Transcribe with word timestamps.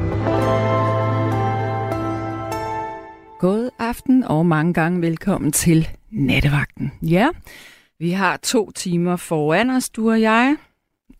God 3.38 3.70
aften 3.78 4.24
og 4.24 4.46
mange 4.46 4.74
gange 4.74 5.00
velkommen 5.00 5.52
til 5.52 5.88
Nettevagten. 6.10 6.92
Ja, 7.02 7.28
vi 7.98 8.10
har 8.10 8.36
to 8.36 8.70
timer 8.70 9.16
foran 9.16 9.70
os, 9.70 9.90
du 9.90 10.10
og 10.10 10.20
jeg, 10.20 10.56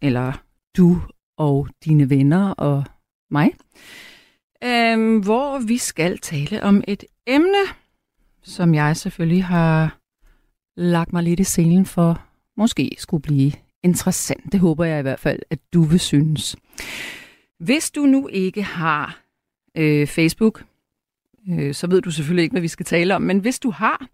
eller 0.02 0.32
du 0.76 1.02
og 1.38 1.68
dine 1.84 2.10
venner 2.10 2.50
og 2.50 2.84
mig, 3.30 3.50
øhm, 4.64 5.18
hvor 5.18 5.66
vi 5.66 5.78
skal 5.78 6.18
tale 6.18 6.62
om 6.62 6.82
et 6.88 7.04
emne, 7.26 7.81
som 8.42 8.74
jeg 8.74 8.96
selvfølgelig 8.96 9.44
har 9.44 9.98
lagt 10.76 11.12
mig 11.12 11.22
lidt 11.22 11.40
i 11.40 11.44
selen 11.44 11.86
for, 11.86 12.22
måske 12.56 12.96
skulle 12.98 13.22
blive 13.22 13.52
interessant. 13.82 14.52
Det 14.52 14.60
håber 14.60 14.84
jeg 14.84 14.98
i 14.98 15.02
hvert 15.02 15.20
fald, 15.20 15.38
at 15.50 15.58
du 15.72 15.82
vil 15.82 16.00
synes. 16.00 16.56
Hvis 17.58 17.90
du 17.90 18.00
nu 18.06 18.28
ikke 18.28 18.62
har 18.62 19.20
øh, 19.76 20.06
Facebook, 20.06 20.64
øh, 21.50 21.74
så 21.74 21.86
ved 21.86 22.02
du 22.02 22.10
selvfølgelig 22.10 22.42
ikke, 22.42 22.52
hvad 22.52 22.60
vi 22.60 22.68
skal 22.68 22.86
tale 22.86 23.14
om, 23.14 23.22
men 23.22 23.38
hvis 23.38 23.58
du 23.58 23.70
har, 23.70 24.06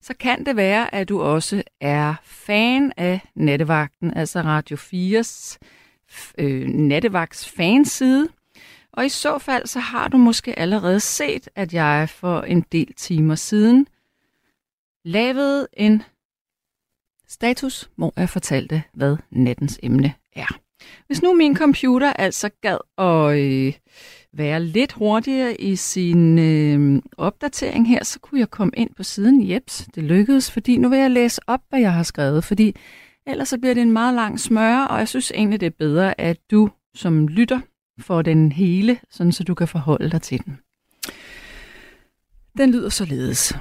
så 0.00 0.14
kan 0.14 0.46
det 0.46 0.56
være, 0.56 0.94
at 0.94 1.08
du 1.08 1.20
også 1.20 1.62
er 1.80 2.14
fan 2.24 2.92
af 2.96 3.20
Nattevagten, 3.34 4.14
altså 4.16 4.40
Radio 4.40 4.76
4's 4.76 5.58
øh, 6.38 6.68
Nattevagts 6.68 7.48
fanside. 7.48 8.28
Og 8.98 9.06
i 9.06 9.08
så 9.08 9.38
fald, 9.38 9.66
så 9.66 9.78
har 9.78 10.08
du 10.08 10.16
måske 10.16 10.58
allerede 10.58 11.00
set, 11.00 11.48
at 11.54 11.74
jeg 11.74 12.08
for 12.08 12.40
en 12.40 12.64
del 12.72 12.92
timer 12.94 13.34
siden 13.34 13.86
lavede 15.04 15.66
en 15.72 16.02
status, 17.28 17.90
hvor 17.96 18.12
jeg 18.16 18.28
fortalte, 18.28 18.82
hvad 18.94 19.16
nattens 19.30 19.80
emne 19.82 20.14
er. 20.36 20.58
Hvis 21.06 21.22
nu 21.22 21.34
min 21.34 21.56
computer 21.56 22.12
altså 22.12 22.50
gad 22.60 22.78
at 22.98 23.38
øh, 23.38 23.72
være 24.32 24.64
lidt 24.64 24.92
hurtigere 24.92 25.60
i 25.60 25.76
sin 25.76 26.38
øh, 26.38 27.02
opdatering 27.16 27.88
her, 27.88 28.04
så 28.04 28.20
kunne 28.20 28.40
jeg 28.40 28.50
komme 28.50 28.72
ind 28.76 28.90
på 28.96 29.02
siden. 29.02 29.50
Jeps, 29.50 29.88
det 29.94 30.04
lykkedes, 30.04 30.50
fordi 30.50 30.76
nu 30.76 30.88
vil 30.88 30.98
jeg 30.98 31.10
læse 31.10 31.40
op, 31.46 31.60
hvad 31.68 31.80
jeg 31.80 31.92
har 31.92 32.02
skrevet, 32.02 32.44
fordi 32.44 32.76
ellers 33.26 33.48
så 33.48 33.58
bliver 33.58 33.74
det 33.74 33.82
en 33.82 33.92
meget 33.92 34.14
lang 34.14 34.40
smøre, 34.40 34.88
og 34.88 34.98
jeg 34.98 35.08
synes 35.08 35.32
egentlig, 35.34 35.60
det 35.60 35.66
er 35.66 35.76
bedre, 35.78 36.20
at 36.20 36.38
du 36.50 36.70
som 36.94 37.28
lytter 37.28 37.60
for 38.00 38.22
den 38.22 38.52
hele, 38.52 39.00
sådan 39.10 39.32
så 39.32 39.44
du 39.44 39.54
kan 39.54 39.68
forholde 39.68 40.10
dig 40.10 40.22
til 40.22 40.44
den. 40.44 40.58
Den 42.58 42.70
lyder 42.70 42.88
således. 42.88 43.54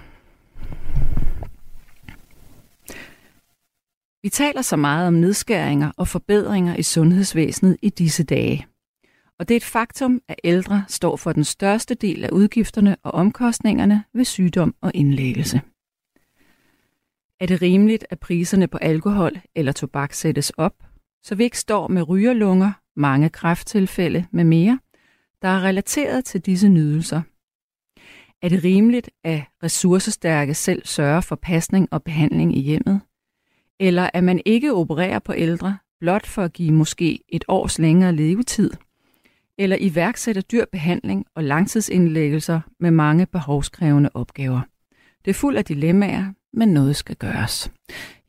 Vi 4.24 4.30
taler 4.30 4.62
så 4.62 4.76
meget 4.76 5.08
om 5.08 5.14
nedskæringer 5.14 5.92
og 5.98 6.08
forbedringer 6.08 6.76
i 6.76 6.84
sundhedsvæsenet 6.84 7.78
i 7.82 7.90
disse 7.90 8.24
dage. 8.24 8.68
Og 9.40 9.48
det 9.48 9.54
er 9.54 9.58
et 9.58 9.64
faktum, 9.64 10.22
at 10.28 10.36
ældre 10.44 10.86
står 10.88 11.16
for 11.16 11.32
den 11.32 11.44
største 11.44 11.96
del 11.96 12.24
af 12.24 12.30
udgifterne 12.30 12.96
og 13.04 13.12
omkostningerne 13.12 14.04
ved 14.14 14.26
sygdom 14.26 14.76
og 14.82 14.92
indlæggelse. 14.94 15.62
Er 17.40 17.46
det 17.46 17.62
rimeligt, 17.62 18.06
at 18.10 18.20
priserne 18.20 18.68
på 18.68 18.78
alkohol 18.78 19.32
eller 19.56 19.72
tobak 19.72 20.14
sættes 20.14 20.50
op, 20.50 20.74
så 21.24 21.36
vi 21.36 21.44
ikke 21.44 21.60
står 21.60 21.88
med 21.88 22.10
rygerlunger, 22.10 22.72
mange 22.98 23.30
kræfttilfælde 23.30 24.26
med 24.32 24.44
mere, 24.44 24.80
der 25.42 25.48
er 25.48 25.64
relateret 25.64 26.26
til 26.26 26.42
disse 26.42 26.70
nydelser? 26.70 27.22
Er 28.42 28.50
det 28.50 28.64
rimeligt, 28.64 29.10
at 29.24 29.42
ressourcestærke 29.64 30.54
selv 30.54 30.82
sørger 30.86 31.22
for 31.22 31.36
pasning 31.36 31.88
og 31.92 32.04
behandling 32.04 32.58
i 32.58 32.62
hjemmet? 32.62 33.02
Eller 33.80 34.10
at 34.14 34.24
man 34.24 34.42
ikke 34.46 34.74
opererer 34.74 35.20
på 35.20 35.34
ældre, 35.34 35.78
blot 36.00 36.28
for 36.28 36.44
at 36.44 36.54
give 36.54 36.72
måske 36.72 37.20
et 37.30 37.46
års 37.48 37.80
længere 37.80 38.16
levetid? 38.16 38.72
Eller 39.58 39.78
iværksætter 39.80 40.42
dyr 40.42 40.66
behandling 40.72 41.26
og 41.36 41.44
langtidsindlæggelser 41.44 42.60
med 42.80 42.92
mange 42.92 43.26
behovskrævende 43.26 44.10
opgaver? 44.14 44.62
Det 45.26 45.32
er 45.32 45.36
fuld 45.36 45.58
af 45.58 45.66
dilemmaer, 45.66 46.34
men 46.54 46.70
noget 46.70 46.96
skal 46.96 47.16
gøres. 47.16 47.72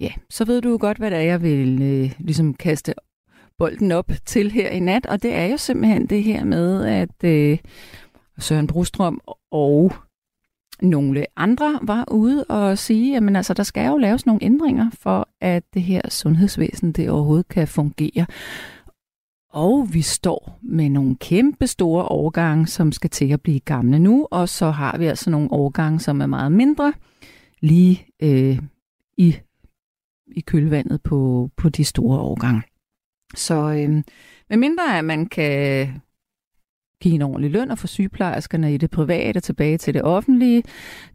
Ja, 0.00 0.12
så 0.31 0.44
ved 0.44 0.62
du 0.62 0.76
godt, 0.76 0.98
hvad 0.98 1.10
det 1.10 1.19
er, 1.19 1.22
jeg 1.22 1.42
vil 1.42 1.82
øh, 1.82 2.12
ligesom 2.19 2.54
kaste 2.54 2.94
bolden 3.58 3.92
op 3.92 4.10
til 4.26 4.50
her 4.50 4.69
i 4.70 4.80
nat, 4.80 5.06
og 5.06 5.22
det 5.22 5.34
er 5.34 5.46
jo 5.46 5.56
simpelthen 5.56 6.06
det 6.06 6.22
her 6.22 6.44
med, 6.44 6.84
at 6.84 7.24
øh, 7.24 7.58
Søren 8.38 8.66
Brostrøm 8.66 9.20
og 9.50 9.92
nogle 10.82 11.26
andre 11.36 11.78
var 11.82 12.04
ude 12.10 12.44
og 12.44 12.78
sige, 12.78 13.16
at 13.16 13.36
altså, 13.36 13.54
der 13.54 13.62
skal 13.62 13.86
jo 13.86 13.97
laves 13.97 14.26
nogle 14.26 14.44
ændringer 14.44 14.91
for, 15.00 15.28
at 15.41 15.62
det 15.74 15.82
her 15.82 16.02
sundhedsvæsen 16.08 16.92
det 16.92 17.10
overhovedet 17.10 17.48
kan 17.48 17.68
fungere. 17.68 18.26
Og 19.52 19.88
vi 19.92 20.02
står 20.02 20.58
med 20.62 20.88
nogle 20.88 21.16
kæmpe 21.16 21.66
store 21.66 22.04
årgange, 22.04 22.66
som 22.66 22.92
skal 22.92 23.10
til 23.10 23.32
at 23.32 23.42
blive 23.42 23.60
gamle 23.60 23.98
nu, 23.98 24.28
og 24.30 24.48
så 24.48 24.70
har 24.70 24.98
vi 24.98 25.06
altså 25.06 25.30
nogle 25.30 25.52
årgange, 25.52 26.00
som 26.00 26.20
er 26.20 26.26
meget 26.26 26.52
mindre, 26.52 26.92
lige 27.60 28.06
øh, 28.22 28.58
i, 29.16 29.36
i 30.26 30.41
kølvandet 30.41 31.02
på, 31.02 31.50
på 31.56 31.68
de 31.68 31.84
store 31.84 32.18
årgange. 32.18 32.62
Så 33.34 33.55
øh, 33.55 34.03
medmindre 34.50 34.99
at 34.99 35.05
man 35.05 35.27
kan 35.27 35.89
give 37.03 37.15
en 37.15 37.22
ordentlig 37.22 37.50
løn 37.50 37.71
og 37.71 37.78
få 37.78 37.87
sygeplejerskerne 37.87 38.75
i 38.75 38.77
det 38.77 38.91
private 38.91 39.41
tilbage 39.41 39.78
til 39.78 39.94
det 39.94 40.03
offentlige, 40.03 40.62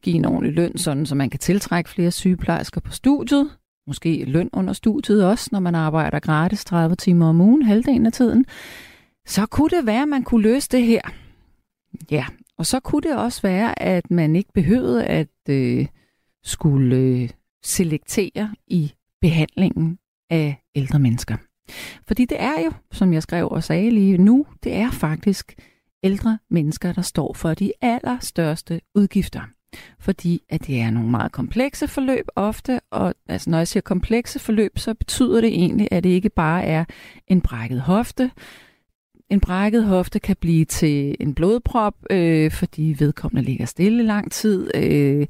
give 0.02 0.16
en 0.16 0.26
ordentlig 0.26 0.54
løn, 0.54 0.78
sådan 0.78 1.06
så 1.06 1.16
man 1.16 1.30
kan 1.30 1.40
tiltrække 1.40 1.90
flere 1.90 2.12
sygeplejersker 2.12 2.82
på 2.82 2.92
studiet, 2.92 3.50
måske 3.88 4.26
løn 4.26 4.50
under 4.54 4.74
studiet 4.74 5.26
også, 5.26 5.50
når 5.52 5.60
man 5.60 5.76
arbejder 5.76 6.20
gratis 6.20 6.66
30 6.66 6.96
timer 6.96 7.30
om 7.30 7.42
ugen, 7.42 7.62
halvdelen 7.62 8.06
af 8.06 8.12
tiden, 8.12 8.46
så 9.28 9.46
kunne 9.46 9.70
det 9.70 9.86
være, 9.86 10.02
at 10.02 10.08
man 10.08 10.24
kunne 10.24 10.42
løse 10.42 10.70
det 10.70 10.84
her. 10.84 11.02
Ja, 12.12 12.26
og 12.58 12.66
så 12.66 12.80
kunne 12.80 13.02
det 13.02 13.18
også 13.18 13.42
være, 13.42 13.82
at 13.82 14.12
man 14.12 14.36
ikke 14.36 14.54
behøvede 14.54 15.06
at 15.06 15.50
øh, 15.50 15.88
skulle 16.44 16.96
øh, 16.96 17.30
selektere 17.64 18.56
i 18.68 18.94
behandlingen 19.22 20.00
af 20.30 20.64
ældre 20.76 21.00
mennesker. 21.00 21.38
Fordi 22.08 22.26
det 22.26 22.42
er 22.42 22.62
jo, 22.66 22.72
som 22.92 23.14
jeg 23.14 23.24
skrev 23.24 23.50
og 23.50 23.64
sagde 23.64 23.92
lige 23.92 24.18
nu, 24.18 24.46
det 24.64 24.74
er 24.74 24.92
faktisk 24.92 25.56
ældre 26.04 26.38
mennesker, 26.50 26.94
der 26.94 27.02
står 27.02 27.34
for 27.34 27.54
de 27.54 27.72
allerstørste 27.82 28.82
udgifter. 28.96 29.42
Fordi 30.00 30.44
at 30.50 30.68
det 30.68 30.82
er 30.82 30.90
nogle 30.90 31.10
meget 31.10 31.32
komplekse 31.32 31.88
forløb 31.88 32.28
ofte, 32.36 32.80
og 32.92 33.16
altså, 33.30 33.50
når 33.50 33.58
jeg 33.58 33.68
siger 33.68 33.82
komplekse 33.82 34.40
forløb, 34.40 34.80
så 34.80 34.94
betyder 34.94 35.42
det 35.42 35.48
egentlig, 35.48 35.88
at 35.92 36.04
det 36.04 36.10
ikke 36.10 36.30
bare 36.30 36.64
er 36.64 36.86
en 37.28 37.42
brækket 37.42 37.82
hofte. 37.82 38.32
En 39.30 39.40
brækket 39.40 39.84
hofte 39.84 40.20
kan 40.20 40.36
blive 40.42 40.66
til 40.66 41.16
en 41.20 41.34
blodprop, 41.34 41.94
øh, 42.10 42.52
fordi 42.52 42.96
vedkommende 43.00 43.46
ligger 43.46 43.66
stille 43.66 44.04
lang 44.04 44.32
tid. 44.32 44.72
Øh, 44.76 45.28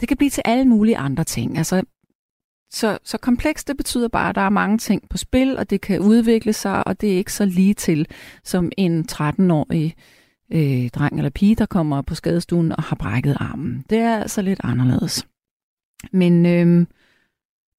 det 0.00 0.08
kan 0.08 0.16
blive 0.16 0.30
til 0.30 0.42
alle 0.44 0.64
mulige 0.64 0.96
andre 0.96 1.24
ting. 1.24 1.58
Altså, 1.58 1.82
så, 2.74 2.98
så 3.04 3.18
komplekst, 3.18 3.68
det 3.68 3.76
betyder 3.76 4.08
bare, 4.08 4.28
at 4.28 4.34
der 4.34 4.40
er 4.40 4.50
mange 4.50 4.78
ting 4.78 5.08
på 5.08 5.16
spil, 5.16 5.58
og 5.58 5.70
det 5.70 5.80
kan 5.80 6.00
udvikle 6.00 6.52
sig, 6.52 6.86
og 6.86 7.00
det 7.00 7.12
er 7.12 7.16
ikke 7.16 7.32
så 7.32 7.44
lige 7.44 7.74
til 7.74 8.06
som 8.44 8.72
en 8.76 9.06
13-årig 9.12 9.94
øh, 10.52 10.88
dreng 10.88 11.16
eller 11.16 11.30
pige, 11.30 11.54
der 11.54 11.66
kommer 11.66 12.02
på 12.02 12.14
skadestuen 12.14 12.72
og 12.72 12.82
har 12.82 12.96
brækket 12.96 13.36
armen. 13.40 13.84
Det 13.90 13.98
er 13.98 14.18
altså 14.18 14.42
lidt 14.42 14.60
anderledes. 14.64 15.26
Men 16.12 16.46
øh, 16.46 16.86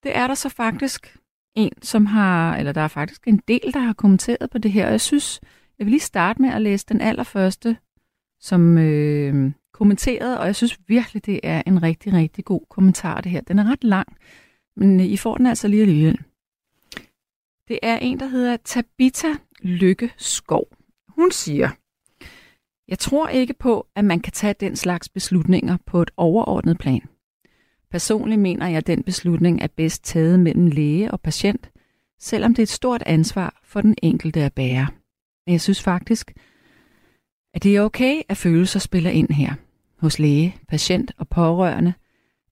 det 0.03 0.17
er 0.17 0.27
der 0.27 0.35
så 0.35 0.49
faktisk 0.49 1.17
en, 1.55 1.71
som 1.81 2.05
har, 2.05 2.57
eller 2.57 2.71
der 2.71 2.81
er 2.81 2.87
faktisk 2.87 3.27
en 3.27 3.41
del, 3.47 3.73
der 3.73 3.79
har 3.79 3.93
kommenteret 3.93 4.49
på 4.49 4.57
det 4.57 4.71
her, 4.71 4.85
og 4.85 4.91
jeg 4.91 5.01
synes, 5.01 5.41
jeg 5.79 5.85
vil 5.85 5.91
lige 5.91 5.99
starte 5.99 6.41
med 6.41 6.49
at 6.49 6.61
læse 6.61 6.85
den 6.89 7.01
allerførste, 7.01 7.77
som 8.39 8.77
øh, 8.77 9.51
kommenterede, 9.73 10.39
og 10.39 10.45
jeg 10.45 10.55
synes 10.55 10.79
virkelig, 10.87 11.25
det 11.25 11.39
er 11.43 11.61
en 11.67 11.83
rigtig, 11.83 12.13
rigtig 12.13 12.45
god 12.45 12.61
kommentar, 12.69 13.21
det 13.21 13.31
her. 13.31 13.41
Den 13.41 13.59
er 13.59 13.71
ret 13.71 13.83
lang, 13.83 14.07
men 14.77 14.99
øh, 14.99 15.05
I 15.05 15.17
får 15.17 15.37
den 15.37 15.45
altså 15.45 15.67
lige 15.67 15.81
alligevel. 15.81 16.19
Det 17.67 17.79
er 17.81 17.97
en, 17.97 18.19
der 18.19 18.25
hedder 18.25 18.57
Tabita 18.57 19.27
Lykke 19.61 20.11
Skov. 20.17 20.67
Hun 21.07 21.31
siger, 21.31 21.69
jeg 22.87 22.99
tror 22.99 23.27
ikke 23.27 23.53
på, 23.53 23.87
at 23.95 24.05
man 24.05 24.19
kan 24.19 24.33
tage 24.33 24.55
den 24.59 24.75
slags 24.75 25.09
beslutninger 25.09 25.77
på 25.85 26.01
et 26.01 26.11
overordnet 26.17 26.77
plan. 26.77 27.01
Personligt 27.91 28.41
mener 28.41 28.67
jeg, 28.67 28.77
at 28.77 28.87
den 28.87 29.03
beslutning 29.03 29.61
er 29.61 29.67
bedst 29.67 30.03
taget 30.03 30.39
mellem 30.39 30.67
læge 30.67 31.11
og 31.11 31.21
patient, 31.21 31.71
selvom 32.19 32.53
det 32.53 32.59
er 32.59 32.63
et 32.63 32.69
stort 32.69 33.03
ansvar 33.05 33.61
for 33.63 33.81
den 33.81 33.95
enkelte 34.03 34.43
at 34.43 34.53
bære. 34.53 34.87
Men 35.45 35.51
jeg 35.51 35.61
synes 35.61 35.81
faktisk, 35.81 36.33
at 37.53 37.63
det 37.63 37.75
er 37.75 37.81
okay, 37.81 38.21
at 38.29 38.37
følelser 38.37 38.79
spiller 38.79 39.09
ind 39.09 39.29
her. 39.31 39.53
Hos 39.99 40.19
læge, 40.19 40.55
patient 40.67 41.11
og 41.17 41.27
pårørende, 41.27 41.93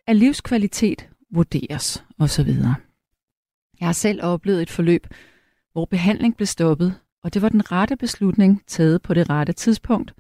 er 0.08 0.14
livskvalitet 0.14 1.10
vurderes 1.34 2.04
osv. 2.20 2.50
Jeg 3.80 3.88
har 3.88 3.94
selv 3.94 4.24
oplevet 4.24 4.62
et 4.62 4.70
forløb, 4.70 5.08
hvor 5.72 5.86
behandling 5.86 6.36
blev 6.36 6.48
stoppet, 6.48 7.00
og 7.24 7.34
det 7.34 7.42
var 7.42 7.50
den 7.50 7.72
rette 7.72 7.96
beslutning 7.96 8.62
taget 8.68 9.02
på 9.02 9.14
det 9.14 9.30
rette 9.30 9.54
tidspunkt, 9.54 10.14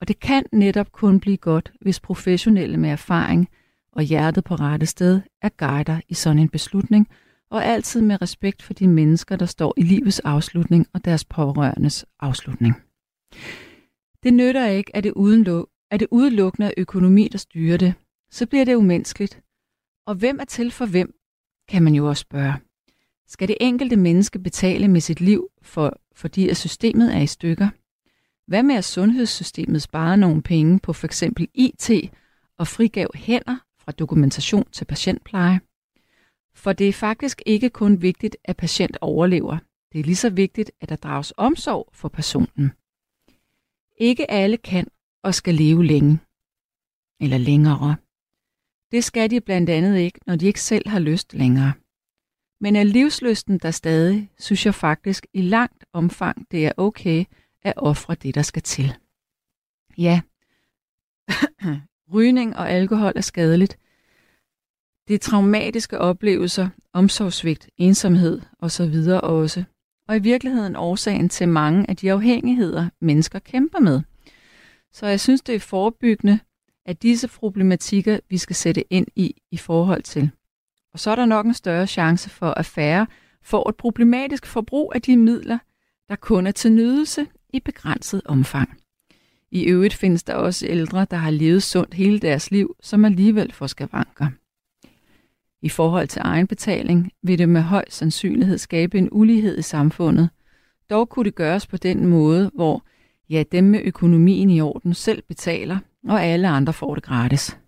og 0.00 0.08
det 0.08 0.20
kan 0.20 0.44
netop 0.52 0.92
kun 0.92 1.20
blive 1.20 1.36
godt, 1.36 1.72
hvis 1.80 2.00
professionelle 2.00 2.76
med 2.76 2.90
erfaring 2.90 3.48
og 3.92 4.02
hjertet 4.02 4.44
på 4.44 4.54
rette 4.54 4.86
sted 4.86 5.20
er 5.42 5.48
guider 5.48 6.00
i 6.08 6.14
sådan 6.14 6.38
en 6.38 6.48
beslutning, 6.48 7.08
og 7.50 7.64
altid 7.64 8.00
med 8.00 8.22
respekt 8.22 8.62
for 8.62 8.74
de 8.74 8.88
mennesker, 8.88 9.36
der 9.36 9.46
står 9.46 9.74
i 9.76 9.82
livets 9.82 10.20
afslutning 10.20 10.86
og 10.92 11.04
deres 11.04 11.24
pårørendes 11.24 12.04
afslutning. 12.20 12.74
Det 14.22 14.34
nytter 14.34 14.66
ikke, 14.66 14.96
at 14.96 15.04
det, 15.04 15.12
uden, 15.12 15.64
at 15.90 16.00
det 16.00 16.08
udelukkende 16.10 16.68
er 16.68 16.72
økonomi, 16.76 17.28
der 17.28 17.38
styrer 17.38 17.76
det. 17.76 17.94
Så 18.30 18.46
bliver 18.46 18.64
det 18.64 18.74
umenneskeligt. 18.74 19.41
Og 20.06 20.14
hvem 20.14 20.40
er 20.40 20.44
til 20.44 20.70
for 20.70 20.86
hvem, 20.86 21.14
kan 21.68 21.82
man 21.82 21.94
jo 21.94 22.08
også 22.08 22.20
spørge. 22.20 22.54
Skal 23.26 23.48
det 23.48 23.56
enkelte 23.60 23.96
menneske 23.96 24.38
betale 24.38 24.88
med 24.88 25.00
sit 25.00 25.20
liv, 25.20 25.48
for, 25.62 26.00
fordi 26.14 26.48
at 26.48 26.56
systemet 26.56 27.14
er 27.14 27.20
i 27.20 27.26
stykker? 27.26 27.68
Hvad 28.46 28.62
med 28.62 28.74
at 28.74 28.84
sundhedssystemet 28.84 29.82
sparer 29.82 30.16
nogle 30.16 30.42
penge 30.42 30.78
på 30.78 30.92
for 30.92 31.06
eksempel 31.06 31.48
IT 31.54 31.90
og 32.58 32.68
frigav 32.68 33.10
hænder 33.14 33.56
fra 33.78 33.92
dokumentation 33.92 34.70
til 34.72 34.84
patientpleje? 34.84 35.60
For 36.54 36.72
det 36.72 36.88
er 36.88 36.92
faktisk 36.92 37.42
ikke 37.46 37.70
kun 37.70 38.02
vigtigt, 38.02 38.36
at 38.44 38.56
patient 38.56 38.98
overlever. 39.00 39.58
Det 39.92 40.00
er 40.00 40.04
lige 40.04 40.16
så 40.16 40.30
vigtigt, 40.30 40.70
at 40.80 40.88
der 40.88 40.96
drages 40.96 41.32
omsorg 41.36 41.88
for 41.92 42.08
personen. 42.08 42.72
Ikke 43.98 44.30
alle 44.30 44.56
kan 44.56 44.86
og 45.22 45.34
skal 45.34 45.54
leve 45.54 45.84
længe. 45.84 46.18
Eller 47.20 47.38
længere. 47.38 47.96
Det 48.92 49.04
skal 49.04 49.30
de 49.30 49.40
blandt 49.40 49.70
andet 49.70 49.98
ikke, 49.98 50.20
når 50.26 50.36
de 50.36 50.46
ikke 50.46 50.60
selv 50.60 50.88
har 50.88 50.98
lyst 50.98 51.34
længere. 51.34 51.72
Men 52.60 52.76
er 52.76 52.82
livsløsten 52.82 53.58
der 53.58 53.70
stadig, 53.70 54.30
synes 54.38 54.66
jeg 54.66 54.74
faktisk 54.74 55.26
i 55.32 55.42
langt 55.42 55.84
omfang, 55.92 56.46
det 56.50 56.66
er 56.66 56.72
okay 56.76 57.24
at 57.62 57.72
ofre 57.76 58.14
det, 58.14 58.34
der 58.34 58.42
skal 58.42 58.62
til. 58.62 58.94
Ja, 59.98 60.20
rygning 62.14 62.56
og 62.56 62.70
alkohol 62.70 63.12
er 63.16 63.20
skadeligt. 63.20 63.78
Det 65.08 65.14
er 65.14 65.18
traumatiske 65.18 65.98
oplevelser, 65.98 66.68
omsorgsvigt, 66.92 67.70
ensomhed 67.76 68.40
osv. 68.58 68.94
også. 69.22 69.64
Og 70.08 70.16
i 70.16 70.20
virkeligheden 70.20 70.76
årsagen 70.76 71.28
til 71.28 71.48
mange 71.48 71.90
af 71.90 71.96
de 71.96 72.12
afhængigheder, 72.12 72.88
mennesker 73.00 73.38
kæmper 73.38 73.78
med. 73.78 74.00
Så 74.92 75.06
jeg 75.06 75.20
synes, 75.20 75.42
det 75.42 75.54
er 75.54 75.60
forebyggende, 75.60 76.38
er 76.86 76.92
disse 76.92 77.28
problematikker, 77.28 78.18
vi 78.28 78.38
skal 78.38 78.56
sætte 78.56 78.92
ind 78.92 79.06
i 79.16 79.34
i 79.50 79.56
forhold 79.56 80.02
til. 80.02 80.30
Og 80.92 81.00
så 81.00 81.10
er 81.10 81.16
der 81.16 81.26
nok 81.26 81.46
en 81.46 81.54
større 81.54 81.86
chance 81.86 82.30
for, 82.30 82.50
at 82.50 82.66
færre 82.66 83.06
får 83.42 83.68
et 83.68 83.76
problematisk 83.76 84.46
forbrug 84.46 84.92
af 84.94 85.02
de 85.02 85.16
midler, 85.16 85.58
der 86.08 86.16
kun 86.16 86.46
er 86.46 86.50
til 86.50 86.72
nydelse 86.72 87.26
i 87.52 87.60
begrænset 87.60 88.22
omfang. 88.24 88.78
I 89.50 89.64
øvrigt 89.64 89.94
findes 89.94 90.22
der 90.22 90.34
også 90.34 90.66
ældre, 90.66 91.06
der 91.10 91.16
har 91.16 91.30
levet 91.30 91.62
sundt 91.62 91.94
hele 91.94 92.18
deres 92.18 92.50
liv, 92.50 92.76
som 92.80 93.04
alligevel 93.04 93.52
får 93.52 93.66
skavanker. 93.66 94.26
I 95.62 95.68
forhold 95.68 96.08
til 96.08 96.22
egenbetaling 96.24 97.12
vil 97.22 97.38
det 97.38 97.48
med 97.48 97.60
høj 97.60 97.84
sandsynlighed 97.88 98.58
skabe 98.58 98.98
en 98.98 99.08
ulighed 99.12 99.58
i 99.58 99.62
samfundet. 99.62 100.30
Dog 100.90 101.08
kunne 101.08 101.24
det 101.24 101.34
gøres 101.34 101.66
på 101.66 101.76
den 101.76 102.06
måde, 102.06 102.50
hvor 102.54 102.84
ja, 103.30 103.42
dem 103.52 103.64
med 103.64 103.80
økonomien 103.84 104.50
i 104.50 104.60
orden 104.60 104.94
selv 104.94 105.22
betaler, 105.22 105.78
og 106.08 106.24
alle 106.24 106.48
andre 106.48 106.72
får 106.72 106.94
det 106.94 107.04
gratis. 107.04 107.58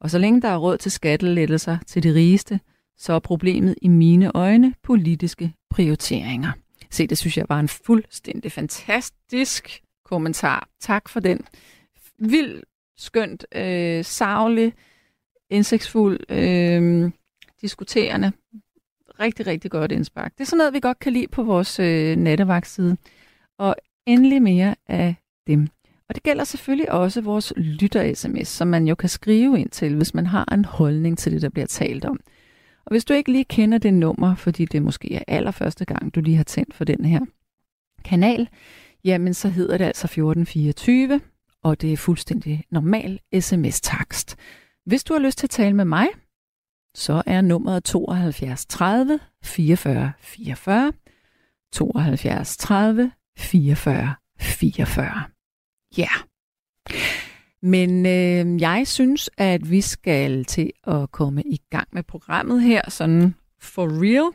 Og 0.00 0.10
så 0.10 0.18
længe 0.18 0.42
der 0.42 0.48
er 0.48 0.56
råd 0.56 0.78
til 0.78 0.90
skattelettelser 0.92 1.78
til 1.86 2.02
de 2.02 2.14
rigeste, 2.14 2.60
så 2.96 3.12
er 3.12 3.18
problemet 3.18 3.74
i 3.82 3.88
mine 3.88 4.30
øjne 4.34 4.74
politiske 4.82 5.54
prioriteringer. 5.70 6.52
Se, 6.90 7.06
det 7.06 7.18
synes 7.18 7.36
jeg 7.36 7.46
var 7.48 7.60
en 7.60 7.68
fuldstændig 7.68 8.52
fantastisk 8.52 9.82
kommentar. 10.04 10.68
Tak 10.80 11.08
for 11.08 11.20
den. 11.20 11.40
Vild, 12.18 12.62
skønt, 12.96 13.46
øh, 13.54 14.04
savlig, 14.04 14.72
indsigtsfuld, 15.50 16.20
øh, 16.30 17.10
diskuterende. 17.60 18.32
Rigtig, 19.20 19.46
rigtig 19.46 19.70
godt 19.70 19.92
indspark. 19.92 20.32
Det 20.32 20.40
er 20.40 20.44
sådan 20.44 20.58
noget, 20.58 20.74
vi 20.74 20.80
godt 20.80 20.98
kan 20.98 21.12
lide 21.12 21.28
på 21.28 21.42
vores 21.42 21.80
øh, 21.80 22.16
nattevagtside. 22.16 22.96
Og 23.58 23.76
endelig 24.06 24.42
mere 24.42 24.74
af 24.86 25.14
dem. 25.46 25.68
Og 26.08 26.14
det 26.14 26.22
gælder 26.22 26.44
selvfølgelig 26.44 26.92
også 26.92 27.20
vores 27.20 27.52
lytter-sms, 27.56 28.48
som 28.48 28.68
man 28.68 28.88
jo 28.88 28.94
kan 28.94 29.08
skrive 29.08 29.60
ind 29.60 29.70
til, 29.70 29.96
hvis 29.96 30.14
man 30.14 30.26
har 30.26 30.52
en 30.52 30.64
holdning 30.64 31.18
til 31.18 31.32
det, 31.32 31.42
der 31.42 31.48
bliver 31.48 31.66
talt 31.66 32.04
om. 32.04 32.20
Og 32.84 32.90
hvis 32.90 33.04
du 33.04 33.14
ikke 33.14 33.32
lige 33.32 33.44
kender 33.44 33.78
det 33.78 33.94
nummer, 33.94 34.34
fordi 34.34 34.64
det 34.64 34.82
måske 34.82 35.14
er 35.14 35.22
allerførste 35.26 35.84
gang, 35.84 36.14
du 36.14 36.20
lige 36.20 36.36
har 36.36 36.44
tændt 36.44 36.74
for 36.74 36.84
den 36.84 37.04
her 37.04 37.20
kanal, 38.04 38.48
jamen 39.04 39.34
så 39.34 39.48
hedder 39.48 39.78
det 39.78 39.84
altså 39.84 40.04
1424, 40.06 41.20
og 41.62 41.80
det 41.80 41.92
er 41.92 41.96
fuldstændig 41.96 42.64
normal 42.70 43.20
sms-takst. 43.40 44.36
Hvis 44.84 45.04
du 45.04 45.12
har 45.12 45.20
lyst 45.20 45.38
til 45.38 45.46
at 45.46 45.50
tale 45.50 45.76
med 45.76 45.84
mig, 45.84 46.06
så 46.94 47.22
er 47.26 47.40
nummeret 47.40 47.84
72 47.84 48.66
30 48.66 49.20
44 49.44 50.12
44, 50.20 50.92
72 51.72 52.56
30 52.56 53.12
44 53.38 54.14
44. 54.40 55.35
Ja. 55.98 56.02
Yeah. 56.02 56.20
Men 57.62 58.06
øh, 58.06 58.60
jeg 58.60 58.82
synes, 58.86 59.30
at 59.38 59.70
vi 59.70 59.80
skal 59.80 60.44
til 60.44 60.72
at 60.86 61.10
komme 61.12 61.42
i 61.42 61.60
gang 61.70 61.88
med 61.92 62.02
programmet 62.02 62.62
her, 62.62 62.90
sådan 62.90 63.34
for 63.60 64.02
real. 64.02 64.32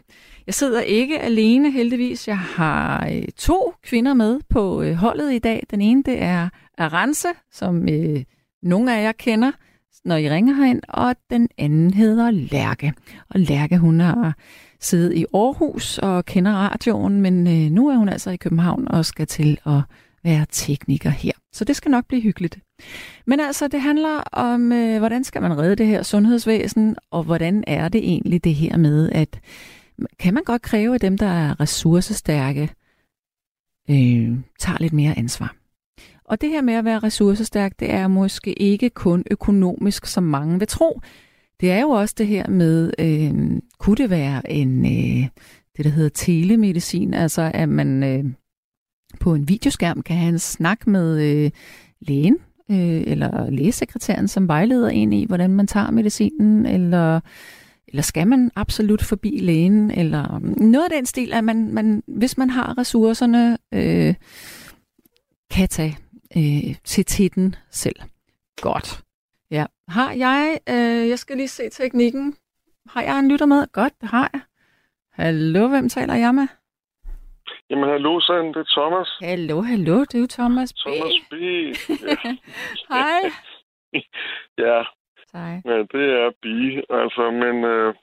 Jeg 0.48 0.54
sidder 0.54 0.82
ikke 0.82 1.20
alene, 1.20 1.72
heldigvis. 1.72 2.28
Jeg 2.28 2.38
har 2.38 3.10
øh, 3.12 3.28
to 3.38 3.74
kvinder 3.84 4.14
med 4.14 4.40
på 4.50 4.82
øh, 4.82 4.94
holdet 4.94 5.34
i 5.34 5.40
dag. 5.40 5.64
Den 5.72 5.82
ene, 5.82 6.04
det 6.04 6.22
er 6.22 6.50
Arance, 6.78 7.28
som 7.52 7.90
øh, 7.90 8.24
nogle 8.64 8.98
af 8.98 9.04
jer 9.04 9.12
kender, 9.12 9.52
når 10.06 10.16
I 10.16 10.30
ringer 10.30 10.54
herind, 10.54 10.82
og 10.88 11.16
den 11.30 11.50
anden 11.58 11.94
hedder 11.94 12.32
Lærke. 12.32 12.94
Og 13.30 13.40
Lærke, 13.40 13.78
hun 13.78 14.00
har 14.00 14.38
siddet 14.80 15.14
i 15.14 15.26
Aarhus 15.34 15.98
og 15.98 16.26
kender 16.26 16.52
radioen, 16.52 17.22
men 17.22 17.48
øh, 17.48 17.72
nu 17.72 17.90
er 17.90 17.96
hun 17.96 18.10
altså 18.10 18.30
i 18.30 18.38
København 18.38 18.88
og 18.88 19.06
skal 19.06 19.28
til 19.28 19.60
at 19.66 19.82
være 20.24 20.46
tekniker 20.52 21.10
her. 21.10 21.32
Så 21.54 21.66
det 21.66 21.76
skal 21.76 21.92
nok 21.92 22.08
blive 22.08 22.22
hyggeligt. 22.22 22.60
Men 23.26 23.40
altså, 23.40 23.68
det 23.68 23.82
handler 23.82 24.18
om, 24.32 24.72
øh, 24.72 24.98
hvordan 24.98 25.24
skal 25.24 25.42
man 25.42 25.58
redde 25.58 25.76
det 25.76 25.88
her 25.88 26.04
sundhedsvæsen, 26.04 26.96
og 27.12 27.24
hvordan 27.24 27.64
er 27.68 27.90
det 27.90 28.04
egentlig 28.04 28.44
det 28.44 28.56
her 28.56 28.78
med, 28.78 29.10
at 29.12 29.40
kan 30.20 30.34
man 30.34 30.44
godt 30.44 30.62
kræve, 30.62 30.96
at 30.96 31.02
dem, 31.02 31.18
der 31.18 31.26
er 31.26 31.60
ressourcestærke, 31.60 32.70
øh, 33.90 34.38
tager 34.60 34.78
lidt 34.80 34.94
mere 34.94 35.18
ansvar. 35.18 35.56
Og 36.26 36.42
det 36.42 36.50
her 36.50 36.62
med 36.62 36.74
at 36.74 36.86
være 36.86 37.00
ressourcestærk, 37.00 37.80
det 37.80 37.94
er 37.94 38.08
måske 38.08 38.54
ikke 38.54 38.90
kun 38.90 39.24
økonomisk, 39.32 40.06
som 40.06 40.24
mange 40.24 40.60
vil 40.60 40.68
tro. 40.68 41.02
Det 41.62 41.72
er 41.72 41.82
jo 41.82 41.90
også 41.90 42.16
det 42.18 42.28
her 42.28 42.48
med, 42.48 42.92
øh, 43.00 43.62
kunne 43.80 43.96
det 43.96 44.10
være 44.10 44.52
en, 44.52 44.86
øh, 44.86 45.28
det 45.78 45.86
der 45.86 45.90
hedder 45.90 46.10
telemedicin, 46.10 47.14
altså 47.14 47.52
at 47.54 47.70
man 47.70 48.04
øh, 48.04 48.26
på 49.20 49.34
en 49.34 49.48
videoskærm 49.48 50.02
kan 50.02 50.16
have 50.16 50.30
en 50.30 50.40
snak 50.40 50.88
med 50.88 51.22
øh, 51.22 51.52
lægen, 52.02 52.38
øh, 52.72 53.04
eller 53.08 53.50
lægesekretæren, 53.50 54.28
som 54.28 54.48
vejleder 54.48 54.90
en 54.90 55.14
i, 55.14 55.26
hvordan 55.26 55.50
man 55.50 55.68
tager 55.68 55.92
medicinen, 55.92 56.66
eller, 56.66 57.20
eller 57.88 58.02
skal 58.02 58.28
man 58.28 58.52
absolut 58.56 59.04
forbi 59.04 59.40
lægen, 59.42 59.92
eller 59.92 60.40
noget 60.58 60.84
af 60.84 60.90
den 60.90 61.06
stil, 61.06 61.34
at 61.34 61.44
man, 61.44 61.74
man 61.74 62.04
hvis 62.08 62.38
man 62.38 62.50
har 62.50 62.78
ressourcerne, 62.78 63.58
øh, 63.74 64.16
kan 65.52 65.68
tage 65.68 65.98
øh, 66.38 66.76
til 66.84 67.06
titten 67.06 67.56
selv. 67.72 67.96
Godt. 68.62 69.04
Ja. 69.52 69.66
Har 69.88 70.12
jeg, 70.12 70.60
øh, 70.70 71.10
jeg 71.10 71.20
skal 71.20 71.38
lige 71.38 71.48
se 71.48 71.70
teknikken. 71.70 72.36
Har 72.90 73.02
jeg 73.02 73.20
en 73.20 73.28
lytter 73.32 73.46
med? 73.46 73.68
Godt, 73.72 73.94
det 74.02 74.10
har 74.10 74.30
jeg. 74.34 74.42
Hallo, 75.12 75.68
hvem 75.68 75.90
taler 75.90 76.16
jeg 76.16 76.36
med? 76.36 76.48
Jamen, 77.72 77.90
hallo, 77.90 78.20
Sand, 78.20 78.54
det 78.54 78.60
er 78.60 78.74
Thomas. 78.78 79.10
Hallo, 79.22 79.62
hallo, 79.62 79.98
det 80.10 80.16
er 80.16 80.24
jo 80.26 80.36
Thomas 80.40 80.74
B. 80.74 80.78
Thomas 80.86 81.16
B. 81.32 81.34
Ja. 82.10 82.16
Hej. 82.94 83.22
ja. 84.66 84.80
Hej. 85.36 85.56
ja, 85.70 85.78
det 85.94 86.06
er 86.22 86.30
B. 86.42 86.46
Altså, 87.00 87.24
men 87.44 87.56
øh, 87.74 87.94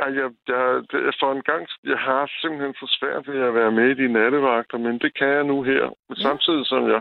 jeg, 0.00 0.30
jeg, 0.48 0.72
det, 0.90 1.14
for 1.20 1.32
en 1.32 1.42
gang, 1.50 1.62
jeg 1.84 1.98
har 1.98 2.30
simpelthen 2.40 2.74
for 2.80 2.88
svært 2.98 3.28
ved 3.28 3.40
at 3.48 3.54
være 3.54 3.72
med 3.72 3.86
i 3.90 4.00
de 4.02 4.12
nattevagter, 4.12 4.78
men 4.78 4.98
det 4.98 5.18
kan 5.18 5.28
jeg 5.28 5.44
nu 5.44 5.62
her. 5.62 5.84
Men 6.08 6.16
ja. 6.18 6.22
Samtidig 6.22 6.66
som 6.66 6.88
jeg 6.88 7.00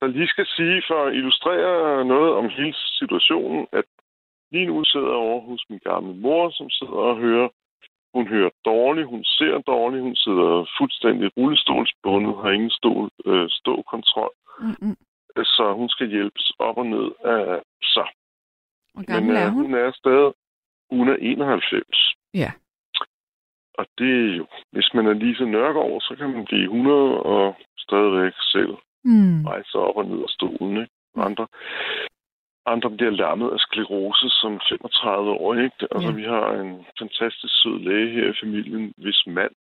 der 0.00 0.06
lige 0.06 0.28
skal 0.34 0.46
sige, 0.46 0.82
for 0.88 0.98
at 1.06 1.14
illustrere 1.14 2.04
noget 2.04 2.32
om 2.40 2.48
hele 2.48 2.74
situationen, 3.00 3.66
at 3.72 3.84
lige 4.52 4.66
nu 4.66 4.84
sidder 4.84 5.12
jeg 5.14 5.24
over 5.26 5.40
hos 5.40 5.62
min 5.70 5.80
gamle 5.84 6.14
mor, 6.14 6.50
som 6.50 6.70
sidder 6.70 7.02
og 7.10 7.16
hører 7.16 7.48
hun 8.14 8.26
hører 8.26 8.50
dårligt, 8.64 9.06
hun 9.06 9.24
ser 9.24 9.58
dårligt, 9.58 10.02
hun 10.02 10.16
sidder 10.16 10.66
fuldstændig 10.78 11.30
rullestolsbundet, 11.36 12.34
har 12.42 12.50
ingen 12.50 12.70
stol, 12.70 13.10
øh, 13.26 13.46
ståkontrol. 13.48 14.34
Mm-hmm. 14.60 14.96
Så 15.36 15.72
hun 15.76 15.88
skal 15.88 16.08
hjælpes 16.08 16.52
op 16.58 16.76
og 16.78 16.86
ned 16.86 17.10
af 17.24 17.60
så. 17.82 18.04
Hvor 18.94 19.04
gammel 19.12 19.32
Men, 19.32 19.42
er 19.42 19.48
hun? 19.50 19.62
Hun 19.62 19.74
er 19.74 19.92
stadig, 19.92 20.32
hun 20.90 21.08
er 21.08 21.16
91. 21.20 22.14
Ja. 22.34 22.50
Og 23.78 23.86
det 23.98 24.30
er 24.30 24.36
jo, 24.36 24.46
hvis 24.72 24.90
man 24.94 25.06
er 25.06 25.12
lige 25.12 25.36
så 25.36 25.44
Nørgaard, 25.44 26.00
så 26.00 26.14
kan 26.18 26.30
man 26.30 26.44
blive 26.44 26.62
100 26.62 27.22
og 27.22 27.56
stadigvæk 27.78 28.32
selv 28.54 28.74
mm. 29.04 29.44
rejse 29.46 29.74
op 29.78 29.96
og 29.96 30.04
ned 30.04 30.22
af 30.22 30.28
stolen, 30.28 30.76
ikke? 30.82 30.92
Andre. 31.16 31.46
Andre 32.66 32.90
bliver 32.90 33.10
lammet 33.10 33.50
af 33.52 33.58
sklerose 33.58 34.28
som 34.30 34.60
35 34.68 35.30
år. 35.30 35.54
Ikke? 35.54 35.86
Altså, 35.92 36.08
Ja. 36.08 36.14
vi 36.14 36.22
har 36.24 36.46
en 36.52 36.86
fantastisk 36.98 37.54
sød 37.62 37.78
læge 37.78 38.10
her 38.12 38.30
i 38.32 38.36
familien, 38.42 38.94
hvis 38.96 39.22
mand 39.26 39.54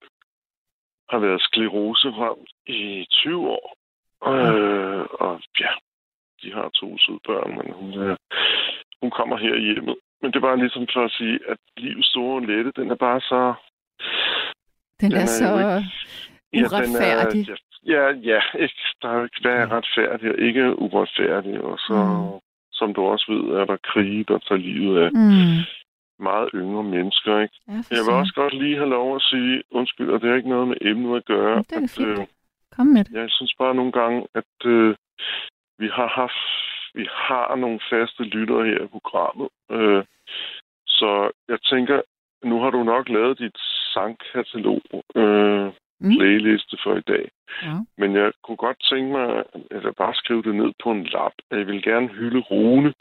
har 1.09 1.19
været 1.19 1.41
skleroseramt 1.41 2.49
i 2.67 3.05
20 3.11 3.47
år. 3.49 3.75
Øh, 4.27 5.05
og 5.19 5.41
ja, 5.59 5.71
de 6.43 6.53
har 6.53 6.69
to 6.69 6.97
søde 6.97 7.19
børn, 7.27 7.51
men 7.57 7.73
hun, 7.73 7.99
øh, 8.03 8.17
hun 9.01 9.11
kommer 9.11 9.37
her 9.37 9.53
i 9.55 9.63
hjemmet. 9.73 9.95
Men 10.21 10.31
det 10.31 10.35
er 10.37 10.47
bare 10.49 10.57
ligesom 10.57 10.87
for 10.93 11.05
at 11.05 11.11
sige, 11.11 11.39
at 11.49 11.57
livets 11.77 12.09
store 12.09 12.45
lette, 12.45 12.71
den 12.75 12.91
er 12.91 12.95
bare 12.95 13.21
så... 13.21 13.53
Den 15.01 15.11
Den 15.11 15.17
er 15.17 15.21
er 15.21 15.25
så 15.25 15.45
den 16.53 16.63
uretfærdig. 16.63 17.49
er, 17.49 17.55
ja, 17.85 18.03
ja, 18.31 18.41
ikke, 18.59 18.75
der 19.01 19.09
er 19.09 19.17
jo 19.17 19.23
ikke, 19.23 19.41
hvad 19.41 19.51
er 19.57 19.71
retfærdigt 19.71 20.33
og 20.33 20.39
ikke 20.39 20.79
uretfærdigt. 20.79 21.57
Og 21.57 21.79
så, 21.79 21.93
Mm. 21.93 22.39
Som 22.81 22.93
du 22.93 23.01
også 23.13 23.25
ved, 23.33 23.43
er 23.59 23.65
der 23.65 23.77
krige, 23.91 24.23
der 24.29 24.37
tager 24.47 24.59
livet 24.69 24.95
af 25.05 25.09
Mm. 25.11 25.59
meget 26.29 26.49
yngre 26.53 26.83
mennesker. 26.83 27.39
Ikke? 27.43 27.55
Ja, 27.67 27.79
Jeg 27.95 28.01
vil 28.05 28.13
også 28.21 28.33
godt 28.41 28.53
lige 28.63 28.77
have 28.81 28.89
lov 28.89 29.15
at 29.15 29.21
sige, 29.31 29.63
undskyld, 29.71 30.09
og 30.13 30.21
det 30.21 30.29
har 30.29 30.37
ikke 30.37 30.49
noget 30.55 30.67
med 30.67 30.77
emnet 30.81 31.15
at 31.17 31.25
gøre. 31.25 31.55
Men 31.55 31.65
det 31.69 31.77
er 31.77 31.83
at, 31.83 31.89
fint. 31.97 32.19
øh, 32.19 32.25
Kom 32.75 32.87
med 32.87 33.03
det. 33.03 33.13
jeg 33.21 33.27
synes 33.29 33.53
bare 33.61 33.75
nogle 33.75 33.91
gange, 33.91 34.27
at 34.35 34.53
øh, 34.65 34.95
vi 35.81 35.87
har 35.97 36.07
haft, 36.21 36.41
vi 36.99 37.05
har 37.27 37.55
nogle 37.55 37.79
faste 37.89 38.23
lyttere 38.23 38.65
her 38.65 38.79
i 38.83 38.87
programmet. 38.95 39.49
Øh, 39.71 40.03
så 40.87 41.31
jeg 41.47 41.59
tænker, 41.61 42.01
nu 42.43 42.59
har 42.63 42.69
du 42.69 42.83
nok 42.83 43.09
lavet 43.09 43.39
dit 43.39 43.57
sangkatalog 43.93 44.81
øh, 45.15 45.71
Mm. 46.01 46.11
playliste 46.17 46.77
for 46.83 46.95
i 46.97 47.01
dag. 47.13 47.25
Ja. 47.63 47.75
Men 47.97 48.15
jeg 48.15 48.31
kunne 48.43 48.57
godt 48.57 48.79
tænke 48.91 49.11
mig, 49.11 49.27
at 49.71 49.83
jeg 49.83 49.95
bare 49.97 50.13
skrive 50.13 50.43
det 50.43 50.55
ned 50.55 50.71
på 50.83 50.91
en 50.91 51.03
lap. 51.03 51.31
Jeg 51.51 51.67
vil 51.67 51.81
gerne 51.83 52.07
hylde 52.07 52.39
Rune, 52.39 52.93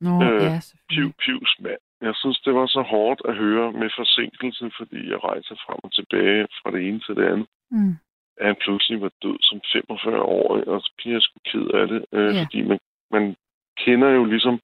Nå, 0.00 0.22
Øh, 0.24 0.42
ja, 0.42 0.60
Piv. 0.90 1.12
Pivs 1.22 1.54
mand. 1.60 1.82
Jeg 2.00 2.14
synes, 2.14 2.38
det 2.40 2.54
var 2.54 2.66
så 2.66 2.82
hårdt 2.82 3.20
at 3.28 3.34
høre 3.36 3.72
med 3.72 3.90
forsinkelse, 3.96 4.70
fordi 4.78 5.10
jeg 5.10 5.24
rejser 5.24 5.54
frem 5.66 5.78
og 5.82 5.92
tilbage 5.92 6.46
fra 6.62 6.70
det 6.70 6.88
ene 6.88 7.00
til 7.00 7.14
det 7.16 7.24
andet. 7.32 7.46
Mm. 7.70 7.94
At 8.40 8.46
han 8.46 8.56
pludselig 8.64 9.00
var 9.00 9.10
død 9.22 9.36
som 9.40 9.58
45-årig, 9.74 10.68
og 10.68 10.80
så 10.80 10.92
bliver 10.98 11.14
jeg 11.14 11.22
sgu 11.22 11.38
ked 11.50 11.66
af 11.80 11.88
det. 11.88 12.04
Øh, 12.12 12.34
Ja. 12.34 12.42
Fordi 12.42 12.62
man, 12.62 12.78
man 13.10 13.36
kender 13.84 14.08
jo 14.10 14.24
ligesom 14.24 14.60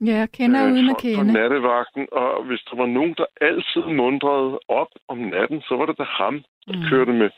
Ja, 0.00 0.14
jeg 0.22 0.30
kender 0.32 0.66
øh, 0.66 0.72
uden 0.72 0.88
at 0.90 0.96
folk 1.02 1.16
på 1.16 1.22
kende. 1.22 1.32
nattevagten, 1.32 2.08
og 2.12 2.44
hvis 2.44 2.60
der 2.70 2.76
var 2.76 2.86
nogen, 2.86 3.14
der 3.20 3.26
altid 3.40 3.82
mundrede 4.02 4.58
op 4.68 4.88
om 5.08 5.18
natten, 5.18 5.60
så 5.62 5.76
var 5.76 5.86
det 5.86 5.98
da 5.98 6.02
ham, 6.02 6.44
der 6.66 6.76
Mm. 6.76 6.84
kørte 6.90 7.12
med 7.12 7.30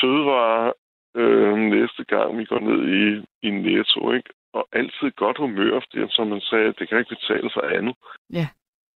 fødevarer 0.00 0.72
øh, 1.16 1.54
næste 1.58 2.04
gang, 2.04 2.38
vi 2.38 2.44
går 2.44 2.60
ned 2.68 2.80
i, 3.00 3.02
i 3.46 3.50
Netto, 3.50 4.12
ikke? 4.12 4.30
Og 4.52 4.68
altid 4.72 5.10
godt 5.16 5.38
humør, 5.38 5.80
fordi 5.80 6.06
som 6.10 6.26
man 6.26 6.40
sagde, 6.40 6.72
det 6.78 6.88
kan 6.88 6.98
ikke 6.98 7.16
betale 7.16 7.50
for 7.54 7.60
andet. 7.78 7.94
Ja. 8.32 8.48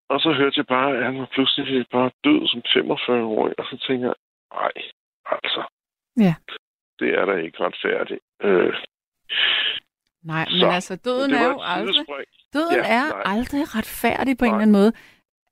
Og 0.09 0.21
så 0.21 0.33
hørte 0.33 0.54
jeg 0.59 0.66
bare, 0.66 0.97
at 0.97 1.04
han 1.04 1.19
var 1.21 1.28
pludselig 1.35 1.87
bare 1.90 2.11
død 2.25 2.40
som 2.49 2.61
45-årig, 2.76 3.54
og 3.59 3.64
så 3.71 3.76
tænker 3.87 4.07
jeg, 4.07 4.14
nej, 4.54 4.73
altså. 5.26 5.62
Ja. 6.16 6.35
Det 6.99 7.09
er 7.19 7.25
da 7.25 7.33
ikke 7.37 7.59
retfærdigt. 7.64 8.21
Øh, 8.43 8.75
Nej, 10.33 10.45
men 10.50 10.61
Så, 10.61 10.66
altså, 10.78 10.97
døden 11.04 11.31
er 11.35 11.47
jo 11.52 11.59
aldrig, 11.62 11.95
sidespring. 11.95 12.28
Døden 12.54 12.75
Ja, 12.84 12.96
er 12.99 13.08
nej. 13.08 13.23
aldrig 13.38 13.62
retfærdig 13.76 14.38
på 14.38 14.44
en 14.44 14.50
Nej. 14.50 14.56
eller 14.56 14.62
anden 14.62 14.73
måde. 14.80 14.92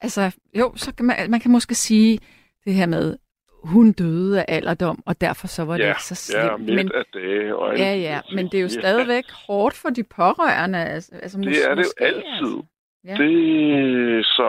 Altså, 0.01 0.37
jo, 0.61 0.73
så 0.77 0.95
kan 0.97 1.05
man, 1.07 1.17
man 1.29 1.41
kan 1.41 1.51
måske 1.51 1.75
sige 1.75 2.19
det 2.65 2.75
her 2.75 2.87
med, 2.87 3.17
hun 3.65 3.93
døde 3.93 4.41
af 4.41 4.45
alderdom, 4.49 5.03
og 5.07 5.21
derfor 5.21 5.47
så 5.47 5.65
var 5.65 5.77
det 5.77 5.85
Ja, 5.85 5.89
ikke 5.89 6.03
så 6.05 6.33
Ja, 6.39 6.49
slemt. 6.49 6.65
midt 6.67 6.77
men, 6.77 6.93
af 6.95 7.05
dage. 7.15 7.57
Og 7.57 7.77
ja, 7.79 7.95
ja, 7.95 8.21
men 8.35 8.45
det 8.47 8.55
er 8.55 8.61
jo 8.61 8.65
Ja, 8.75 8.81
stadigvæk 8.81 9.25
hårdt 9.47 9.75
for 9.75 9.89
de 9.89 10.05
pårørende. 10.17 10.79
Altså, 10.79 11.11
altså, 11.23 11.39
Det 11.39 11.47
er 11.71 11.75
det 11.75 11.85
jo 11.85 11.91
måske, 11.91 12.03
altid. 12.05 12.23
Altså. 12.25 12.63
Ja. 13.09 13.15
Det 13.25 14.27
så... 14.27 14.49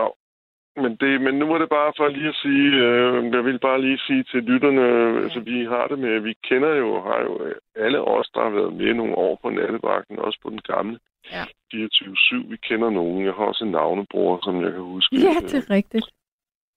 Men, 0.82 0.96
det, 0.96 1.20
men 1.20 1.34
nu 1.38 1.46
er 1.54 1.58
det 1.58 1.68
bare 1.68 1.92
for 1.96 2.08
lige 2.08 2.28
at 2.28 2.34
sige, 2.44 2.68
øh, 2.86 3.32
jeg 3.34 3.44
vil 3.44 3.58
bare 3.58 3.80
lige 3.80 3.98
sige 4.06 4.22
til 4.30 4.42
lytterne, 4.42 4.80
ja. 4.82 5.22
altså 5.24 5.40
vi 5.40 5.64
har 5.64 5.86
det 5.86 5.98
med, 5.98 6.20
vi 6.20 6.32
kender 6.48 6.72
jo, 6.82 6.88
har 7.08 7.20
jo 7.26 7.44
øh, 7.46 7.54
alle 7.84 8.00
os, 8.00 8.28
der 8.34 8.42
har 8.42 8.50
været 8.50 8.72
med 8.72 8.94
nogle 8.94 9.14
år 9.14 9.38
på 9.42 9.50
nattevagten, 9.50 10.18
også 10.18 10.38
på 10.42 10.50
den 10.50 10.60
gamle 10.72 10.98
Ja. 11.30 11.44
24-7, 11.74 12.50
vi 12.50 12.56
kender 12.56 12.90
nogen. 12.90 13.24
Jeg 13.26 13.32
har 13.34 13.44
også 13.44 13.64
en 13.64 13.70
navnebror, 13.70 14.40
som 14.44 14.62
jeg 14.64 14.72
kan 14.72 14.80
huske. 14.80 15.16
ja, 15.16 15.34
det 15.40 15.54
er 15.54 15.70
rigtigt. 15.70 16.06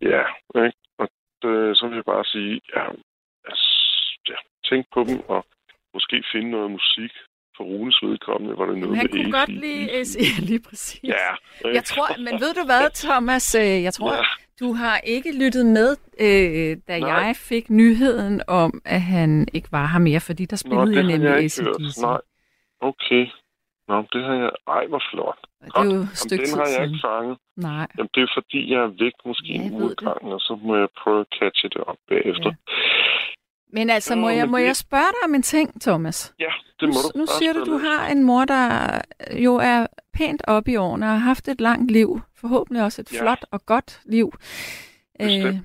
Ja, 0.02 0.24
ikke? 0.66 0.78
Og 1.00 1.08
det, 1.42 1.78
så 1.78 1.88
vil 1.88 1.96
jeg 1.96 2.06
bare 2.06 2.26
sige, 2.26 2.62
ja, 2.76 2.84
altså, 3.46 3.70
ja, 4.30 4.36
tænk 4.70 4.86
på 4.94 5.04
dem, 5.04 5.20
og 5.28 5.46
måske 5.94 6.24
finde 6.32 6.50
noget 6.52 6.72
musik 6.72 7.12
for 7.58 7.64
Runes 7.64 8.00
vedkommende, 8.04 8.58
var 8.58 8.66
det 8.66 8.78
noget 8.78 8.90
Men 8.90 8.98
han 8.98 9.06
med 9.06 9.12
kunne 9.12 9.26
AC/DC. 9.28 9.40
godt 9.40 9.50
lige 9.66 10.00
øh, 10.00 10.06
sige 10.06 10.42
lige 10.50 10.62
præcis. 10.70 11.04
Ja. 11.04 11.32
Jeg 11.74 11.84
tror, 11.84 12.08
men 12.20 12.34
ved 12.44 12.54
du 12.54 12.66
hvad, 12.66 12.84
Thomas? 12.96 13.56
Øh, 13.56 13.84
Jeg 13.84 13.94
tror, 13.94 14.14
Ja. 14.14 14.22
du 14.60 14.74
har 14.74 14.98
ikke 14.98 15.32
lyttet 15.44 15.66
med, 15.66 15.90
øh, 16.20 16.78
da 16.88 17.00
Nej. 17.00 17.10
jeg 17.10 17.36
fik 17.36 17.70
nyheden 17.70 18.42
om, 18.48 18.82
at 18.86 19.02
han 19.02 19.48
ikke 19.54 19.68
var 19.72 19.88
her 19.88 20.00
mere, 20.00 20.20
fordi 20.20 20.46
der 20.46 20.64
Nå, 20.66 20.70
spillede 20.70 20.90
det 20.90 21.10
jeg 21.10 21.18
nemlig. 21.18 21.32
ACDC. 21.34 22.02
Nej. 22.02 22.22
Okay. 22.82 23.26
Nå, 23.88 23.96
det 24.14 24.24
har 24.26 24.34
jeg... 24.44 24.52
Ej, 24.68 24.88
hvor 24.88 25.04
flot. 25.12 25.40
Det 25.64 25.72
er 25.76 25.84
jo 25.84 25.90
et 25.90 26.32
Jamen, 26.32 26.46
den 26.46 26.60
har 26.60 26.68
jeg 26.76 26.84
ikke 26.88 27.00
fanget. 27.08 27.38
Nej. 27.56 27.88
Jamen, 27.98 28.10
det 28.16 28.22
er 28.24 28.28
fordi, 28.38 28.60
jeg 28.74 28.80
er 28.88 28.92
væk 29.04 29.14
måske 29.26 29.48
Ja, 29.48 29.54
en 29.56 29.64
jeg 29.64 29.72
uge 29.74 29.82
ved 29.84 29.90
ad 29.92 29.96
det. 29.96 30.06
gangen, 30.08 30.32
og 30.38 30.40
så 30.40 30.60
må 30.62 30.76
jeg 30.78 30.88
prøve 31.04 31.20
at 31.20 31.28
catche 31.40 31.70
det 31.70 31.82
op 31.90 31.98
bagefter. 32.10 32.52
Men 33.74 33.90
altså, 33.90 34.16
må 34.16 34.30
jeg, 34.30 34.50
må 34.50 34.58
jeg 34.58 34.76
spørge 34.76 35.12
dig 35.16 35.24
om 35.30 35.36
en 35.36 35.42
ting, 35.42 35.82
Thomas? 35.82 36.34
Ja, 36.40 36.52
det 36.80 36.88
må 36.88 36.94
nu, 36.94 37.10
du. 37.14 37.20
nu 37.20 37.26
siger 37.40 37.54
du, 37.54 37.66
du 37.66 37.78
har 37.78 38.08
en 38.08 38.24
mor, 38.24 38.46
der 38.46 39.02
jo 39.46 39.56
er 39.56 39.88
pænt 40.14 40.42
op 40.48 40.68
i 40.68 40.76
årene 40.76 41.06
og 41.06 41.12
har 41.12 41.18
haft 41.18 41.48
et 41.48 41.62
langt 41.62 41.92
liv. 41.92 42.22
Forhåbentlig 42.36 42.84
også 42.84 43.02
et 43.02 43.14
Ja. 43.14 43.22
flot 43.22 43.46
og 43.52 43.66
godt 43.66 44.02
liv. 44.06 44.32
Bestemt. 45.20 45.58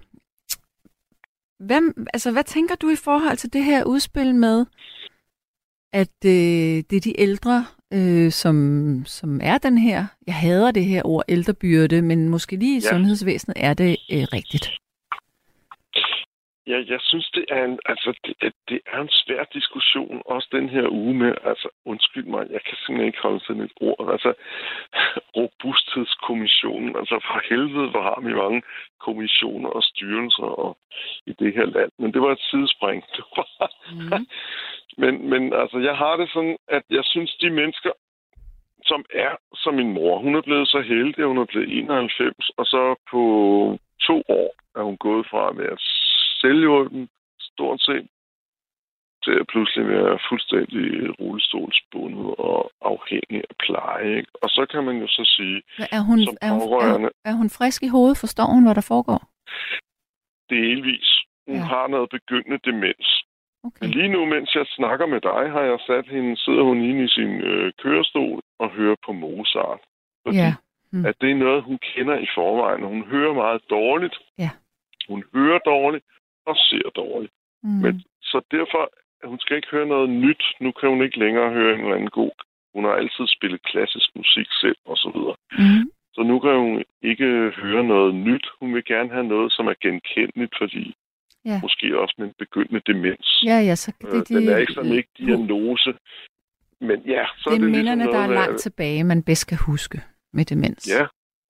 hvem, 1.58 2.06
altså, 2.14 2.32
hvad 2.32 2.44
tænker 2.44 2.74
du 2.74 2.88
i 2.90 2.96
forhold 2.96 3.36
til 3.36 3.52
det 3.52 3.64
her 3.64 3.84
udspil 3.84 4.34
med, 4.34 4.66
at 5.92 6.16
øh, 6.24 6.82
det 6.90 6.92
er 6.92 7.00
de 7.00 7.20
ældre, 7.20 7.64
øh, 7.92 8.32
som, 8.32 9.02
som 9.06 9.40
er 9.42 9.58
den 9.58 9.78
her, 9.78 10.06
jeg 10.26 10.34
hader 10.34 10.70
det 10.70 10.84
her 10.84 11.02
ord 11.06 11.24
ældrebyrde, 11.28 12.02
men 12.02 12.28
måske 12.28 12.56
lige 12.56 12.78
i 12.78 12.80
Ja. 12.84 12.90
sundhedsvæsenet 12.90 13.56
er 13.56 13.74
det 13.74 13.96
øh, 14.12 14.22
rigtigt. 14.32 14.70
Ja, 16.66 16.82
jeg 16.86 17.00
synes, 17.00 17.30
det 17.34 17.44
er 17.48 17.64
en, 17.64 17.78
altså, 17.86 18.18
det, 18.24 18.34
er- 18.40 18.58
det 18.68 18.80
er 18.86 19.00
en 19.00 19.08
svær 19.10 19.44
diskussion, 19.44 20.22
også 20.24 20.48
den 20.52 20.68
her 20.68 20.88
uge 20.88 21.14
med, 21.14 21.34
altså, 21.44 21.68
undskyld 21.84 22.24
mig, 22.24 22.46
jeg 22.50 22.60
kan 22.66 22.76
simpelthen 22.76 23.06
ikke 23.06 23.22
holde 23.22 23.40
sådan 23.44 23.62
et 23.62 23.72
ord, 23.80 24.08
altså, 24.12 24.32
robusthedskommissionen, 25.36 26.96
altså, 26.96 27.16
for 27.26 27.40
helvede, 27.50 27.90
hvor 27.90 28.02
har 28.02 28.20
vi 28.26 28.34
mange 28.34 28.62
kommissioner 29.00 29.68
og 29.68 29.82
styrelser 29.82 30.42
og, 30.64 30.76
i 31.26 31.32
det 31.38 31.54
her 31.54 31.66
land, 31.66 31.90
men 31.98 32.12
det 32.12 32.20
var 32.22 32.32
et 32.32 32.40
sidespring. 32.50 33.04
Det 33.16 33.24
var, 33.36 33.70
Mm. 33.92 34.26
men, 35.02 35.30
men 35.30 35.52
altså, 35.52 35.78
jeg 35.78 35.96
har 35.96 36.16
det 36.16 36.30
sådan, 36.32 36.56
at 36.68 36.82
jeg 36.90 37.04
synes, 37.04 37.34
de 37.40 37.50
mennesker, 37.50 37.90
som 38.84 39.04
er 39.14 39.36
som 39.54 39.74
min 39.74 39.92
mor, 39.92 40.18
hun 40.18 40.34
er 40.34 40.42
blevet 40.42 40.68
så 40.68 40.80
heldig, 40.80 41.24
hun 41.24 41.38
er 41.38 41.44
blevet 41.44 41.78
91, 41.78 42.50
og 42.56 42.66
så 42.66 42.94
på 43.10 43.20
to 44.06 44.22
år 44.28 44.54
er 44.76 44.82
hun 44.82 44.96
gået 44.96 45.26
fra 45.30 45.48
at 45.50 45.58
være 45.58 45.76
selvhjulpen, 46.42 47.08
stort 47.40 47.80
set, 47.82 48.06
til 49.24 49.34
at 49.40 49.46
pludselig 49.52 49.84
være 49.88 50.18
fuldstændig 50.28 50.84
rullestolsbundet 51.20 52.34
og 52.38 52.70
afhængig 52.92 53.40
af 53.50 53.54
pleje. 53.64 54.16
Ikke? 54.18 54.30
Og 54.42 54.48
så 54.56 54.66
kan 54.72 54.84
man 54.84 54.96
jo 55.02 55.06
så 55.06 55.22
sige, 55.36 55.62
Hvad 55.76 55.86
Er 55.96 56.00
hun, 56.08 56.18
Som 56.24 56.36
er, 56.46 56.50
hun, 56.52 56.62
er, 56.86 56.92
hun, 56.98 57.10
er 57.24 57.32
hun 57.40 57.50
frisk 57.58 57.82
i 57.82 57.88
hovedet? 57.96 58.18
Forstår 58.24 58.48
hun, 58.54 58.64
hvad 58.64 58.74
der 58.74 58.86
foregår? 58.94 59.20
delvis, 60.50 61.08
hun 61.48 61.56
Ja. 61.56 61.62
har 61.62 61.86
noget 61.88 62.10
begyndende 62.10 62.58
demens. 62.64 63.08
Okay. 63.64 63.86
Lige 63.86 64.08
nu, 64.08 64.24
mens 64.26 64.54
jeg 64.54 64.66
snakker 64.66 65.06
med 65.06 65.20
dig, 65.20 65.42
har 65.56 65.60
jeg 65.62 65.78
sat 65.86 66.06
hende, 66.08 66.36
sidder 66.36 66.62
hun 66.62 66.78
inde 66.88 67.04
i 67.04 67.08
sin 67.08 67.32
øh, 67.50 67.72
kørestol 67.82 68.40
og 68.58 68.70
hører 68.70 68.96
på 69.06 69.12
Mozart. 69.12 69.80
Fordi 70.26 70.36
Ja. 70.36 70.54
Mm. 70.92 71.06
at 71.06 71.14
det 71.20 71.30
er 71.30 71.34
noget, 71.34 71.62
hun 71.62 71.78
kender 71.78 72.16
i 72.18 72.26
forvejen, 72.34 72.82
hun 72.84 73.02
hører 73.04 73.34
meget 73.34 73.62
dårligt. 73.70 74.16
Ja. 74.38 74.50
Hun 75.08 75.24
hører 75.34 75.58
dårligt 75.58 76.04
og 76.46 76.56
ser 76.56 76.88
dårligt. 76.96 77.32
Mm. 77.62 77.70
Men, 77.82 78.02
så 78.22 78.40
derfor, 78.50 78.82
hun 79.24 79.38
skal 79.40 79.56
ikke 79.56 79.68
høre 79.70 79.86
noget 79.86 80.10
nyt. 80.10 80.44
Nu 80.60 80.72
kan 80.72 80.88
hun 80.88 81.02
ikke 81.02 81.18
længere 81.18 81.50
høre 81.52 81.74
en 81.74 81.80
eller 81.80 81.94
anden 81.94 82.10
god... 82.10 82.30
Hun 82.74 82.84
har 82.84 82.92
altid 82.92 83.24
spillet 83.26 83.62
klassisk 83.62 84.08
musik 84.16 84.46
selv, 84.60 84.76
og 84.84 84.96
så 84.96 85.08
videre. 85.14 85.36
Mm. 85.58 85.90
Så 86.14 86.22
nu 86.22 86.38
kan 86.38 86.54
hun 86.56 86.84
ikke 87.02 87.50
høre 87.62 87.84
noget 87.84 88.14
nyt. 88.14 88.46
Hun 88.60 88.74
vil 88.74 88.84
gerne 88.84 89.10
have 89.10 89.24
noget, 89.24 89.52
som 89.52 89.66
er 89.66 89.74
genkendeligt, 89.82 90.54
fordi 90.58 90.94
Ja. 91.44 91.58
måske 91.62 92.00
også 92.00 92.14
med 92.18 92.26
en 92.26 92.34
begyndende 92.38 92.80
demens. 92.86 93.42
Ja, 93.46 93.58
ja, 93.68 93.74
så 93.74 93.92
Øh, 94.04 94.10
det, 94.10 94.28
de, 94.28 94.34
den 94.34 94.48
er 94.48 94.56
ikke 94.56 94.72
sådan 94.72 94.92
ikke 94.92 95.08
diagnose. 95.18 95.94
Men 96.80 97.00
ja, 97.06 97.24
så 97.38 97.50
det 97.50 97.56
er 97.56 97.60
det 97.60 97.70
minderne, 97.70 98.02
ligesom 98.02 98.12
der 98.12 98.20
er 98.22 98.26
noget, 98.26 98.40
langt 98.40 98.60
tilbage, 98.60 99.04
man 99.04 99.22
bedst 99.22 99.46
kan 99.48 99.58
huske 99.66 100.00
med 100.32 100.44
demens. 100.44 100.88
Ja, 100.96 101.06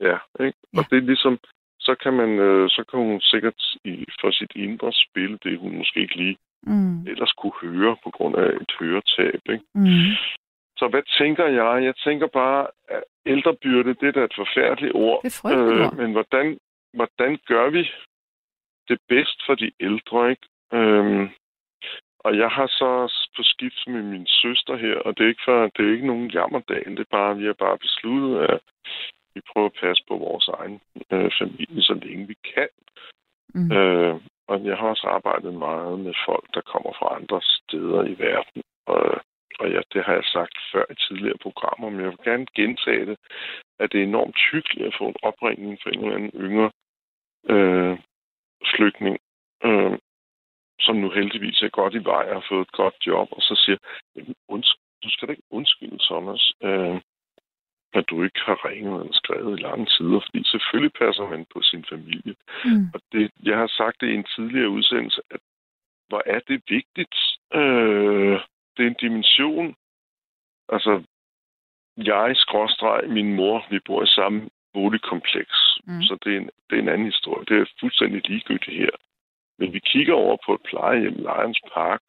ja. 0.09 0.17
Ikke? 0.47 0.59
Ja. 0.75 0.79
Og 0.79 0.85
det 0.91 0.97
er 0.97 1.07
ligesom, 1.13 1.39
så 1.87 1.95
kan 2.03 2.13
man, 2.13 2.31
øh, 2.39 2.71
så 2.71 2.85
kan 2.91 2.99
hun 2.99 3.21
sikkert 3.21 3.61
i, 3.85 4.07
for 4.21 4.31
sit 4.31 4.53
indre 4.57 4.93
spille 4.93 5.39
det, 5.45 5.59
hun 5.59 5.77
måske 5.79 6.01
ikke 6.01 6.17
lige 6.17 6.37
Mm. 6.67 7.07
ellers 7.07 7.33
kunne 7.33 7.59
høre 7.63 7.97
på 8.05 8.11
grund 8.11 8.37
af 8.37 8.49
et 8.63 8.73
høretab. 8.81 9.41
Ikke? 9.49 9.65
Mm. 9.75 10.13
Så 10.77 10.89
hvad 10.91 11.03
tænker 11.19 11.47
jeg? 11.47 11.85
Jeg 11.85 11.95
tænker 11.97 12.27
bare, 12.27 12.67
at 12.89 13.03
ældrebyrde, 13.27 13.95
det 13.95 14.09
er 14.09 14.13
da 14.13 14.25
et 14.25 14.35
forfærdeligt 14.37 14.95
ord. 14.95 15.21
Det 15.23 15.41
er. 15.45 15.93
Øh, 15.93 15.97
men 15.97 16.13
hvordan, 16.13 16.59
hvordan 16.95 17.39
gør 17.47 17.71
vi 17.71 17.91
det 18.89 18.99
bedst 19.09 19.47
for 19.47 19.55
de 19.55 19.73
ældre, 19.81 20.31
ikke? 20.31 20.47
Øhm, 20.73 21.29
og 22.19 22.39
jeg 22.39 22.49
har 22.49 22.67
så 22.67 22.91
på 23.37 23.43
skift 23.43 23.87
med 23.87 24.03
min 24.03 24.27
søster 24.27 24.77
her, 24.77 24.97
og 24.97 25.19
det 25.19 25.25
er 25.25 25.29
ikke, 25.29 25.43
for, 25.45 25.67
det 25.77 25.87
er 25.87 25.93
ikke 25.93 26.07
nogen 26.07 26.31
jammerdag, 26.31 26.83
det 26.87 26.99
er 26.99 27.11
bare, 27.11 27.37
vi 27.37 27.45
har 27.45 27.53
bare 27.53 27.79
besluttet, 27.79 28.39
at 28.39 28.61
vi 29.35 29.41
prøver 29.53 29.69
at 29.69 29.79
passe 29.81 30.03
på 30.09 30.17
vores 30.17 30.49
egen 30.49 30.81
øh, 31.13 31.31
familie, 31.41 31.83
så 31.83 31.95
længe 31.95 32.27
vi 32.27 32.37
kan. 32.55 32.69
Mm. 33.55 33.73
Øh, 33.73 34.15
og 34.49 34.65
jeg 34.65 34.77
har 34.77 34.89
også 34.89 35.07
arbejdet 35.07 35.55
meget 35.55 36.01
med 36.01 36.15
folk, 36.27 36.47
der 36.55 36.61
kommer 36.61 36.93
fra 36.99 37.17
andre 37.19 37.41
steder 37.43 38.03
i 38.13 38.15
verden. 38.19 38.63
Og, 38.87 39.03
og 39.61 39.71
ja, 39.71 39.81
det 39.93 40.05
har 40.05 40.13
jeg 40.13 40.25
sagt 40.25 40.57
før 40.73 40.85
i 40.91 40.95
tidligere 40.95 41.39
programmer, 41.47 41.91
men 41.91 42.01
jeg 42.01 42.09
vil 42.09 42.25
gerne 42.25 42.47
gentage 42.55 43.07
det, 43.07 43.17
at 43.79 43.93
det 43.93 43.99
er 43.99 44.05
enormt 44.05 44.39
hyggeligt 44.53 44.87
at 44.87 44.95
få 44.99 45.05
en 45.09 45.23
opringning 45.23 45.79
fra 45.83 45.91
en 45.91 46.05
eller 46.05 46.17
anden 46.17 46.41
yngre 46.47 46.71
øh, 47.55 47.99
flygtning, 48.75 49.19
øh, 49.65 49.99
som 50.81 50.97
nu 50.97 51.11
heldigvis 51.11 51.63
er 51.63 51.69
godt 51.69 51.95
i 51.95 52.05
vej 52.05 52.25
og 52.29 52.35
har 52.35 52.47
fået 52.49 52.67
et 52.67 52.73
godt 52.73 52.95
job, 53.07 53.29
og 53.33 53.43
så 53.43 53.55
siger, 53.65 53.79
du 55.05 55.11
skal 55.11 55.29
da 55.29 55.33
ikke 55.33 55.51
undskylde, 55.51 55.99
Thomas, 56.09 56.53
øh, 56.63 57.01
at 57.95 58.05
du 58.11 58.23
ikke 58.23 58.41
har 58.41 58.69
ringet 58.69 59.01
eller 59.01 59.13
skrevet 59.13 59.59
i 59.59 59.63
lange 59.63 59.87
tider, 59.87 60.21
fordi 60.21 60.45
selvfølgelig 60.45 60.93
passer 60.93 61.29
man 61.29 61.47
på 61.53 61.63
sin 61.63 61.85
familie. 61.93 62.35
Mm. 62.65 62.87
Og 62.95 63.01
det, 63.13 63.31
jeg 63.43 63.57
har 63.59 63.67
sagt 63.67 64.01
det 64.01 64.09
i 64.09 64.15
en 64.15 64.31
tidligere 64.35 64.69
udsendelse, 64.69 65.21
at 65.31 65.41
hvor 66.09 66.23
er 66.27 66.41
det 66.49 66.63
vigtigt. 66.69 67.17
Øh, 67.55 68.41
det 68.75 68.83
er 68.83 68.91
en 68.91 69.03
dimension. 69.07 69.75
Altså, 70.69 71.03
jeg, 71.97 72.37
skråstreg, 72.37 73.09
min 73.09 73.35
mor, 73.35 73.67
vi 73.71 73.79
bor 73.87 74.03
i 74.03 74.07
samme 74.07 74.51
boligkompleks. 74.73 75.59
Mm. 75.87 76.03
Så 76.03 76.19
det 76.25 76.33
er, 76.33 76.39
en, 76.41 76.51
det 76.71 76.75
er 76.77 76.83
en 76.83 76.89
anden 76.89 77.13
historie. 77.13 77.45
Det 77.49 77.57
er 77.61 77.75
fuldstændig 77.81 78.29
ligegyldigt 78.29 78.79
her. 78.79 78.95
Men 79.59 79.73
vi 79.73 79.79
kigger 79.79 80.15
over 80.15 80.37
på 80.47 80.55
et 80.55 80.63
plejehjem, 80.71 81.15
Lions 81.15 81.61
Park, 81.75 82.03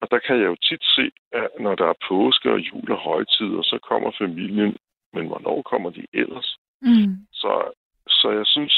og 0.00 0.10
der 0.10 0.18
kan 0.18 0.36
jeg 0.40 0.46
jo 0.46 0.56
tit 0.68 0.84
se, 0.96 1.10
at 1.32 1.48
når 1.60 1.74
der 1.74 1.86
er 1.86 2.02
påske 2.08 2.52
og 2.52 2.58
jul 2.58 2.92
og 2.92 2.98
højtider, 2.98 3.62
så 3.62 3.78
kommer 3.88 4.10
familien. 4.18 4.76
Men 5.12 5.26
hvornår 5.26 5.62
kommer 5.62 5.90
de 5.90 6.06
ellers? 6.12 6.56
Mm. 6.82 7.26
Så, 7.32 7.72
så 8.08 8.30
jeg 8.30 8.46
synes, 8.46 8.74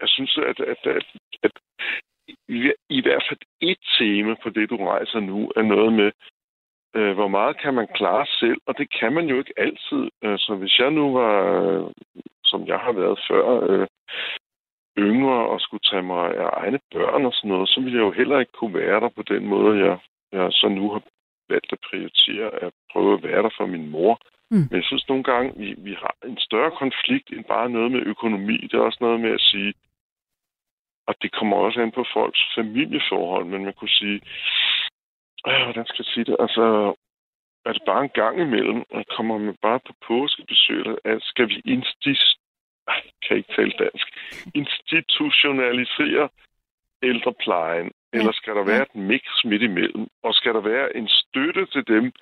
jeg 0.00 0.08
synes, 0.08 0.38
at, 0.38 0.60
at, 0.60 0.86
at, 0.86 1.06
at 1.42 1.52
i, 2.48 2.72
i 2.88 3.00
hvert 3.02 3.24
fald 3.28 3.40
et 3.60 3.78
tema 3.98 4.34
på 4.42 4.50
det, 4.50 4.70
du 4.70 4.76
rejser 4.76 5.20
nu, 5.20 5.52
er 5.56 5.62
noget 5.62 5.92
med, 5.92 6.10
øh, 6.96 7.14
hvor 7.14 7.28
meget 7.28 7.60
kan 7.62 7.74
man 7.74 7.88
klare 7.94 8.26
selv, 8.26 8.60
og 8.66 8.78
det 8.78 8.88
kan 8.98 9.12
man 9.12 9.26
jo 9.26 9.38
ikke 9.38 9.54
altid. 9.56 10.10
Øh, 10.24 10.38
så 10.38 10.54
hvis 10.54 10.78
jeg 10.78 10.90
nu 10.90 11.12
var, 11.12 11.36
øh, 11.62 11.90
som 12.44 12.66
jeg 12.66 12.78
har 12.78 12.92
været 12.92 13.18
før, 13.28 13.46
øh, 13.70 13.86
yngre 14.98 15.48
og 15.48 15.60
skulle 15.60 15.86
tage 15.90 16.02
mig 16.02 16.36
af 16.36 16.50
egne 16.52 16.80
børn 16.92 17.24
og 17.26 17.32
sådan 17.32 17.48
noget, 17.48 17.68
så 17.68 17.80
ville 17.80 17.98
jeg 17.98 18.04
jo 18.04 18.12
heller 18.12 18.40
ikke 18.40 18.52
kunne 18.52 18.74
være 18.74 19.00
der 19.00 19.08
på 19.08 19.22
den 19.22 19.46
måde, 19.46 19.78
jeg, 19.86 19.98
jeg 20.32 20.52
så 20.52 20.68
nu 20.68 20.90
har 20.92 21.02
valgt 21.48 21.72
at 21.72 21.78
prioritere 21.90 22.48
at 22.64 22.72
prøve 22.92 23.14
at 23.14 23.22
være 23.22 23.42
der 23.42 23.50
for 23.56 23.66
min 23.66 23.90
mor. 23.90 24.18
Mm. 24.54 24.66
Men 24.70 24.76
jeg 24.80 24.84
synes 24.84 25.08
nogle 25.08 25.24
gange, 25.24 25.48
vi, 25.60 25.68
vi 25.78 25.92
har 26.02 26.14
en 26.24 26.38
større 26.38 26.72
konflikt 26.82 27.28
end 27.30 27.44
bare 27.44 27.70
noget 27.70 27.90
med 27.92 28.02
økonomi. 28.14 28.56
Det 28.56 28.74
er 28.74 28.88
også 28.88 28.98
noget 29.00 29.20
med 29.20 29.30
at 29.30 29.40
sige, 29.40 29.74
og 31.06 31.14
det 31.22 31.32
kommer 31.32 31.56
også 31.56 31.80
an 31.80 31.92
på 31.92 32.04
folks 32.14 32.40
familieforhold, 32.54 33.44
men 33.44 33.64
man 33.64 33.74
kunne 33.78 33.96
sige, 34.02 34.20
øh, 35.48 35.62
hvordan 35.64 35.86
skal 35.86 36.02
jeg 36.04 36.12
sige 36.14 36.24
det, 36.24 36.36
altså, 36.40 36.94
er 37.66 37.72
det 37.72 37.82
bare 37.86 38.02
en 38.04 38.16
gang 38.22 38.40
imellem, 38.40 38.82
og 38.90 39.04
kommer 39.16 39.38
man 39.38 39.56
bare 39.62 39.80
på 39.86 39.92
påskebesøg, 40.06 40.86
at 41.04 41.18
skal 41.22 41.48
vi 41.48 41.62
instis, 41.64 42.22
ej, 42.88 43.02
kan 43.22 43.36
ikke 43.36 43.54
tale 43.56 43.74
dansk, 43.84 44.06
institutionalisere 44.62 46.28
ældreplejen, 47.02 47.90
eller 48.12 48.32
skal 48.32 48.54
der 48.54 48.64
være 48.64 48.82
et 48.82 48.94
mix 48.94 49.22
midt 49.44 49.62
imellem, 49.62 50.06
og 50.22 50.34
skal 50.34 50.54
der 50.54 50.60
være 50.60 50.96
en 50.96 51.08
støtte 51.08 51.66
til 51.66 51.86
dem, 51.86 52.12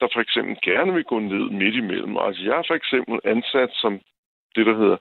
der 0.00 0.08
for 0.12 0.20
eksempel 0.20 0.56
gerne 0.62 0.92
vil 0.92 1.04
gå 1.04 1.18
ned 1.18 1.50
midt 1.50 1.74
imellem. 1.74 2.16
Altså, 2.16 2.42
jeg 2.42 2.58
er 2.58 2.64
for 2.66 2.74
eksempel 2.74 3.20
ansat 3.24 3.70
som 3.72 4.00
det, 4.54 4.66
der 4.66 4.76
hedder 4.76 4.96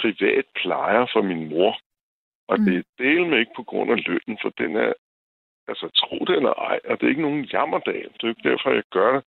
privat 0.00 0.46
plejer 0.62 1.06
for 1.12 1.22
min 1.22 1.48
mor. 1.48 1.78
Og 2.48 2.58
Mm. 2.58 2.64
det 2.64 2.76
er 2.76 2.82
del 3.04 3.26
med 3.26 3.38
ikke 3.38 3.56
på 3.56 3.62
grund 3.62 3.90
af 3.90 4.06
lønnen, 4.06 4.38
for 4.42 4.50
den 4.58 4.76
er, 4.76 4.92
altså 5.68 5.88
tro 5.88 6.18
det 6.28 6.36
eller 6.36 6.54
ej, 6.70 6.80
og 6.84 7.00
det 7.00 7.06
er 7.06 7.10
ikke 7.10 7.28
nogen 7.28 7.44
jammerdag. 7.44 8.02
Det 8.12 8.22
er 8.22 8.28
jo 8.28 8.34
ikke 8.34 8.48
derfor, 8.50 8.70
jeg 8.70 8.82
gør 8.90 9.12
det. 9.14 9.24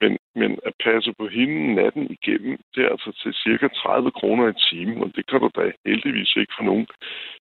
Men, 0.00 0.18
men 0.34 0.58
at 0.66 0.74
passe 0.84 1.12
på 1.18 1.28
hende 1.28 1.74
natten 1.74 2.10
igennem, 2.16 2.58
det 2.74 2.84
er 2.84 2.90
altså 2.90 3.12
til 3.22 3.32
cirka 3.34 3.68
30 3.68 4.10
kroner 4.10 4.48
i 4.48 4.60
timen, 4.70 5.02
og 5.02 5.10
det 5.16 5.26
kan 5.26 5.40
du 5.40 5.50
da 5.56 5.72
heldigvis 5.86 6.36
ikke 6.36 6.52
få 6.58 6.64
nogen 6.64 6.86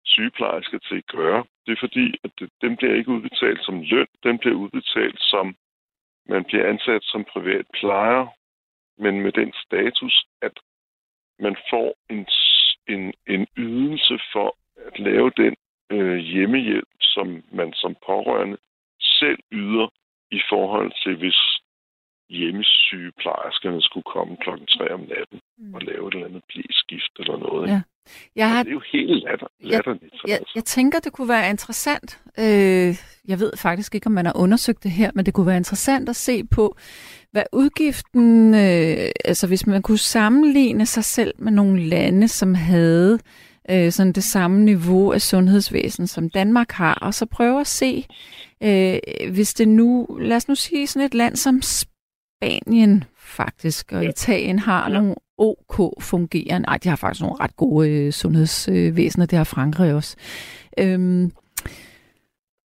sygeplejersker 0.04 0.78
til 0.78 0.96
at 0.96 1.06
gøre. 1.06 1.44
Det 1.66 1.72
er 1.72 1.80
fordi, 1.80 2.06
at 2.24 2.30
det, 2.38 2.50
dem 2.62 2.76
bliver 2.76 2.94
ikke 2.94 3.10
udbetalt 3.10 3.64
som 3.64 3.80
løn, 3.80 4.06
dem 4.24 4.38
bliver 4.38 4.56
udbetalt 4.56 5.20
som, 5.20 5.56
man 6.28 6.44
bliver 6.44 6.68
ansat 6.68 7.02
som 7.02 7.24
privat 7.24 7.66
plejer, 7.80 8.26
men 8.98 9.20
med 9.20 9.32
den 9.32 9.52
status, 9.64 10.24
at 10.42 10.52
man 11.38 11.56
får 11.70 11.96
en, 12.10 12.26
en, 12.88 13.12
en 13.26 13.46
ydelse 13.56 14.20
for 14.32 14.56
at 14.86 14.98
lave 14.98 15.30
den 15.36 15.56
øh, 15.90 16.16
hjemmehjælp, 16.18 16.88
som 17.00 17.42
man 17.52 17.72
som 17.72 17.96
pårørende 18.06 18.58
selv 19.00 19.38
yder 19.52 19.88
i 20.30 20.40
forhold 20.50 20.92
til, 21.02 21.16
hvis 21.16 21.40
hjemmesygeplejerskerne 22.28 23.82
skulle 23.82 24.04
komme 24.14 24.36
klokken 24.36 24.66
3 24.66 24.92
om 24.94 25.00
natten 25.00 25.40
Mm. 25.56 25.74
og 25.74 25.80
lave 25.82 26.08
et 26.08 26.14
eller 26.14 26.26
andet 26.26 26.44
blæskift 26.48 27.14
eller 27.18 27.36
noget. 27.36 27.68
Ja. 27.68 27.82
Jeg 28.36 28.44
Og 28.44 28.50
har 28.50 28.62
det 28.62 28.68
er 28.70 28.72
jo 28.72 28.82
helt 28.92 29.22
latter, 29.24 29.46
latterligt. 29.60 30.14
jeg, 30.26 30.34
altså. 30.34 30.52
jeg 30.54 30.64
tænker, 30.64 30.98
det 30.98 31.12
kunne 31.12 31.28
være 31.28 31.50
interessant. 31.50 32.20
Øh, 32.38 32.96
jeg 33.28 33.40
ved 33.40 33.52
faktisk 33.56 33.94
ikke, 33.94 34.06
om 34.06 34.12
man 34.12 34.26
har 34.26 34.36
undersøgt 34.36 34.82
det 34.82 34.90
her, 34.90 35.10
men 35.14 35.26
det 35.26 35.34
kunne 35.34 35.46
være 35.46 35.56
interessant 35.56 36.08
at 36.08 36.16
se 36.16 36.44
på, 36.44 36.76
hvad 37.32 37.42
udgiften, 37.52 38.54
øh, 38.54 39.10
altså 39.24 39.46
hvis 39.46 39.66
man 39.66 39.82
kunne 39.82 39.98
sammenligne 39.98 40.86
sig 40.86 41.04
selv 41.04 41.32
med 41.38 41.52
nogle 41.52 41.82
lande, 41.82 42.28
som 42.28 42.54
havde 42.54 43.18
øh, 43.70 43.92
sådan 43.92 44.12
det 44.12 44.24
samme 44.24 44.64
niveau 44.64 45.12
af 45.12 45.20
sundhedsvæsen, 45.20 46.06
som 46.06 46.30
Danmark 46.30 46.70
har, 46.72 46.94
og 46.94 47.14
så 47.14 47.26
prøve 47.26 47.60
at 47.60 47.66
se, 47.66 48.06
øh, 48.62 48.98
hvis 49.32 49.54
det 49.54 49.68
nu, 49.68 50.06
lad 50.20 50.36
os 50.36 50.48
nu 50.48 50.54
sige 50.54 50.86
sådan 50.86 51.06
et 51.06 51.14
land 51.14 51.36
som 51.36 51.60
Spanien 51.62 53.04
faktisk, 53.18 53.92
og 53.92 54.02
Ja. 54.02 54.08
Italien 54.08 54.58
har 54.58 54.82
Ja. 54.90 54.94
nogle 54.98 55.14
OK 55.42 56.02
fungerende, 56.02 56.66
nej, 56.66 56.76
de 56.76 56.88
har 56.88 56.96
faktisk 56.96 57.20
nogle 57.22 57.36
ret 57.40 57.56
gode 57.56 57.90
øh, 57.90 58.12
sundhedsvæsener, 58.12 59.26
det 59.26 59.36
har 59.36 59.44
Frankrig 59.44 59.94
også. 59.94 60.16
Øhm, 60.78 61.32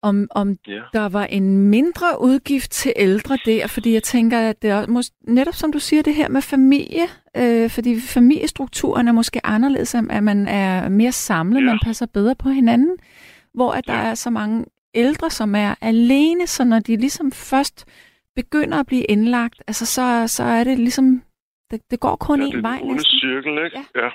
om, 0.03 0.29
om 0.31 0.57
Ja. 0.69 0.81
der 0.93 1.09
var 1.09 1.25
en 1.25 1.57
mindre 1.59 2.07
udgift 2.21 2.71
til 2.71 2.93
ældre 2.97 3.39
der, 3.47 3.67
fordi 3.67 3.93
jeg 3.93 4.03
tænker, 4.03 4.39
at 4.41 4.63
det 4.63 4.71
er 4.71 4.87
mås- 4.87 5.19
netop 5.29 5.55
som 5.55 5.73
du 5.73 5.79
siger, 5.79 6.03
det 6.03 6.15
her 6.15 6.29
med 6.29 6.43
familie, 6.43 7.03
øh, 7.37 7.71
fordi 7.71 8.01
familiestrukturen 8.01 9.09
er 9.09 9.13
måske 9.13 9.47
anderledes, 9.47 9.95
at 9.95 10.23
man 10.23 10.49
er 10.49 10.89
mere 10.89 11.13
samlet, 11.13 11.61
Ja. 11.61 11.65
man 11.67 11.79
passer 11.85 12.07
bedre 12.07 12.35
på 12.35 12.49
hinanden, 12.49 12.97
hvor 13.55 13.73
at 13.73 13.85
der 13.87 13.95
Ja. 13.95 14.03
er 14.11 14.15
så 14.15 14.31
mange 14.31 14.65
ældre, 14.95 15.31
som 15.31 15.55
er 15.55 15.75
alene, 15.81 16.47
så 16.47 16.65
når 16.65 16.79
de 16.79 16.97
ligesom 16.97 17.33
først 17.33 17.85
begynder 18.37 18.79
at 18.81 18.87
blive 18.87 19.03
indlagt, 19.05 19.63
altså 19.67 19.87
så, 19.87 20.25
så 20.27 20.43
er 20.43 20.65
det 20.65 20.79
ligesom, 20.79 21.23
det, 21.73 21.81
det 21.91 22.01
går 22.01 22.17
kun 22.29 22.39
ja, 22.41 22.47
én 22.47 22.53
det 22.53 22.59
er 22.59 22.69
vej 22.71 22.79
den 22.79 22.85
onde 22.91 22.95
næsten. 22.95 23.19
cirkel, 23.25 23.53
ikke? 23.67 23.81
Ja. 23.95 24.05
Ja. 24.05 24.11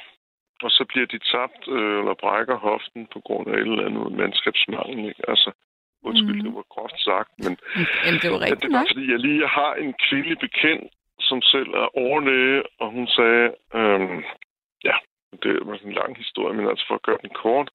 Og 0.66 0.72
så 0.78 0.84
bliver 0.92 1.08
de 1.14 1.20
tabt 1.34 1.62
øh, 1.78 1.98
eller 2.00 2.16
brækker 2.24 2.58
hoften 2.70 3.02
på 3.14 3.20
grund 3.28 3.48
af 3.52 3.54
et 3.62 3.68
eller 3.72 3.86
andet 3.88 4.12
mandskabsmangel, 4.20 5.00
ikke? 5.12 5.24
Altså, 5.34 5.50
undskyld, 6.10 6.38
mm. 6.40 6.44
det 6.46 6.54
var 6.60 6.66
groft 6.74 7.00
sagt, 7.10 7.32
men 7.44 7.54
Jamen, 8.06 8.20
det 8.24 8.30
var 8.34 8.40
Ja, 8.42 8.46
rigtigt 8.46 8.62
det 8.64 8.72
var, 8.74 8.80
nok. 8.80 8.88
fordi 8.92 9.06
jeg 9.14 9.20
lige 9.28 9.48
har 9.60 9.72
en 9.84 9.94
kvindelig 10.06 10.38
bekendt, 10.48 10.88
som 11.30 11.42
selv 11.54 11.70
er 11.84 11.88
overlæge, 12.06 12.60
og 12.82 12.88
hun 12.96 13.08
sagde, 13.18 13.46
øhm, 13.80 14.20
ja, 14.88 14.96
det 15.44 15.54
var 15.68 15.76
en 15.86 15.94
lang 16.02 16.12
historie, 16.24 16.54
men 16.58 16.66
altså 16.72 16.86
for 16.88 16.96
at 16.96 17.06
gøre 17.08 17.22
den 17.26 17.34
kort, 17.44 17.70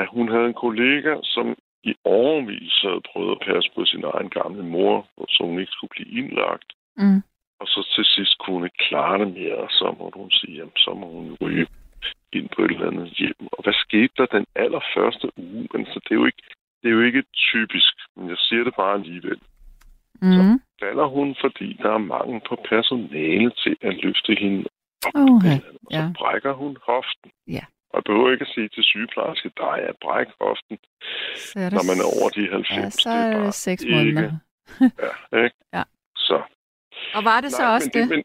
at 0.00 0.06
hun 0.14 0.26
havde 0.32 0.46
en 0.52 0.60
kollega, 0.66 1.12
som 1.22 1.46
i 1.90 1.94
overvis 2.04 2.74
havde 2.86 3.02
prøvet 3.10 3.32
at 3.36 3.42
passe 3.48 3.68
på 3.74 3.84
sin 3.84 4.04
egen 4.14 4.30
gamle 4.38 4.62
mor, 4.74 4.94
så 5.28 5.38
hun 5.48 5.58
ikke 5.60 5.72
skulle 5.76 5.94
blive 5.96 6.10
indlagt. 6.20 6.70
Mm. 6.96 7.22
Og 7.60 7.66
så 7.66 7.80
til 7.94 8.04
sidst 8.04 8.38
kunne 8.38 8.54
hun 8.56 8.64
ikke 8.64 8.84
klare 8.88 9.18
det 9.18 9.28
mere, 9.38 9.54
og 9.56 9.70
så 9.70 9.96
måtte 9.98 10.16
hun 10.18 10.30
sige, 10.30 10.54
jamen 10.56 10.76
så 10.76 10.90
må 10.94 11.06
hun 11.06 11.36
ryge 11.42 11.66
ind 12.32 12.48
på 12.56 12.62
et 12.64 12.70
eller 12.70 12.86
andet 12.90 13.08
hjem. 13.08 13.40
Og 13.52 13.62
hvad 13.62 13.72
skete 13.86 14.12
der 14.18 14.26
den 14.26 14.46
allerførste 14.54 15.26
uge? 15.36 15.68
Men 15.72 15.86
så 15.86 16.00
det 16.04 16.10
er 16.10 16.14
jo 16.22 16.26
ikke, 16.26 16.42
det 16.82 16.88
er 16.88 16.92
jo 16.92 17.00
ikke 17.00 17.22
typisk, 17.50 17.94
men 18.16 18.28
jeg 18.28 18.36
siger 18.38 18.64
det 18.64 18.74
bare 18.76 18.94
alligevel. 18.94 19.40
Mm. 20.22 20.60
falder 20.82 21.06
hun, 21.06 21.36
fordi 21.40 21.72
der 21.82 21.90
er 21.94 21.98
mangel 21.98 22.40
på 22.48 22.54
personale 22.68 23.50
til 23.62 23.76
at 23.82 23.94
løfte 24.04 24.34
hende 24.34 24.64
op. 25.06 25.12
Okay. 25.14 25.56
Og 25.56 25.62
så 25.90 25.96
Ja. 25.96 26.10
brækker 26.18 26.52
hun 26.52 26.76
hoften. 26.86 27.30
Ja. 27.48 27.64
Og 27.90 27.94
jeg 27.96 28.04
behøver 28.04 28.30
ikke 28.32 28.42
at 28.48 28.52
sige 28.54 28.68
til 28.68 28.82
sygeplejerske, 28.82 29.50
der 29.56 29.72
er 29.72 29.92
bræk 30.02 30.26
hoften, 30.40 30.78
Så 31.36 31.58
er 31.60 31.64
det 31.64 31.72
når 31.72 31.84
man 31.90 31.98
er 32.04 32.08
over 32.18 32.28
de 32.36 32.42
90. 32.52 32.70
Ja, 32.70 32.90
så 32.90 33.10
Det 33.10 33.16
er 33.16 33.32
bare 33.32 33.46
det 33.46 33.54
seks 33.54 33.84
måneder. 33.90 34.32
Ja, 35.32 35.38
ikke? 35.44 35.56
Ja. 35.72 35.82
Så. 36.16 36.42
Og 37.16 37.24
var 37.24 37.40
det 37.40 37.50
så 37.52 37.62
nej, 37.62 37.74
også 37.74 37.90
men 37.94 38.02
det? 38.02 38.08
Men, 38.12 38.22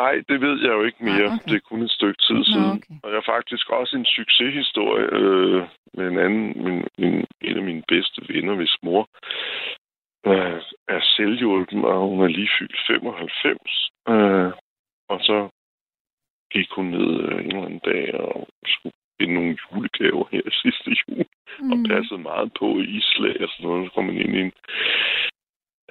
nej, 0.00 0.14
det 0.28 0.40
ved 0.40 0.56
jeg 0.66 0.72
jo 0.78 0.82
ikke 0.88 1.04
mere. 1.04 1.26
Nej, 1.26 1.34
okay. 1.34 1.48
Det 1.50 1.56
er 1.56 1.68
kun 1.70 1.82
et 1.82 1.90
stykke 1.90 2.20
tid 2.26 2.34
Nå, 2.34 2.44
siden. 2.44 2.70
okay. 2.78 2.94
Og 3.02 3.08
jeg 3.10 3.16
har 3.20 3.32
faktisk 3.34 3.70
også 3.70 3.96
en 3.96 4.04
succeshistorie 4.04 5.08
øh, 5.20 5.62
med 5.94 6.06
en 6.12 6.18
anden, 6.18 6.64
min, 6.64 6.78
min, 6.98 7.14
en 7.40 7.56
af 7.56 7.62
mine 7.62 7.82
bedste 7.88 8.18
venner, 8.28 8.54
hvis 8.54 8.76
mor 8.82 9.08
øh, 10.26 10.60
er 10.88 11.00
selvhjulpen, 11.16 11.84
og 11.84 12.08
hun 12.08 12.20
er 12.22 12.28
lige 12.28 12.50
fyldt 12.58 12.76
95. 12.86 13.90
Øh, 14.08 14.52
og 15.08 15.18
så 15.28 15.48
gik 16.52 16.70
hun 16.70 16.86
ned 16.86 17.10
øh, 17.24 17.38
en 17.38 17.46
eller 17.46 17.64
anden 17.66 17.84
dag 17.84 18.14
og 18.14 18.48
skulle 18.66 18.92
finde 19.20 19.34
nogle 19.34 19.58
julegaver 19.62 20.26
her 20.32 20.42
sidste 20.62 20.90
jul, 21.00 21.24
mm. 21.60 21.72
og 21.72 21.78
passede 21.90 22.20
meget 22.30 22.50
på 22.60 22.66
islag 22.98 23.36
og 23.44 23.48
sådan 23.48 23.66
noget. 23.66 23.86
Så 23.86 23.94
kom 23.94 24.04
man 24.04 24.16
ind 24.16 24.34
i 24.36 24.40
en, 24.40 24.52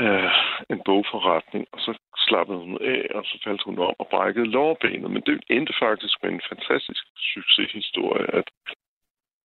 øh, 0.04 0.32
en 0.70 0.82
bogforretning, 0.86 1.68
og 1.72 1.80
så 1.80 1.92
slappede 2.18 2.60
hun 2.60 2.78
af, 2.82 3.06
og 3.16 3.24
så 3.26 3.42
faldt 3.44 3.64
hun 3.64 3.80
om 3.80 3.94
og 4.00 4.08
brækkede 4.08 4.46
lårbenet. 4.46 5.12
Men 5.12 5.22
det 5.22 5.44
endte 5.50 5.74
faktisk 5.80 6.16
med 6.24 6.32
en 6.32 6.42
fantastisk 6.50 7.04
succeshistorie, 7.34 8.36
at, 8.36 8.48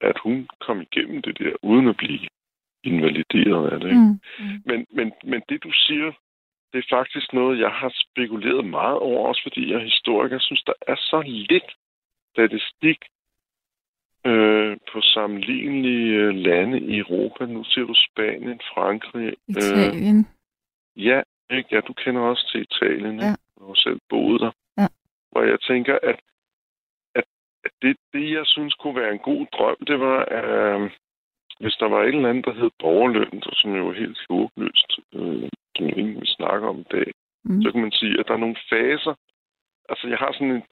at 0.01 0.17
hun 0.19 0.49
kom 0.61 0.81
igennem 0.81 1.23
det 1.23 1.39
der, 1.39 1.53
uden 1.63 1.89
at 1.89 1.97
blive 1.97 2.29
invalideret 2.85 3.71
af 3.73 3.81
det. 3.81 3.89
Ikke? 3.89 4.01
Mm. 4.01 4.21
Mm. 4.39 4.63
Men, 4.67 4.87
men, 4.91 5.13
men 5.25 5.43
det, 5.49 5.63
du 5.63 5.71
siger, 5.73 6.13
det 6.73 6.79
er 6.79 6.97
faktisk 6.97 7.33
noget, 7.33 7.61
jeg 7.61 7.71
har 7.71 7.93
spekuleret 8.05 8.65
meget 8.67 8.99
over, 8.99 9.29
også 9.29 9.43
fordi 9.43 9.71
jeg 9.71 9.77
er 9.77 9.91
historiker. 9.93 10.35
Jeg 10.35 10.41
synes, 10.41 10.63
der 10.63 10.73
er 10.87 10.97
så 10.97 11.23
lidt 11.27 11.71
statistik 12.33 12.99
øh, 14.27 14.77
på 14.93 15.01
sammenlignelige 15.01 16.15
øh, 16.15 16.35
lande 16.35 16.81
i 16.81 16.99
Europa. 16.99 17.47
Nu 17.47 17.65
siger 17.65 17.87
du 17.87 17.95
Spanien, 17.95 18.61
Frankrig. 18.75 19.27
Øh, 19.27 19.33
Italien. 19.49 20.27
Ja, 20.97 21.23
ikke? 21.51 21.69
ja, 21.73 21.81
du 21.81 21.93
kender 21.93 22.21
også 22.23 22.49
til 22.53 22.61
Italien. 22.63 23.19
Ja. 23.21 23.35
Har 23.67 23.75
selv 23.75 24.01
boet 24.09 24.41
der. 24.41 24.51
Ja. 24.79 24.87
Hvor 25.33 25.43
jeg 25.43 25.61
tænker, 25.61 25.99
at, 26.03 26.21
at, 27.15 27.25
at 27.65 27.71
det, 27.83 27.97
det, 28.13 28.31
jeg 28.33 28.47
synes 28.47 28.75
kunne 28.75 29.01
være 29.01 29.13
en 29.13 29.19
god 29.19 29.47
drøm, 29.53 29.77
det 29.87 30.01
var, 30.01 30.19
øh, 30.39 30.91
hvis 31.61 31.75
der 31.75 31.89
var 31.89 32.03
et 32.03 32.15
eller 32.15 32.31
andet, 32.31 32.45
der 32.45 32.55
hed 32.55 32.71
borgerløn, 32.79 33.43
som 33.53 33.75
jo 33.77 33.89
er 33.89 33.95
helt 33.95 34.19
håbløst, 34.31 34.91
øh, 35.15 35.49
som 35.77 35.87
ikke 35.87 36.19
vil 36.21 36.27
snakke 36.27 36.67
om 36.69 36.79
i 36.81 36.85
dag, 36.91 37.13
Mm. 37.47 37.63
så 37.63 37.73
kan 37.73 37.81
man 37.81 37.93
sige, 37.93 38.21
at 38.21 38.29
der 38.29 38.35
er 38.35 38.39
nogle 38.45 38.57
faser. 38.71 39.15
Altså, 39.89 40.09
jeg 40.09 40.19
har 40.19 40.33
sådan 40.33 40.51
en 40.51 40.63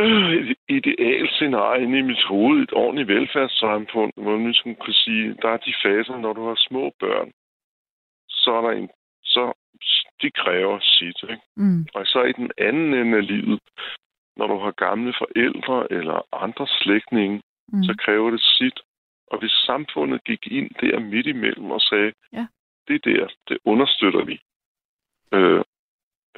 øh, 0.00 0.50
et 0.50 0.56
idealscenarie 0.68 1.82
inde 1.82 1.98
i 1.98 2.02
mit 2.02 2.22
hoved, 2.24 2.62
et 2.62 2.72
ordentligt 2.72 3.08
velfærdssamfund, 3.08 4.12
hvor 4.16 4.36
man 4.36 4.46
ligesom 4.46 4.74
kan 4.74 4.92
sige, 4.92 5.34
der 5.42 5.48
er 5.48 5.56
de 5.56 5.74
faser, 5.84 6.16
når 6.18 6.32
du 6.32 6.46
har 6.48 6.54
små 6.68 6.92
børn, 7.00 7.32
så 8.46 8.50
er 8.58 8.62
der 8.66 8.70
en, 8.80 8.88
så 9.34 9.42
de 10.22 10.30
kræver 10.30 10.78
sit, 10.80 11.20
ikke? 11.30 11.42
Mm. 11.56 11.86
Og 11.94 12.06
så 12.06 12.22
i 12.22 12.32
den 12.32 12.50
anden 12.58 12.94
ende 12.94 13.16
af 13.18 13.26
livet, 13.26 13.60
når 14.36 14.46
du 14.46 14.58
har 14.58 14.70
gamle 14.86 15.12
forældre 15.22 15.92
eller 15.92 16.16
andre 16.44 16.66
slægtninge, 16.66 17.42
Mm. 17.72 17.82
så 17.82 17.94
kræver 18.04 18.30
det 18.30 18.40
sit. 18.42 18.78
Og 19.30 19.38
hvis 19.38 19.50
samfundet 19.50 20.24
gik 20.24 20.46
ind 20.46 20.70
der 20.80 20.98
midt 21.00 21.26
imellem 21.26 21.70
og 21.70 21.80
sagde, 21.80 22.12
Ja. 22.32 22.46
det 22.88 23.04
der, 23.04 23.28
det 23.48 23.58
understøtter 23.64 24.24
vi. 24.24 24.36
Øh, 25.32 25.62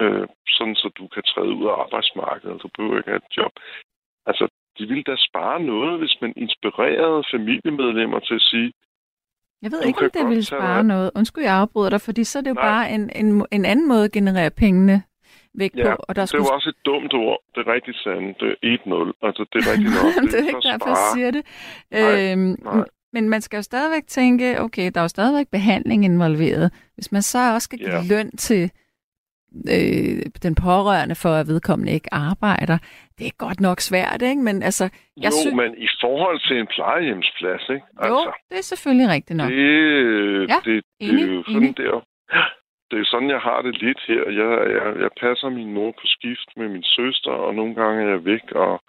øh, 0.00 0.26
sådan 0.48 0.74
så 0.74 0.88
du 0.98 1.06
kan 1.08 1.22
træde 1.22 1.52
ud 1.60 1.66
af 1.66 1.80
arbejdsmarkedet, 1.84 2.54
og 2.54 2.62
du 2.62 2.68
behøver 2.76 2.96
ikke 2.98 3.10
have 3.10 3.22
et 3.26 3.36
job. 3.36 3.52
Altså, 4.26 4.48
de 4.78 4.86
ville 4.86 5.02
da 5.02 5.16
spare 5.18 5.60
noget, 5.62 5.98
hvis 5.98 6.16
man 6.20 6.32
inspirerede 6.36 7.24
familiemedlemmer 7.30 8.18
til 8.20 8.34
at 8.34 8.42
sige, 8.50 8.72
Jeg 9.62 9.72
ved 9.72 9.80
Du 9.82 9.86
ikke, 9.86 9.98
om 9.98 10.04
det 10.10 10.20
godt 10.20 10.28
vil 10.28 10.36
tage 10.36 10.44
spare 10.60 10.76
dig- 10.76 10.84
noget. 10.84 11.10
Undskyld, 11.14 11.44
jeg 11.44 11.54
afbryder 11.54 11.90
dig, 11.90 12.00
fordi 12.00 12.24
så 12.24 12.38
er 12.38 12.42
det 12.42 12.50
jo 12.50 12.54
Nej. 12.54 12.62
bare 12.64 12.90
en, 12.90 13.10
en, 13.16 13.46
en 13.52 13.64
anden 13.64 13.88
måde 13.88 14.04
at 14.04 14.12
generere 14.12 14.50
pengene 14.50 15.02
væk 15.54 15.70
ja, 15.76 15.90
på. 15.90 15.96
Og 16.08 16.16
der 16.16 16.22
det 16.22 16.28
skulle... 16.28 16.42
var 16.44 16.50
også 16.50 16.68
et 16.68 16.76
dumt 16.86 17.14
ord. 17.14 17.38
Det 17.54 17.60
er 17.66 17.72
rigtig 17.72 17.94
sandt. 17.94 18.40
Det 18.40 18.48
er 18.48 18.76
1-0. 18.76 19.26
Altså, 19.26 19.44
det 19.52 19.58
er 19.66 19.66
rigtigt 19.72 19.90
nok. 19.94 20.30
det 20.32 20.34
er 20.34 20.42
for 20.42 20.58
ikke 20.58 20.68
derfor, 20.68 20.88
jeg 20.88 20.96
spare. 20.96 21.14
siger 21.14 21.30
det. 21.30 21.42
Nej, 21.90 22.32
øhm, 22.32 22.56
nej. 22.64 22.84
Men 23.12 23.28
man 23.28 23.40
skal 23.40 23.56
jo 23.56 23.62
stadigvæk 23.62 24.06
tænke, 24.06 24.60
okay, 24.60 24.90
der 24.94 25.00
er 25.00 25.04
jo 25.04 25.08
stadigvæk 25.08 25.48
behandling 25.48 26.04
involveret. 26.04 26.72
Hvis 26.94 27.12
man 27.12 27.22
så 27.22 27.54
også 27.54 27.64
skal 27.64 27.78
give 27.78 27.94
Ja. 27.94 28.02
løn 28.08 28.30
til 28.36 28.70
øh, 29.76 30.22
den 30.42 30.54
pårørende 30.54 31.14
for, 31.14 31.28
at 31.40 31.46
vedkommende 31.46 31.92
ikke 31.92 32.14
arbejder, 32.14 32.78
det 33.18 33.26
er 33.26 33.44
godt 33.46 33.60
nok 33.60 33.80
svært, 33.80 34.22
ikke? 34.22 34.42
Men 34.42 34.62
altså, 34.62 34.84
jeg 35.24 35.30
jo, 35.32 35.36
synes... 35.40 35.56
men 35.56 35.70
i 35.78 35.88
forhold 36.00 36.38
til 36.48 36.56
en 36.60 36.66
plejehjemsplads, 36.76 37.62
ikke? 37.74 37.86
Jo, 37.96 38.04
Altså, 38.04 38.32
det 38.50 38.58
er 38.58 38.62
selvfølgelig 38.72 39.08
rigtigt 39.16 39.36
nok. 39.36 39.50
det, 39.50 40.48
Ja, 40.52 40.58
det, 40.64 40.82
det 41.00 41.08
enig, 41.08 41.24
er 41.24 41.32
jo 41.34 41.42
sådan 41.46 41.62
enig. 41.62 41.76
der. 41.76 42.00
Det 42.90 42.98
er 43.00 43.04
sådan, 43.04 43.30
jeg 43.30 43.40
har 43.48 43.62
det 43.62 43.82
lidt 43.82 44.00
her. 44.08 44.22
Jeg, 44.40 44.50
jeg, 44.76 44.86
jeg 45.04 45.10
passer 45.20 45.48
min 45.48 45.72
mor 45.74 45.90
på 46.00 46.04
skift 46.16 46.48
med 46.56 46.68
min 46.68 46.82
søster, 46.82 47.30
og 47.30 47.54
nogle 47.54 47.74
gange 47.74 48.02
er 48.04 48.08
jeg 48.08 48.24
væk, 48.24 48.46
og 48.64 48.80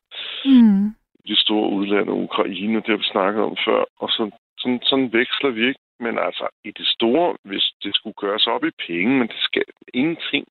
Mm. 0.45 0.85
de 1.27 1.35
store 1.45 1.69
udlande, 1.69 2.11
Ukraine, 2.11 2.75
det 2.75 2.87
har 2.93 2.97
vi 2.97 3.03
snakket 3.15 3.41
om 3.43 3.57
før, 3.67 3.81
og 3.99 4.09
så, 4.09 4.23
sådan, 4.59 4.79
sådan 4.83 5.13
veksler 5.13 5.49
vi 5.49 5.67
ikke. 5.67 5.79
Men 5.99 6.19
altså, 6.19 6.47
i 6.63 6.71
det 6.71 6.87
store, 6.87 7.37
hvis 7.43 7.65
det 7.83 7.95
skulle 7.95 8.13
gøres 8.13 8.47
op 8.47 8.63
i 8.63 8.71
penge, 8.87 9.19
men 9.19 9.27
det 9.27 9.39
skal 9.39 9.63
ingenting 9.93 10.47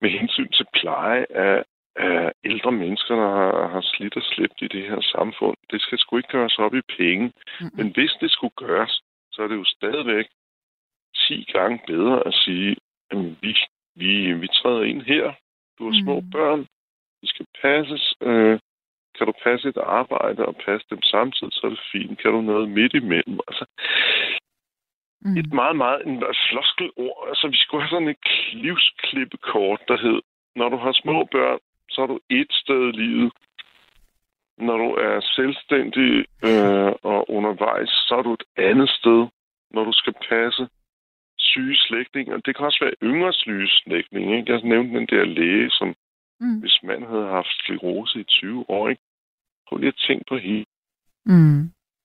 med 0.00 0.10
hensyn 0.10 0.48
til 0.48 0.66
pleje 0.72 1.26
af, 1.30 1.64
af 1.96 2.32
ældre 2.44 2.72
mennesker, 2.72 3.14
der 3.16 3.30
har, 3.38 3.68
har 3.68 3.80
slidt 3.80 4.16
og 4.16 4.22
slæbt 4.22 4.62
i 4.62 4.68
det 4.68 4.82
her 4.90 5.00
samfund. 5.00 5.56
Det 5.70 5.80
skal 5.82 5.98
sgu 5.98 6.16
ikke 6.16 6.28
gøres 6.28 6.58
op 6.58 6.74
i 6.74 6.80
penge. 6.98 7.32
Mm-mm. 7.60 7.70
Men 7.74 7.92
hvis 7.94 8.12
det 8.20 8.30
skulle 8.30 8.54
gøres, 8.56 9.02
så 9.32 9.42
er 9.42 9.48
det 9.48 9.56
jo 9.56 9.64
stadigvæk 9.64 10.26
10 11.16 11.46
gange 11.52 11.80
bedre 11.86 12.26
at 12.26 12.34
sige, 12.34 12.76
at 13.10 13.18
vi, 13.42 13.56
vi, 13.96 14.32
vi 14.32 14.48
træder 14.48 14.82
ind 14.82 15.02
her. 15.02 15.32
Du 15.78 15.84
har 15.90 16.02
små 16.02 16.20
Mm. 16.20 16.30
børn. 16.30 16.60
De 17.22 17.28
skal 17.28 17.46
passes. 17.62 18.14
Øh, 18.22 18.58
kan 19.16 19.26
du 19.26 19.32
passe 19.42 19.68
et 19.68 19.76
arbejde 19.76 20.46
og 20.46 20.56
passe 20.64 20.86
dem 20.90 21.02
samtidig, 21.02 21.52
så 21.52 21.60
er 21.66 21.70
det 21.70 21.80
fint. 21.92 22.18
Kan 22.18 22.30
du 22.32 22.40
noget 22.40 22.68
midt 22.68 22.94
imellem? 22.94 23.40
Altså, 23.48 23.64
Mm. 25.22 25.36
et 25.36 25.52
meget, 25.52 25.76
meget 25.76 26.06
en 26.06 26.22
floskelord. 26.50 27.26
Altså, 27.28 27.48
vi 27.48 27.56
skulle 27.56 27.82
have 27.82 27.90
sådan 27.90 28.08
et 28.08 28.26
livsklippekort, 28.52 29.80
der 29.88 29.96
hed, 30.04 30.20
når 30.56 30.68
du 30.68 30.76
har 30.76 30.92
små 30.92 31.24
børn, 31.32 31.58
så 31.90 32.02
er 32.02 32.06
du 32.06 32.18
et 32.30 32.52
sted 32.62 32.88
i 32.88 32.96
livet. 33.02 33.32
Når 34.58 34.76
du 34.76 34.90
er 34.94 35.20
selvstændig 35.20 36.10
øh, 36.48 36.92
og 37.02 37.30
undervejs, 37.30 37.88
så 37.88 38.14
er 38.18 38.22
du 38.22 38.32
et 38.32 38.42
andet 38.56 38.90
sted. 38.90 39.26
Når 39.70 39.84
du 39.84 39.92
skal 39.92 40.14
passe 40.28 40.68
syge 41.38 41.76
slægtninge, 41.76 42.34
og 42.34 42.46
det 42.46 42.56
kan 42.56 42.66
også 42.66 42.84
være 42.84 42.94
yngre 43.02 43.32
syge 43.32 43.68
slægtninge. 43.68 44.38
Ikke? 44.38 44.52
Jeg 44.52 44.62
nævnte 44.62 44.98
den 44.98 45.06
der 45.06 45.24
læge, 45.24 45.70
som 45.70 45.94
Mm. 46.42 46.60
hvis 46.60 46.78
man 46.82 47.02
havde 47.02 47.26
haft 47.26 47.48
sklerose 47.58 48.20
i 48.20 48.24
20 48.24 48.70
år, 48.70 48.88
ikke? 48.88 49.02
Prøv 49.68 49.78
lige 49.78 49.88
at 49.88 50.02
tænke 50.06 50.24
på 50.28 50.36
hende. 50.36 50.64
Mm. 51.24 51.60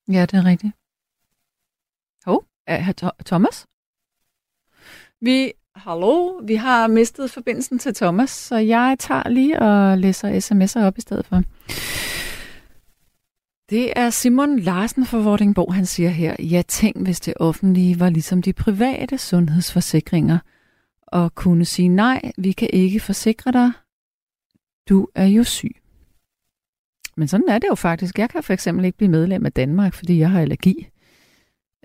Ja, 0.07 0.21
det 0.21 0.33
er 0.33 0.45
rigtigt. 0.45 0.73
Hov, 2.25 2.45
er 2.67 2.77
herr 2.77 3.11
Thomas? 3.25 3.65
Vi, 5.21 5.51
hallo, 5.75 6.39
vi 6.43 6.55
har 6.55 6.87
mistet 6.87 7.31
forbindelsen 7.31 7.79
til 7.79 7.93
Thomas, 7.95 8.29
så 8.29 8.55
jeg 8.55 8.95
tager 8.99 9.29
lige 9.29 9.59
og 9.59 9.97
læser 9.97 10.29
sms'er 10.29 10.85
op 10.85 10.97
i 10.97 11.01
stedet 11.01 11.25
for. 11.25 11.43
Det 13.69 13.93
er 13.95 14.09
Simon 14.09 14.59
Larsen 14.59 15.05
fra 15.05 15.17
Vordingborg, 15.17 15.73
han 15.73 15.85
siger 15.85 16.09
her, 16.09 16.35
jeg 16.39 16.67
tænk, 16.67 16.97
hvis 17.03 17.19
det 17.19 17.33
offentlige 17.39 17.99
var 17.99 18.09
ligesom 18.09 18.41
de 18.41 18.53
private 18.53 19.17
sundhedsforsikringer, 19.17 20.39
og 21.07 21.35
kunne 21.35 21.65
sige 21.65 21.87
nej, 21.87 22.31
vi 22.37 22.51
kan 22.51 22.69
ikke 22.73 22.99
forsikre 22.99 23.51
dig, 23.51 23.71
du 24.89 25.07
er 25.15 25.25
jo 25.25 25.43
syg. 25.43 25.75
Men 27.17 27.27
sådan 27.27 27.49
er 27.49 27.59
det 27.59 27.67
jo 27.67 27.75
faktisk. 27.75 28.19
Jeg 28.19 28.29
kan 28.29 28.43
for 28.43 28.53
eksempel 28.53 28.85
ikke 28.85 28.97
blive 28.97 29.11
medlem 29.11 29.45
af 29.45 29.53
Danmark, 29.53 29.93
fordi 29.93 30.19
jeg 30.19 30.29
har 30.29 30.41
allergi. 30.41 30.87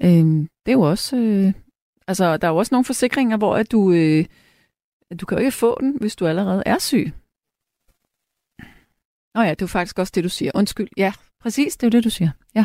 Øhm, 0.02 0.48
det 0.70 0.74
er 0.76 0.80
jo 0.80 0.90
også... 0.90 1.16
Øh, 1.16 1.52
altså, 2.08 2.36
der 2.36 2.46
er 2.48 2.52
jo 2.52 2.56
også 2.56 2.74
nogle 2.74 2.84
forsikringer, 2.84 3.36
hvor 3.36 3.54
at 3.56 3.72
du, 3.72 3.92
øh, 3.92 4.24
du 5.20 5.26
kan 5.26 5.38
jo 5.38 5.44
ikke 5.44 5.60
få 5.64 5.80
den, 5.80 5.96
hvis 6.00 6.16
du 6.16 6.26
allerede 6.26 6.62
er 6.66 6.78
syg. 6.78 7.06
Nå 9.34 9.40
ja, 9.40 9.50
det 9.50 9.62
er 9.62 9.68
jo 9.68 9.76
faktisk 9.78 9.98
også 9.98 10.12
det, 10.14 10.24
du 10.24 10.28
siger. 10.28 10.52
Undskyld. 10.54 10.88
Ja, 10.96 11.12
præcis, 11.40 11.76
det 11.76 11.82
er 11.82 11.88
jo 11.90 11.96
det, 11.96 12.04
du 12.04 12.10
siger. 12.10 12.30
Ja. 12.54 12.64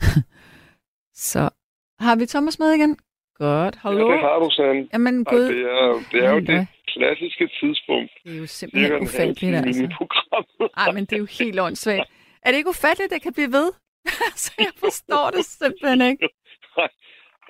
Så 1.30 1.50
har 1.98 2.16
vi 2.16 2.26
Thomas 2.26 2.58
med 2.58 2.72
igen? 2.72 2.98
Godt. 3.34 3.76
Hallo? 3.76 4.08
Ja, 4.08 4.14
det 4.14 4.20
har 4.20 4.38
du, 4.38 4.50
Sand. 4.50 4.88
Jamen, 4.92 5.24
gud, 5.24 5.48
det 5.48 5.60
er, 5.60 6.02
det 6.12 6.24
er 6.24 6.30
jo 6.30 6.40
det 6.40 6.66
klassiske 6.86 7.50
tidspunkt. 7.60 8.12
det 8.24 8.34
er 8.34 8.38
jo 8.38 8.46
simpelthen 8.46 9.02
ufatteligt, 9.02 9.56
altså. 9.56 9.82
inde 9.82 9.92
i 9.92 9.96
programmet. 9.96 10.70
Ej, 10.76 10.92
men 10.92 11.04
det 11.04 11.12
er 11.12 11.18
jo 11.26 11.28
helt 11.38 11.60
åndssvagt. 11.60 12.10
Er 12.42 12.50
det 12.50 12.56
ikke 12.56 12.68
ufatteligt, 12.68 13.12
at 13.12 13.14
det 13.14 13.22
kan 13.22 13.32
blive 13.32 13.52
ved? 13.52 13.72
så 14.44 14.52
jeg 14.58 14.72
forstår 14.76 15.30
det 15.30 15.44
simpelthen 15.44 16.00
ikke. 16.10 16.28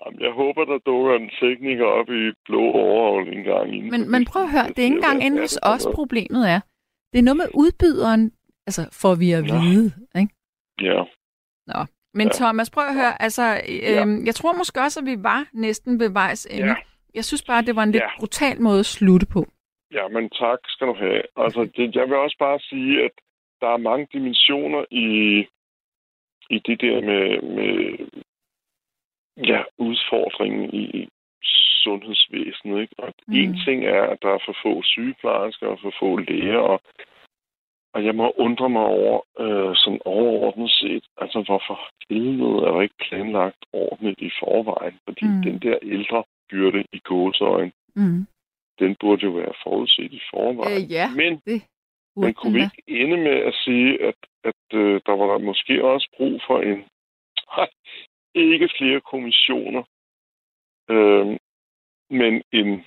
Jamen, 0.06 0.20
jeg 0.20 0.32
håber, 0.32 0.64
der 0.64 0.78
dukker 0.78 1.14
en 1.14 1.30
tekniker 1.40 1.84
op 1.84 2.08
i 2.10 2.32
blå 2.44 2.62
overhold 2.72 3.28
en 3.36 3.44
gang. 3.44 3.74
Inden 3.76 3.90
Men, 3.90 4.10
men 4.10 4.24
prøv 4.24 4.42
at 4.42 4.50
høre, 4.50 4.68
det 4.68 4.78
er 4.78 4.82
ikke 4.90 4.96
engang 4.96 5.24
inde 5.24 5.40
hos 5.40 5.58
os, 5.62 5.86
problemet 5.94 6.50
er. 6.50 6.60
Det 7.12 7.18
er 7.18 7.22
noget 7.22 7.36
med 7.36 7.48
udbyderen, 7.54 8.32
altså 8.66 8.82
får 9.02 9.14
vi 9.14 9.32
at 9.32 9.44
Nå. 9.44 9.54
vide. 9.66 9.92
Ikke? 10.20 10.32
Ja, 10.80 11.02
Men 12.14 12.26
Ja. 12.26 12.32
Thomas, 12.32 12.70
prøv 12.70 12.84
at 12.84 12.94
høre, 12.94 13.22
altså, 13.22 13.42
øhm, 13.90 14.26
jeg 14.26 14.34
tror 14.34 14.52
måske 14.52 14.80
også, 14.80 15.00
at 15.00 15.06
vi 15.06 15.16
var 15.22 15.48
næsten 15.52 16.00
ved 16.00 16.10
vejs 16.10 16.46
ende. 16.46 16.66
Ja. 16.68 16.74
Jeg 17.14 17.24
synes 17.24 17.42
bare, 17.42 17.62
det 17.62 17.76
var 17.76 17.82
en 17.82 17.92
lidt 17.92 18.02
Ja. 18.02 18.18
brutal 18.18 18.60
måde 18.62 18.78
at 18.78 18.86
slutte 18.86 19.26
på. 19.26 19.46
Ja, 19.92 20.08
men 20.08 20.30
tak 20.30 20.58
skal 20.66 20.86
du 20.86 20.94
have. 20.94 21.22
Altså, 21.36 21.60
det, 21.76 21.94
jeg 21.96 22.06
vil 22.08 22.16
også 22.16 22.36
bare 22.38 22.58
sige, 22.60 23.04
at 23.04 23.10
der 23.60 23.68
er 23.68 23.76
mange 23.76 24.06
dimensioner 24.12 24.84
i, 24.90 25.06
i 26.50 26.58
det 26.66 26.80
der 26.80 27.00
med, 27.10 27.24
med 27.56 27.72
ja, 29.36 29.62
udfordringen 29.78 30.74
i 30.74 31.08
sundhedsvæsenet. 31.84 32.80
Ikke? 32.80 32.94
Og 32.98 33.14
Mm. 33.26 33.34
en 33.34 33.58
ting 33.66 33.84
er, 33.84 34.02
at 34.02 34.18
der 34.22 34.28
er 34.28 34.42
for 34.46 34.56
få 34.62 34.82
sygeplejersker 34.82 35.66
og 35.66 35.78
for 35.82 35.92
få 36.00 36.16
læger, 36.16 36.58
og, 36.58 36.80
og 37.94 38.04
jeg 38.04 38.14
må 38.14 38.30
undre 38.36 38.68
mig 38.70 38.82
over, 38.82 39.20
øh, 39.40 39.76
sådan 39.76 40.00
overordnet 40.04 40.70
set, 40.70 41.04
altså 41.16 41.42
hvorfor 41.42 41.80
helvede 42.10 42.66
er 42.66 42.72
der 42.72 42.80
ikke 42.82 43.00
planlagt 43.08 43.64
ordentligt 43.72 44.20
i 44.20 44.30
forvejen? 44.40 44.98
Fordi 45.04 45.24
Mm. 45.26 45.42
den 45.42 45.58
der 45.58 45.78
ældre 45.82 46.24
byrde 46.50 46.84
i 46.92 46.98
gåseøjen, 46.98 47.72
Mm. 47.96 48.26
den 48.78 48.96
burde 49.00 49.22
jo 49.22 49.30
være 49.30 49.52
forudset 49.62 50.12
i 50.12 50.20
forvejen. 50.30 50.84
Øh, 50.84 50.92
ja, 50.92 51.06
Men 51.16 51.32
det 51.46 51.62
men 52.16 52.34
kunne 52.34 52.52
vi 52.52 52.60
ikke 52.60 52.82
ende 53.02 53.16
med 53.16 53.36
at 53.50 53.54
sige, 53.54 54.02
at, 54.08 54.14
at 54.44 54.62
øh, 54.78 55.00
der 55.06 55.12
var 55.16 55.26
der 55.32 55.38
måske 55.38 55.84
også 55.84 56.08
brug 56.16 56.40
for 56.46 56.60
en 56.60 56.84
ikke 58.34 58.68
flere 58.78 59.00
kommissioner, 59.00 59.82
øh, 60.90 61.26
men 62.10 62.42
en 62.52 62.84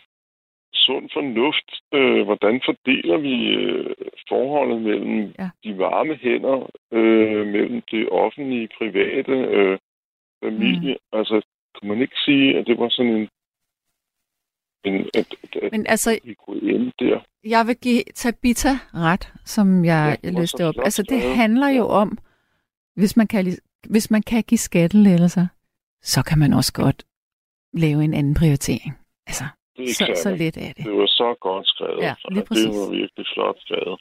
sund 0.73 1.09
fornuft. 1.13 1.69
Øh, 1.93 2.25
hvordan 2.25 2.61
fordeler 2.65 3.17
vi 3.17 3.35
øh, 3.47 3.95
forholdet 4.29 4.81
mellem 4.81 5.33
Ja. 5.39 5.49
de 5.63 5.77
varme 5.77 6.15
hænder, 6.15 6.69
øh, 6.91 7.47
mellem 7.47 7.81
det 7.91 8.09
offentlige, 8.09 8.69
private, 8.77 9.31
øh, 9.31 9.77
familie? 10.43 10.93
Mm. 10.93 11.17
Altså, 11.19 11.41
kunne 11.75 11.89
man 11.89 12.01
ikke 12.01 12.19
sige, 12.25 12.57
at 12.57 12.67
det 12.67 12.79
var 12.79 12.89
sådan 12.89 13.11
en... 13.11 13.29
en 14.83 15.09
at, 15.13 15.35
at, 15.61 15.71
Men 15.71 15.87
altså, 15.87 16.19
vi 16.23 16.33
kunne 16.33 16.61
ende 16.73 16.91
der? 16.99 17.19
jeg 17.43 17.67
vil 17.67 17.77
give 17.77 18.03
Tabita 18.15 18.69
ret, 18.93 19.33
som 19.45 19.85
jeg 19.85 20.17
Ja, 20.23 20.45
så 20.45 20.63
op. 20.67 20.83
Altså, 20.85 21.03
det 21.03 21.21
handler 21.21 21.69
jo 21.69 21.85
om, 21.87 22.17
hvis 22.95 23.17
man 23.17 23.27
kan, 23.27 23.45
hvis 23.89 24.11
man 24.11 24.21
kan 24.21 24.43
give 24.43 24.57
skattelettelser, 24.57 25.47
så 26.01 26.23
kan 26.29 26.39
man 26.39 26.53
også 26.53 26.73
godt 26.73 27.03
lave 27.73 28.03
en 28.03 28.13
anden 28.13 28.33
prioritering. 28.41 28.93
Altså, 29.27 29.43
Det 29.77 29.95
så, 29.95 30.05
så 30.23 30.29
let 30.35 30.57
er 30.57 30.73
det. 30.77 30.85
Det 30.85 30.93
var 30.97 31.07
så 31.07 31.35
godt 31.41 31.67
skrevet. 31.67 32.01
Ja, 32.01 32.13
lige 32.31 32.45
præcis. 32.45 32.65
Det 32.65 32.75
var 32.75 32.91
virkelig 33.01 33.25
flot 33.33 33.57
skrevet. 33.65 33.99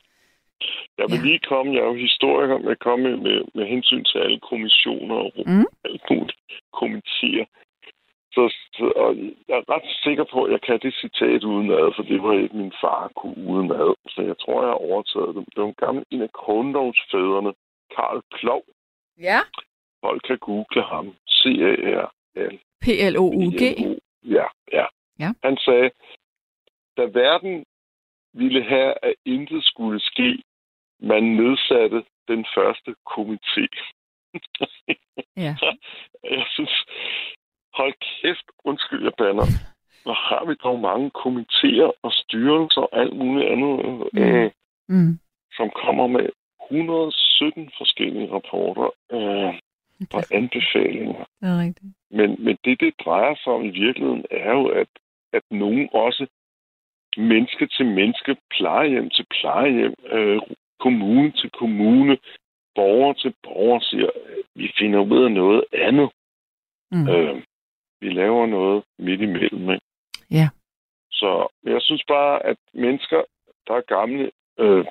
Jeg 0.98 1.06
vil 1.10 1.18
Ja. 1.20 1.26
lige 1.28 1.40
komme, 1.52 1.72
jeg 1.74 1.80
er 1.82 1.90
jo 1.92 1.94
historiker, 2.08 2.58
med 2.58 2.70
at 2.76 2.78
komme 2.86 3.02
med, 3.08 3.16
med, 3.26 3.38
med 3.54 3.64
hensyn 3.74 4.04
til 4.04 4.18
alle 4.18 4.40
kommissioner 4.50 5.14
og 5.26 5.32
Mm. 5.46 5.66
alle 5.84 5.98
mulige 6.10 6.38
komiteer. 6.80 7.46
Så, 8.34 8.42
så, 8.76 8.84
og 9.04 9.10
jeg 9.48 9.56
er 9.60 9.66
ret 9.74 9.88
sikker 10.06 10.24
på, 10.32 10.38
at 10.44 10.52
jeg 10.52 10.60
kan 10.66 10.78
det 10.82 10.94
citat 11.04 11.44
udenad, 11.52 11.86
for 11.96 12.02
det 12.10 12.18
var 12.22 12.32
ikke 12.42 12.56
min 12.62 12.72
far 12.82 13.10
kunne 13.20 13.38
udenad. 13.52 13.90
Så 14.14 14.20
jeg 14.30 14.36
tror, 14.42 14.58
jeg 14.62 14.70
har 14.74 14.80
overtaget 14.90 15.34
det. 15.36 15.44
Det 15.52 15.58
var 15.62 15.68
en 15.68 15.82
gammel 15.84 16.04
en 16.10 16.22
af 16.28 16.32
Kronlovsfædrene, 16.40 17.52
Karl 17.96 18.20
Plov. 18.36 18.62
Ja. 19.20 19.40
Folk 20.04 20.22
kan 20.26 20.38
google 20.38 20.82
ham. 20.82 21.14
C-A-R-L. 21.28 22.58
P-L-O-U-G. 22.80 23.62
Ja, 24.24 24.44
ja. 24.72 24.86
Ja. 25.18 25.30
Han 25.44 25.56
sagde, 25.56 25.90
da 26.96 27.02
verden 27.02 27.64
ville 28.34 28.62
have, 28.64 28.94
at 29.02 29.14
intet 29.24 29.64
skulle 29.64 30.00
ske, 30.00 30.42
man 31.00 31.22
nedsatte 31.22 32.04
den 32.28 32.46
første 32.54 32.94
komité. 33.10 33.66
Ja. 35.36 35.56
Jeg 36.36 36.46
synes, 36.54 36.74
hold 37.74 37.94
kæft, 38.00 38.46
undskyld, 38.64 39.02
jeg 39.04 39.12
banner. 39.18 39.46
Hvor 40.02 40.12
har 40.28 40.44
vi 40.44 40.54
dog 40.54 40.80
mange 40.80 41.10
komiteer 41.10 41.90
og 42.02 42.12
styrelser 42.12 42.80
og 42.80 43.00
alt 43.00 43.16
muligt 43.16 43.48
andet, 43.50 43.76
Mm. 44.12 44.22
øh, 44.22 44.50
Mm. 44.88 45.18
som 45.56 45.70
kommer 45.70 46.06
med 46.06 46.28
117 47.40 47.70
forskellige 47.78 48.32
rapporter 48.32 48.88
øh, 49.12 49.54
og 50.12 50.24
anbefalinger. 50.30 51.24
Det 51.40 51.48
er 51.48 51.60
rigtigt. 51.60 51.92
Men, 52.10 52.44
men 52.44 52.58
det, 52.64 52.80
det 52.80 52.94
drejer 53.04 53.34
sig 53.34 53.52
om 53.52 53.64
i 53.64 53.70
virkeligheden, 53.70 54.24
er 54.30 54.50
jo, 54.50 54.66
at, 54.68 54.88
at 55.32 55.42
nogen 55.50 55.88
også 55.92 56.26
menneske 57.16 57.66
til 57.66 57.86
menneske, 57.86 58.36
plejehjem 58.50 59.10
til 59.10 59.26
plejehjem, 59.40 59.94
øh, 60.12 60.40
kommune 60.80 61.32
til 61.32 61.50
kommune, 61.50 62.18
borger 62.74 63.12
til 63.12 63.34
borger 63.42 63.80
siger, 63.80 64.10
vi 64.54 64.72
finder 64.78 65.00
ud 65.00 65.24
af 65.24 65.32
noget 65.32 65.64
andet. 65.72 66.10
Mm. 66.90 67.08
Øh, 67.08 67.42
vi 68.00 68.08
laver 68.10 68.46
noget 68.46 68.84
midt 68.98 69.20
imellem. 69.20 69.70
Ikke? 69.70 69.86
Ja. 70.30 70.48
Så 71.10 71.48
jeg 71.64 71.82
synes 71.82 72.04
bare, 72.08 72.46
at 72.46 72.56
mennesker, 72.74 73.22
der 73.66 73.74
er 73.74 73.80
gamle, 73.80 74.30
øh, 74.58 74.84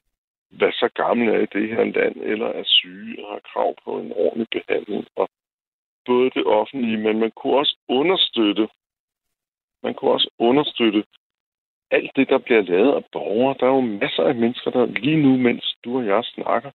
hvad 0.49 0.71
så 0.71 0.89
gamle 0.95 1.33
er 1.33 1.39
i 1.39 1.59
det 1.59 1.69
her 1.69 1.83
land, 1.83 2.15
eller 2.15 2.47
er 2.47 2.63
syge 2.65 3.25
og 3.25 3.31
har 3.33 3.39
krav 3.53 3.75
på 3.83 3.99
en 3.99 4.11
ordentlig 4.15 4.47
behandling. 4.51 5.07
Og 5.15 5.29
både 6.05 6.29
det 6.29 6.45
offentlige, 6.45 6.97
men 6.97 7.19
man 7.19 7.31
kunne 7.31 7.57
også 7.57 7.77
understøtte, 7.87 8.67
man 9.83 9.93
kunne 9.93 10.11
også 10.11 10.29
understøtte 10.39 11.03
alt 11.91 12.11
det, 12.15 12.29
der 12.29 12.37
bliver 12.37 12.61
lavet 12.61 12.95
af 12.95 13.05
borgere. 13.11 13.55
Der 13.59 13.65
er 13.65 13.75
jo 13.75 13.81
masser 13.81 14.23
af 14.23 14.35
mennesker, 14.35 14.71
der 14.71 14.85
lige 14.85 15.21
nu, 15.23 15.37
mens 15.37 15.75
du 15.83 15.97
og 15.97 16.05
jeg 16.05 16.23
snakker, 16.23 16.71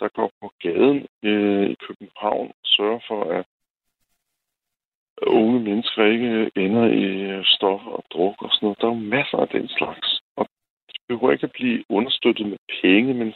der 0.00 0.08
går 0.08 0.30
på 0.40 0.52
gaden 0.62 1.06
øh, 1.22 1.70
i 1.70 1.74
København 1.74 2.48
og 2.48 2.64
sørger 2.64 3.00
for, 3.08 3.24
at 3.24 3.44
unge 5.22 5.60
mennesker 5.60 6.04
ikke 6.04 6.50
ender 6.56 6.86
i 6.86 7.08
stof 7.44 7.46
stoffer 7.46 7.90
og 7.90 8.04
druk 8.12 8.42
og 8.42 8.50
sådan 8.52 8.66
noget. 8.66 8.80
Der 8.80 8.86
er 8.86 8.94
jo 8.94 8.98
masser 9.16 9.38
af 9.38 9.48
den 9.48 9.68
slags. 9.68 10.20
Det 10.98 11.08
behøver 11.08 11.32
ikke 11.32 11.44
at 11.44 11.52
blive 11.52 11.84
understøttet 11.88 12.46
med 12.46 12.58
penge, 12.82 13.14
men, 13.14 13.34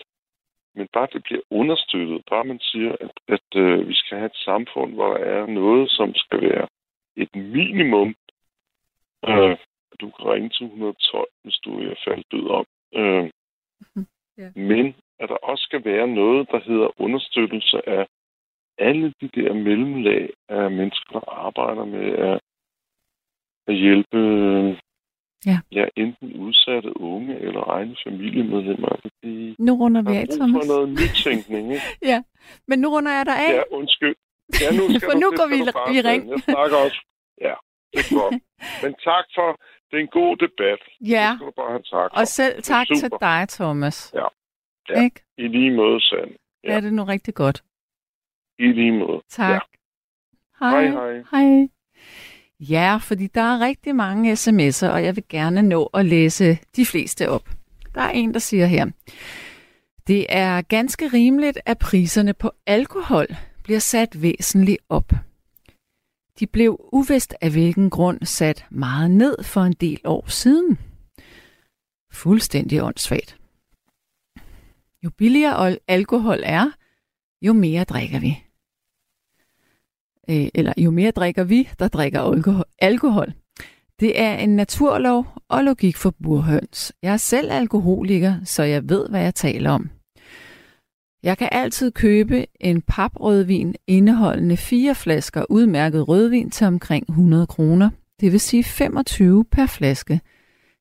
men 0.75 0.88
bare 0.92 1.09
det 1.12 1.23
bliver 1.23 1.42
understøttet. 1.51 2.23
Bare 2.31 2.44
man 2.44 2.61
siger, 2.61 2.96
at, 3.01 3.11
at 3.29 3.49
øh, 3.57 3.88
vi 3.88 3.94
skal 3.94 4.18
have 4.18 4.27
et 4.27 4.37
samfund, 4.44 4.94
hvor 4.94 5.09
der 5.14 5.25
er 5.25 5.46
noget, 5.46 5.90
som 5.90 6.14
skal 6.14 6.40
være 6.40 6.68
et 7.16 7.37
minimum. 7.37 8.14
Øh, 9.29 9.57
du 10.01 10.11
kan 10.11 10.27
ringe 10.33 10.49
til 10.49 10.64
112, 10.66 11.29
hvis 11.42 11.59
du 11.64 11.81
er 11.81 11.94
faldet 12.05 12.27
død 12.33 12.46
om. 12.49 12.66
Øh, 12.94 13.31
Ja. 14.40 14.51
Men 14.55 14.94
at 15.18 15.29
der 15.29 15.37
også 15.37 15.62
skal 15.64 15.85
være 15.85 16.09
noget, 16.09 16.49
der 16.51 16.61
hedder 16.61 17.01
understøttelse 17.01 17.88
af 17.88 18.07
alle 18.79 19.14
de 19.20 19.29
der 19.29 19.53
mellemlag 19.55 20.31
af 20.49 20.70
mennesker, 20.70 21.12
der 21.12 21.31
arbejder 21.31 21.85
med 21.85 22.09
at, 22.29 22.40
at 23.66 23.75
hjælpe 23.75 24.18
Ja. 25.46 25.59
ja, 25.72 25.85
enten 25.96 26.33
udsatte 26.37 27.00
unge 27.00 27.35
eller 27.38 27.62
egne 27.76 27.96
familiemedlemmer. 28.07 28.96
De 29.22 29.55
Nu 29.59 29.72
runder 29.74 30.03
vi 30.03 30.16
af, 30.16 30.26
Thomas. 30.29 30.57
for 30.66 30.72
noget 30.74 30.88
nytænkning. 30.88 31.72
Ikke? 31.72 31.85
Ja, 32.11 32.22
men 32.68 32.79
nu 32.79 32.88
runder 32.88 33.12
jeg 33.12 33.26
dig 33.26 33.38
af. 33.48 33.53
Ja, 33.55 33.62
undskyld. 33.70 34.14
Ja, 34.62 34.68
nu 34.79 34.83
skal 34.88 35.00
For 35.11 35.16
nu 35.22 35.29
går 35.38 35.46
vi 35.53 35.57
i 35.98 36.00
ring. 36.11 36.31
Jeg 36.31 36.38
snakker 36.38 36.76
også. 36.76 37.00
Ja, 37.40 37.55
det 37.92 37.98
er 38.00 38.14
godt. 38.20 38.35
Men 38.83 38.92
tak 39.09 39.24
for, 39.37 39.48
det 39.90 39.96
er 39.96 40.03
en 40.09 40.12
god 40.20 40.37
debat. 40.37 40.81
Ja, 41.14 41.29
Det 41.31 41.37
skal 41.38 41.46
du 41.46 41.53
bare 41.61 41.70
have 41.70 41.83
tak 41.94 42.09
for. 42.12 42.20
og 42.20 42.26
selv 42.26 42.62
tak 42.62 42.87
til 43.00 43.11
dig, 43.20 43.40
Thomas. 43.48 44.12
Ja. 44.14 44.26
Ja. 44.88 45.03
Ikke? 45.05 45.20
I 45.38 45.46
lige 45.48 45.70
måde, 45.76 46.00
Sand. 46.00 46.31
Ja. 46.64 46.72
Er 46.76 46.81
det 46.81 46.92
nu 46.92 47.05
rigtig 47.05 47.35
godt? 47.35 47.62
I 48.59 48.66
lige 48.66 48.92
måde. 48.92 49.20
Tak. 49.29 49.50
Ja. 49.53 49.59
Hej. 50.61 50.87
Hej, 50.87 50.90
hej. 50.90 51.24
Hej. 51.33 51.68
Ja, 52.61 52.96
fordi 52.96 53.27
der 53.27 53.40
er 53.40 53.61
rigtig 53.61 53.96
mange 53.96 54.33
sms'er, 54.33 54.88
og 54.88 55.05
jeg 55.05 55.16
vil 55.16 55.25
gerne 55.29 55.62
nå 55.62 55.85
at 55.85 56.07
læse 56.07 56.59
de 56.77 56.87
fleste 56.87 57.29
op. 57.29 57.51
Der 57.94 58.01
er 58.01 58.11
en, 58.11 58.33
der 58.35 58.40
siger 58.40 58.66
her. 58.66 58.87
Det 60.07 60.27
er 60.29 60.62
ganske 60.62 61.09
rimeligt, 61.09 61.59
at 61.66 61.79
priserne 61.79 62.35
på 62.35 62.53
alkohol 62.66 63.27
bliver 63.62 63.79
sat 63.79 64.23
væsentligt 64.23 64.79
op. 64.88 65.12
De 66.38 66.46
blev 66.46 66.88
uvist 66.92 67.35
af 67.40 67.51
hvilken 67.51 67.90
grund 67.90 68.25
sat 68.25 68.66
meget 68.70 69.11
ned 69.11 69.42
for 69.42 69.61
en 69.61 69.73
del 69.73 70.01
år 70.05 70.31
siden. 70.31 70.79
Fuldstændig 72.12 72.83
åndssvagt. 72.83 73.38
Jo 75.05 75.11
billigere 75.11 75.77
alkohol 75.88 76.40
er, 76.44 76.70
jo 77.42 77.53
mere 77.53 77.85
drikker 77.85 78.20
vi. 78.20 78.49
Øh, 80.30 80.48
eller 80.54 80.72
jo 80.78 80.90
mere 80.90 81.10
drikker 81.10 81.44
vi, 81.44 81.68
der 81.78 81.88
drikker 81.88 82.20
alkohol. 82.20 82.64
alkohol. 82.78 83.32
Det 84.00 84.20
er 84.20 84.34
en 84.34 84.56
naturlov 84.56 85.26
og 85.48 85.64
logik 85.64 85.96
for 85.96 86.14
burhøns. 86.22 86.92
Jeg 87.02 87.12
er 87.12 87.16
selv 87.16 87.52
alkoholiker, 87.52 88.34
så 88.44 88.62
jeg 88.62 88.88
ved, 88.88 89.08
hvad 89.08 89.22
jeg 89.22 89.34
taler 89.34 89.70
om. 89.70 89.90
Jeg 91.22 91.38
kan 91.38 91.48
altid 91.52 91.90
købe 91.92 92.46
en 92.60 92.82
paprødvin 92.82 93.74
indeholdende 93.86 94.56
fire 94.56 94.94
flasker 94.94 95.44
udmærket 95.50 96.08
rødvin 96.08 96.50
til 96.50 96.66
omkring 96.66 97.08
100 97.08 97.46
kroner. 97.46 97.90
Det 98.20 98.32
vil 98.32 98.40
sige 98.40 98.64
25 98.64 99.44
per 99.44 99.66
flaske. 99.66 100.20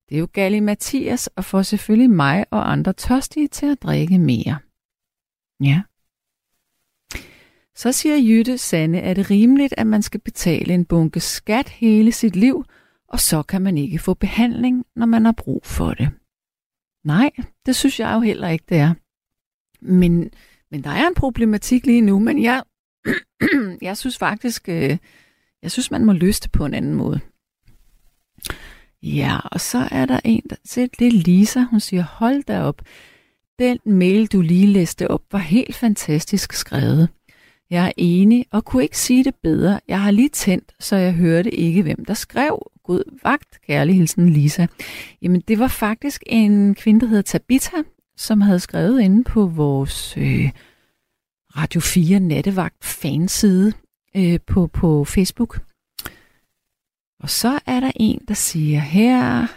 Det 0.09 0.15
er 0.15 0.19
jo 0.19 0.27
Galli 0.33 0.59
Mathias 0.59 1.27
og 1.27 1.45
får 1.45 1.61
selvfølgelig 1.61 2.09
mig 2.09 2.45
og 2.51 2.71
andre 2.71 2.93
tørstige 2.93 3.47
til 3.47 3.65
at 3.65 3.83
drikke 3.83 4.19
mere. 4.19 4.57
Ja. 5.63 5.81
Så 7.79 7.91
siger 7.91 8.17
Jytte 8.17 8.57
Sande, 8.57 9.01
at 9.01 9.15
det 9.15 9.25
er 9.25 9.31
rimeligt, 9.31 9.73
at 9.77 9.87
man 9.87 10.01
skal 10.01 10.19
betale 10.19 10.73
en 10.73 10.85
bunke 10.85 11.19
skat 11.19 11.69
hele 11.69 12.11
sit 12.11 12.35
liv, 12.35 12.65
og 13.07 13.19
så 13.19 13.43
kan 13.43 13.61
man 13.61 13.77
ikke 13.77 13.99
få 13.99 14.13
behandling, 14.13 14.85
når 14.95 15.05
man 15.05 15.25
har 15.25 15.31
brug 15.31 15.65
for 15.65 15.93
det. 15.93 16.09
Nej, 17.03 17.31
det 17.65 17.75
synes 17.75 17.99
jeg 17.99 18.13
jo 18.13 18.19
heller 18.19 18.47
ikke, 18.47 18.65
det 18.69 18.77
er. 18.77 18.93
Men, 19.81 20.31
men 20.71 20.83
der 20.83 20.89
er 20.89 21.07
en 21.07 21.15
problematik 21.15 21.85
lige 21.85 22.01
nu, 22.01 22.19
men 22.19 22.43
jeg, 22.43 22.63
jeg 23.81 23.97
synes 23.97 24.17
faktisk, 24.17 24.69
øh, 24.69 24.97
jeg 25.63 25.71
synes, 25.71 25.91
man 25.91 26.05
må 26.05 26.13
løse 26.13 26.41
det 26.41 26.51
på 26.51 26.65
en 26.65 26.73
anden 26.73 26.93
måde. 26.93 27.19
Ja, 29.03 29.39
og 29.51 29.61
så 29.61 29.87
er 29.91 30.05
der 30.05 30.19
en, 30.23 30.43
der 30.49 30.55
siger, 30.65 30.87
det 30.99 31.07
er 31.07 31.11
Lisa, 31.11 31.61
hun 31.61 31.79
siger, 31.79 32.03
hold 32.03 32.43
da 32.43 32.61
op. 32.61 32.81
Den 33.59 33.79
mail, 33.85 34.27
du 34.27 34.41
lige 34.41 34.67
læste 34.67 35.11
op, 35.11 35.21
var 35.31 35.39
helt 35.39 35.75
fantastisk 35.75 36.53
skrevet. 36.53 37.09
Jeg 37.69 37.85
er 37.85 37.91
enig 37.97 38.45
og 38.51 38.65
kunne 38.65 38.83
ikke 38.83 38.97
sige 38.97 39.23
det 39.23 39.35
bedre. 39.35 39.79
Jeg 39.87 40.01
har 40.01 40.11
lige 40.11 40.29
tændt, 40.29 40.71
så 40.79 40.95
jeg 40.95 41.13
hørte 41.13 41.51
ikke, 41.51 41.83
hvem 41.83 42.05
der 42.05 42.13
skrev. 42.13 42.71
God 42.83 43.19
vagt, 43.23 43.61
kærlig 43.67 43.95
hilsen 43.95 44.29
Lisa. 44.29 44.67
Jamen, 45.21 45.41
det 45.41 45.59
var 45.59 45.67
faktisk 45.67 46.23
en 46.27 46.75
kvinde, 46.75 47.01
der 47.01 47.07
hedder 47.07 47.21
Tabita, 47.21 47.77
som 48.17 48.41
havde 48.41 48.59
skrevet 48.59 49.01
inde 49.01 49.23
på 49.23 49.45
vores 49.47 50.17
øh, 50.17 50.51
Radio 51.57 51.81
4 51.81 52.19
Nattevagt 52.19 52.85
fanside 52.85 53.73
øh, 54.15 54.39
på, 54.47 54.67
på 54.67 55.05
Facebook. 55.05 55.59
Og 57.19 57.29
så 57.29 57.59
er 57.65 57.79
der 57.79 57.91
en, 57.95 58.21
der 58.27 58.33
siger 58.33 58.79
her... 58.79 59.47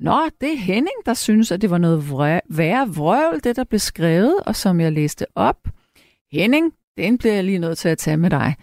Nå, 0.00 0.28
det 0.40 0.52
er 0.52 0.56
Henning, 0.56 0.96
der 1.06 1.14
synes, 1.14 1.52
at 1.52 1.62
det 1.62 1.70
var 1.70 1.78
noget 1.78 2.10
værre 2.48 2.88
vrøvl, 2.88 3.40
det 3.44 3.56
der 3.56 3.64
blev 3.64 3.78
skrevet, 3.78 4.40
og 4.46 4.56
som 4.56 4.80
jeg 4.80 4.92
læste 4.92 5.26
op. 5.34 5.68
Henning, 6.32 6.72
den 6.96 7.18
bliver 7.18 7.34
jeg 7.34 7.44
lige 7.44 7.58
nødt 7.58 7.78
til 7.78 7.88
at 7.88 7.98
tage 7.98 8.16
med 8.16 8.30
dig. 8.30 8.54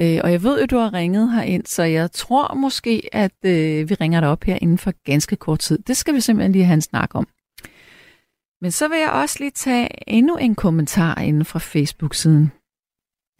Øh, 0.00 0.20
og 0.24 0.32
jeg 0.32 0.42
ved 0.42 0.60
jo, 0.60 0.66
du 0.66 0.76
har 0.76 0.92
ringet 0.92 1.32
herind, 1.32 1.66
så 1.66 1.82
jeg 1.82 2.12
tror 2.12 2.54
måske, 2.54 3.08
at 3.12 3.44
øh, 3.44 3.90
vi 3.90 3.94
ringer 3.94 4.20
dig 4.20 4.28
op 4.28 4.44
her 4.44 4.58
inden 4.62 4.78
for 4.78 4.92
ganske 5.04 5.36
kort 5.36 5.58
tid. 5.58 5.78
Det 5.78 5.96
skal 5.96 6.14
vi 6.14 6.20
simpelthen 6.20 6.52
lige 6.52 6.64
have 6.64 6.74
en 6.74 6.82
snak 6.82 7.14
om. 7.14 7.28
Men 8.60 8.70
så 8.70 8.88
vil 8.88 8.98
jeg 8.98 9.10
også 9.10 9.36
lige 9.40 9.50
tage 9.50 9.88
endnu 10.06 10.36
en 10.36 10.54
kommentar 10.54 11.20
inden 11.20 11.44
fra 11.44 11.58
Facebook-siden. 11.58 12.52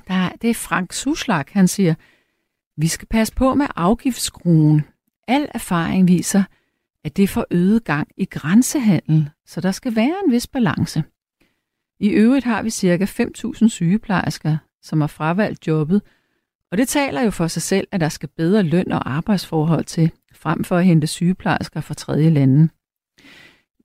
Der, 0.09 0.29
det 0.43 0.51
er 0.51 0.55
Frank 0.55 0.93
Suslag, 0.93 1.45
han 1.49 1.69
siger, 1.69 1.95
vi 2.77 2.89
skal 2.89 3.09
passe 3.09 3.35
på 3.35 3.55
med 3.55 3.67
afgiftsskruen. 3.77 4.83
Al 5.29 5.49
erfaring 5.55 6.09
viser, 6.09 6.43
at 7.07 7.17
det 7.17 7.29
får 7.29 7.47
øget 7.51 7.85
gang 7.85 8.09
i 8.17 8.25
grænsehandel, 8.25 9.31
så 9.47 9.61
der 9.61 9.71
skal 9.71 9.97
være 9.97 10.15
en 10.27 10.33
vis 10.33 10.47
balance. 10.47 11.05
I 12.01 12.09
øvrigt 12.09 12.45
har 12.45 12.63
vi 12.63 12.71
ca. 12.71 13.05
5.000 13.05 13.69
sygeplejersker, 13.69 14.57
som 14.83 15.01
har 15.01 15.09
fravalgt 15.09 15.67
jobbet, 15.67 16.03
og 16.71 16.79
det 16.79 16.89
taler 16.89 17.23
jo 17.23 17.31
for 17.31 17.47
sig 17.47 17.63
selv, 17.63 17.89
at 17.93 18.01
der 18.01 18.09
skal 18.09 18.29
bedre 18.37 18.63
løn 18.63 18.93
og 18.93 19.11
arbejdsforhold 19.11 19.85
til, 19.85 20.11
frem 20.35 20.65
for 20.65 20.77
at 20.77 20.85
hente 20.85 21.07
sygeplejersker 21.07 21.81
fra 21.81 21.95
tredje 21.95 22.31
lande. 22.31 22.69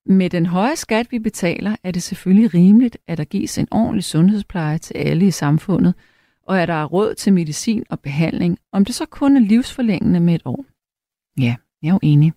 Med 0.06 0.30
den 0.30 0.46
høje 0.46 0.76
skat, 0.76 1.12
vi 1.12 1.20
betaler, 1.20 1.76
er 1.84 1.92
det 1.92 2.04
selvfølgelig 2.04 2.54
rimeligt, 2.54 2.98
at 3.08 3.18
der 3.18 3.24
gives 3.24 3.58
en 3.58 3.68
ordentlig 3.72 4.04
sundhedspleje 4.04 4.78
til 4.78 4.94
alle 4.94 5.28
i 5.28 5.32
samfundet, 5.32 5.94
og 6.48 6.62
at 6.62 6.68
der 6.68 6.74
er 6.74 6.86
råd 6.86 7.16
til 7.16 7.34
medicin 7.34 7.84
og 7.90 8.00
behandling, 8.00 8.58
om 8.72 8.86
det 8.86 8.96
så 8.96 9.06
kun 9.06 9.38
er 9.38 9.42
livsforlængende 9.42 10.20
med 10.20 10.36
et 10.36 10.42
år. 10.46 10.66
Ja, 11.40 11.56
jeg 11.82 11.90
er 11.90 11.94
jo 11.94 12.00
enig. 12.02 12.34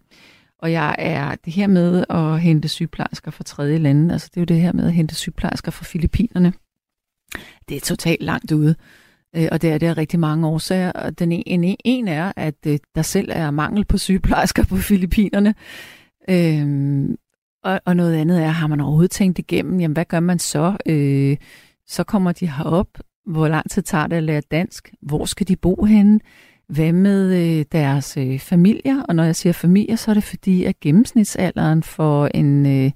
Og 0.64 0.72
jeg 0.72 0.94
er 0.98 1.34
det 1.44 1.52
her 1.52 1.66
med 1.66 2.04
at 2.10 2.40
hente 2.40 2.68
sygeplejersker 2.68 3.30
fra 3.30 3.44
tredje 3.44 3.78
lande, 3.78 4.12
altså 4.12 4.28
det 4.30 4.36
er 4.36 4.40
jo 4.40 4.44
det 4.44 4.60
her 4.60 4.72
med 4.72 4.86
at 4.86 4.92
hente 4.92 5.14
sygeplejersker 5.14 5.70
fra 5.70 5.84
Filippinerne. 5.84 6.52
Det 7.68 7.76
er 7.76 7.80
totalt 7.80 8.22
langt 8.22 8.52
ude. 8.52 8.74
Øh, 9.36 9.48
og 9.52 9.62
det 9.62 9.72
er 9.72 9.78
der 9.78 9.98
rigtig 9.98 10.20
mange 10.20 10.46
årsager. 10.48 10.92
Og 10.92 11.18
den 11.18 11.32
e, 11.32 11.42
ene 11.46 11.76
en 11.84 12.08
er, 12.08 12.32
at 12.36 12.54
øh, 12.66 12.78
der 12.94 13.02
selv 13.02 13.30
er 13.32 13.50
mangel 13.50 13.84
på 13.84 13.98
sygeplejersker 13.98 14.64
på 14.64 14.76
Filippinerne. 14.76 15.54
Øhm, 16.30 17.16
og, 17.64 17.80
og 17.84 17.96
noget 17.96 18.14
andet 18.14 18.42
er, 18.42 18.48
har 18.48 18.66
man 18.66 18.80
overhovedet 18.80 19.10
tænkt 19.10 19.38
igennem, 19.38 19.80
jamen 19.80 19.94
hvad 19.94 20.04
gør 20.04 20.20
man 20.20 20.38
så? 20.38 20.76
Øh, 20.86 21.36
så 21.86 22.04
kommer 22.04 22.32
de 22.32 22.50
herop. 22.50 22.88
Hvor 23.26 23.48
lang 23.48 23.70
tid 23.70 23.82
tager 23.82 24.06
det 24.06 24.16
at 24.16 24.22
lære 24.22 24.42
dansk? 24.50 24.94
Hvor 25.02 25.24
skal 25.24 25.48
de 25.48 25.56
bo 25.56 25.84
henne? 25.84 26.20
Hvad 26.68 26.92
med 26.92 27.34
øh, 27.34 27.64
deres 27.72 28.16
øh, 28.16 28.38
familier? 28.38 29.02
Og 29.02 29.16
når 29.16 29.24
jeg 29.24 29.36
siger 29.36 29.52
familier, 29.52 29.96
så 29.96 30.10
er 30.10 30.14
det 30.14 30.24
fordi, 30.24 30.64
at 30.64 30.80
gennemsnitsalderen 30.80 31.82
for 31.82 32.26
en, 32.26 32.66
øh, 32.66 32.90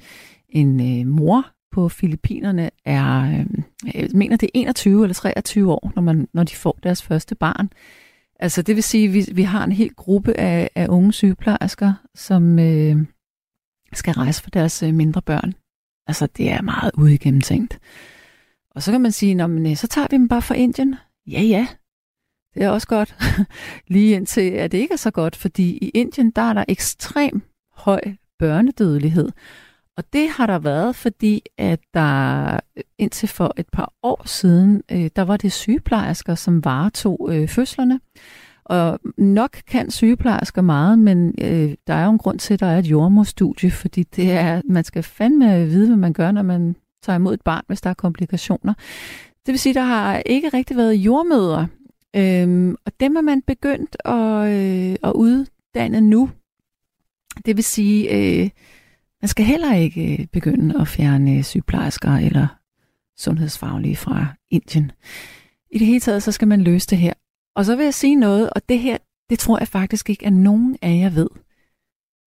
en 0.48 1.00
øh, 1.00 1.06
mor 1.06 1.46
på 1.72 1.88
Filippinerne 1.88 2.70
er, 2.84 3.22
øh, 3.22 3.46
jeg 3.94 4.08
mener 4.14 4.36
det 4.36 4.46
er 4.46 4.60
21 4.60 5.02
eller 5.02 5.14
23 5.14 5.72
år, 5.72 5.92
når, 5.94 6.02
man, 6.02 6.28
når 6.34 6.42
de 6.42 6.56
får 6.56 6.78
deres 6.82 7.02
første 7.02 7.34
barn. 7.34 7.70
Altså 8.40 8.62
det 8.62 8.74
vil 8.74 8.82
sige, 8.82 9.08
at 9.08 9.14
vi, 9.14 9.26
vi 9.32 9.42
har 9.42 9.64
en 9.64 9.72
hel 9.72 9.94
gruppe 9.94 10.40
af, 10.40 10.70
af 10.74 10.88
unge 10.88 11.12
sygeplejersker, 11.12 11.92
som 12.14 12.58
øh, 12.58 12.96
skal 13.92 14.12
rejse 14.12 14.42
for 14.42 14.50
deres 14.50 14.82
øh, 14.82 14.94
mindre 14.94 15.22
børn. 15.22 15.54
Altså 16.06 16.26
det 16.26 16.50
er 16.50 16.62
meget 16.62 16.90
uigennemtænkt. 16.94 17.78
Og 18.70 18.82
så 18.82 18.92
kan 18.92 19.00
man 19.00 19.12
sige, 19.12 19.48
men, 19.48 19.66
øh, 19.66 19.76
så 19.76 19.86
tager 19.86 20.06
vi 20.10 20.16
dem 20.16 20.28
bare 20.28 20.42
fra 20.42 20.54
Indien. 20.54 20.94
Ja, 21.26 21.42
ja, 21.42 21.66
det 22.54 22.62
er 22.62 22.68
også 22.68 22.86
godt. 22.86 23.16
Lige 23.88 24.16
indtil, 24.16 24.50
at 24.50 24.72
det 24.72 24.78
ikke 24.78 24.92
er 24.92 24.98
så 24.98 25.10
godt, 25.10 25.36
fordi 25.36 25.78
i 25.82 25.88
Indien, 25.88 26.30
der 26.30 26.42
er 26.42 26.52
der 26.52 26.64
ekstrem 26.68 27.42
høj 27.74 28.00
børnedødelighed. 28.38 29.28
Og 29.96 30.04
det 30.12 30.28
har 30.28 30.46
der 30.46 30.58
været, 30.58 30.96
fordi 30.96 31.42
at 31.58 31.80
der 31.94 32.52
øh, 32.76 32.82
indtil 32.98 33.28
for 33.28 33.54
et 33.56 33.66
par 33.72 33.92
år 34.02 34.22
siden, 34.26 34.82
øh, 34.92 35.10
der 35.16 35.22
var 35.22 35.36
det 35.36 35.52
sygeplejersker, 35.52 36.34
som 36.34 36.64
varetog 36.64 37.28
øh, 37.32 37.48
fødslerne. 37.48 38.00
Og 38.64 38.98
nok 39.18 39.50
kan 39.66 39.90
sygeplejersker 39.90 40.62
meget, 40.62 40.98
men 40.98 41.34
øh, 41.40 41.74
der 41.86 41.94
er 41.94 42.04
jo 42.04 42.10
en 42.10 42.18
grund 42.18 42.38
til, 42.38 42.54
at 42.54 42.60
der 42.60 42.66
er 42.66 42.78
et 42.78 42.86
jordmorstudie, 42.86 43.70
fordi 43.70 44.02
det 44.02 44.32
er, 44.32 44.62
man 44.64 44.84
skal 44.84 45.02
fandme 45.02 45.66
vide, 45.66 45.86
hvad 45.86 45.96
man 45.96 46.12
gør, 46.12 46.30
når 46.30 46.42
man 46.42 46.76
tager 47.02 47.16
imod 47.16 47.34
et 47.34 47.42
barn, 47.42 47.64
hvis 47.66 47.80
der 47.80 47.90
er 47.90 47.94
komplikationer. 47.94 48.74
Det 49.46 49.52
vil 49.52 49.58
sige, 49.58 49.70
at 49.70 49.74
der 49.74 49.82
har 49.82 50.22
ikke 50.26 50.48
rigtig 50.48 50.76
været 50.76 50.94
jordmøder, 50.94 51.66
øhm, 52.16 52.76
og 52.84 52.92
dem 53.00 53.16
er 53.16 53.20
man 53.20 53.42
begyndt 53.42 53.96
at, 54.04 54.52
øh, 54.52 54.96
at 55.02 55.12
uddanne 55.14 56.00
nu. 56.00 56.30
Det 57.46 57.56
vil 57.56 57.64
sige, 57.64 58.16
øh, 58.16 58.50
man 59.22 59.28
skal 59.28 59.44
heller 59.44 59.74
ikke 59.74 60.12
øh, 60.12 60.26
begynde 60.26 60.80
at 60.80 60.88
fjerne 60.88 61.36
øh, 61.36 61.42
sygeplejersker 61.42 62.16
eller 62.16 62.46
sundhedsfaglige 63.18 63.96
fra 63.96 64.26
Indien. 64.50 64.92
I 65.70 65.78
det 65.78 65.86
hele 65.86 66.00
taget, 66.00 66.22
så 66.22 66.32
skal 66.32 66.48
man 66.48 66.60
løse 66.60 66.86
det 66.86 66.98
her. 66.98 67.12
Og 67.56 67.64
så 67.64 67.76
vil 67.76 67.84
jeg 67.84 67.94
sige 67.94 68.16
noget, 68.16 68.50
og 68.50 68.62
det 68.68 68.78
her, 68.78 68.98
det 69.30 69.38
tror 69.38 69.58
jeg 69.58 69.68
faktisk 69.68 70.10
ikke, 70.10 70.26
at 70.26 70.32
nogen 70.32 70.76
af 70.82 70.98
jer 70.98 71.10
ved. 71.10 71.28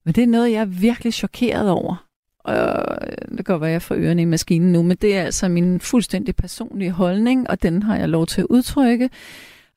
Men 0.05 0.15
det 0.15 0.23
er 0.23 0.27
noget, 0.27 0.53
jeg 0.53 0.61
er 0.61 0.65
virkelig 0.65 1.15
chokeret 1.15 1.71
over. 1.71 2.09
Og 2.39 2.99
øh, 3.03 3.29
det 3.29 3.37
kan 3.37 3.45
godt 3.45 3.61
være, 3.61 3.71
at 3.71 3.73
jeg 3.73 3.83
får 3.83 3.95
ørerne 3.95 4.23
i 4.23 4.25
maskinen 4.25 4.73
nu, 4.73 4.83
men 4.83 4.97
det 4.97 5.17
er 5.17 5.23
altså 5.23 5.49
min 5.49 5.81
fuldstændig 5.81 6.37
personlige 6.37 6.91
holdning, 6.91 7.51
og 7.51 7.63
den 7.63 7.83
har 7.83 7.97
jeg 7.97 8.09
lov 8.09 8.27
til 8.27 8.41
at 8.41 8.47
udtrykke. 8.51 9.11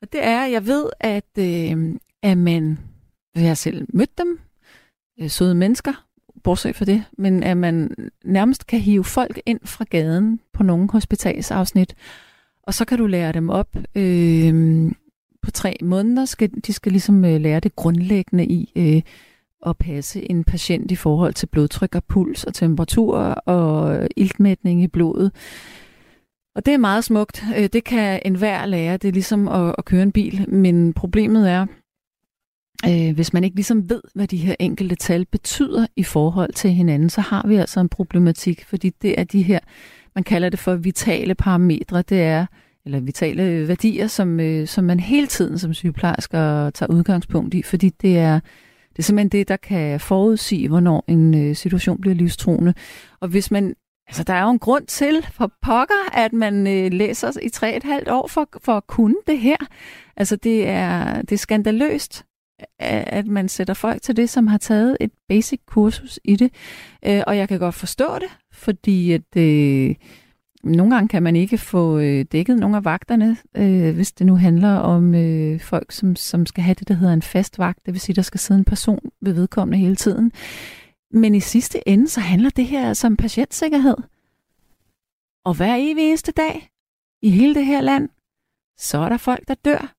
Og 0.02 0.12
det 0.12 0.24
er, 0.24 0.44
jeg 0.44 0.66
ved, 0.66 0.86
at, 1.00 1.38
øh, 1.38 1.94
at 2.22 2.38
man, 2.38 2.78
jeg 3.34 3.46
har 3.46 3.54
selv 3.54 3.86
mødt 3.88 4.18
dem, 4.18 4.38
øh, 5.20 5.30
søde 5.30 5.54
mennesker, 5.54 6.06
bortset 6.44 6.76
for 6.76 6.84
det, 6.84 7.04
men 7.18 7.42
at 7.42 7.56
man 7.56 7.94
nærmest 8.24 8.66
kan 8.66 8.80
hive 8.80 9.04
folk 9.04 9.40
ind 9.46 9.60
fra 9.64 9.84
gaden 9.90 10.40
på 10.52 10.62
nogle 10.62 10.88
hospitalsafsnit, 10.90 11.94
og 12.62 12.74
så 12.74 12.84
kan 12.84 12.98
du 12.98 13.06
lære 13.06 13.32
dem 13.32 13.50
op. 13.50 13.76
Øh, 13.94 14.92
på 15.42 15.50
tre 15.50 15.76
måneder 15.82 16.24
skal 16.24 16.50
de 16.66 16.72
skal 16.72 16.92
ligesom 16.92 17.24
øh, 17.24 17.40
lære 17.40 17.60
det 17.60 17.76
grundlæggende 17.76 18.46
i 18.46 18.72
øh, 18.76 19.02
at 19.66 19.76
passe 19.76 20.30
en 20.30 20.44
patient 20.44 20.90
i 20.90 20.96
forhold 20.96 21.34
til 21.34 21.46
blodtryk 21.46 21.94
og 21.94 22.04
puls 22.04 22.44
og 22.44 22.54
temperatur 22.54 23.18
og 23.26 24.08
iltmætning 24.16 24.82
i 24.82 24.88
blodet. 24.88 25.32
Og 26.54 26.66
det 26.66 26.74
er 26.74 26.78
meget 26.78 27.04
smukt. 27.04 27.44
Øh, 27.56 27.68
det 27.72 27.84
kan 27.84 28.22
enhver 28.24 28.66
lære. 28.66 28.96
Det 28.96 29.08
er 29.08 29.12
ligesom 29.12 29.48
at, 29.48 29.74
at 29.78 29.84
køre 29.84 30.02
en 30.02 30.12
bil. 30.12 30.44
Men 30.48 30.92
problemet 30.92 31.50
er, 31.50 31.66
øh, 32.88 33.14
hvis 33.14 33.32
man 33.32 33.44
ikke 33.44 33.56
ligesom 33.56 33.90
ved, 33.90 34.02
hvad 34.14 34.28
de 34.28 34.36
her 34.36 34.54
enkelte 34.58 34.94
tal 34.94 35.24
betyder 35.24 35.86
i 35.96 36.02
forhold 36.02 36.52
til 36.52 36.70
hinanden, 36.70 37.10
så 37.10 37.20
har 37.20 37.46
vi 37.48 37.56
altså 37.56 37.80
en 37.80 37.88
problematik, 37.88 38.64
fordi 38.64 38.90
det 39.02 39.20
er 39.20 39.24
de 39.24 39.42
her, 39.42 39.58
man 40.14 40.24
kalder 40.24 40.48
det 40.48 40.58
for 40.58 40.74
vitale 40.74 41.34
parametre, 41.34 42.02
det 42.02 42.22
er, 42.22 42.46
eller 42.84 43.00
vitale 43.00 43.68
værdier, 43.68 44.06
som, 44.06 44.40
øh, 44.40 44.66
som 44.66 44.84
man 44.84 45.00
hele 45.00 45.26
tiden 45.26 45.58
som 45.58 45.74
sygeplejersker 45.74 46.70
tager 46.70 46.92
udgangspunkt 46.92 47.54
i, 47.54 47.62
fordi 47.62 47.88
det 47.88 48.18
er, 48.18 48.40
det 48.90 48.98
er 48.98 49.02
simpelthen 49.02 49.28
det, 49.28 49.48
der 49.48 49.56
kan 49.56 50.00
forudsige, 50.00 50.68
hvornår 50.68 51.04
en 51.08 51.34
øh, 51.34 51.56
situation 51.56 52.00
bliver 52.00 52.14
livstruende. 52.14 52.74
Og 53.20 53.28
hvis 53.28 53.50
man 53.50 53.74
Altså, 54.06 54.24
der 54.24 54.34
er 54.34 54.42
jo 54.42 54.50
en 54.50 54.58
grund 54.58 54.86
til 54.86 55.26
for 55.32 55.52
pokker, 55.62 56.10
at 56.12 56.32
man 56.32 56.66
øh, 56.66 56.92
læser 56.92 57.32
i 57.42 57.48
tre 57.48 57.76
et 57.76 57.82
halvt 57.82 58.08
år 58.08 58.26
for, 58.26 58.48
for 58.64 58.72
at 58.76 58.86
kunne 58.86 59.16
det 59.26 59.38
her. 59.38 59.56
Altså, 60.16 60.36
det 60.36 60.68
er, 60.68 61.22
det 61.22 61.32
er 61.32 61.38
skandaløst, 61.38 62.24
at 62.78 63.26
man 63.26 63.48
sætter 63.48 63.74
folk 63.74 64.02
til 64.02 64.16
det, 64.16 64.30
som 64.30 64.46
har 64.46 64.58
taget 64.58 64.96
et 65.00 65.10
basic 65.28 65.60
kursus 65.66 66.20
i 66.24 66.36
det. 66.36 66.52
Øh, 67.06 67.22
og 67.26 67.36
jeg 67.36 67.48
kan 67.48 67.58
godt 67.58 67.74
forstå 67.74 68.18
det, 68.18 68.28
fordi 68.52 69.12
at, 69.12 69.36
øh, 69.36 69.94
nogle 70.64 70.94
gange 70.94 71.08
kan 71.08 71.22
man 71.22 71.36
ikke 71.36 71.58
få 71.58 71.98
øh, 71.98 72.24
dækket 72.32 72.56
nogle 72.56 72.76
af 72.76 72.84
vagterne, 72.84 73.36
øh, 73.56 73.94
hvis 73.94 74.12
det 74.12 74.26
nu 74.26 74.36
handler 74.36 74.74
om 74.74 75.14
øh, 75.14 75.60
folk, 75.60 75.92
som, 75.92 76.16
som 76.16 76.46
skal 76.46 76.64
have 76.64 76.74
det, 76.74 76.88
der 76.88 76.94
hedder 76.94 77.14
en 77.14 77.22
fast 77.22 77.58
vagt. 77.58 77.86
Det 77.86 77.94
vil 77.94 78.00
sige, 78.00 78.16
der 78.16 78.22
skal 78.22 78.40
sidde 78.40 78.58
en 78.58 78.64
person 78.64 79.10
ved 79.20 79.32
vedkommende 79.32 79.78
hele 79.78 79.96
tiden. 79.96 80.32
Men 81.12 81.34
i 81.34 81.40
sidste 81.40 81.88
ende, 81.88 82.08
så 82.08 82.20
handler 82.20 82.50
det 82.50 82.66
her 82.66 82.88
altså 82.88 83.06
om 83.06 83.16
patientsikkerhed. 83.16 83.96
Og 85.44 85.54
hver 85.54 85.76
evig 85.76 86.08
eneste 86.08 86.32
dag 86.32 86.70
i 87.22 87.30
hele 87.30 87.54
det 87.54 87.66
her 87.66 87.80
land, 87.80 88.08
så 88.76 88.98
er 88.98 89.08
der 89.08 89.16
folk, 89.16 89.48
der 89.48 89.54
dør, 89.54 89.94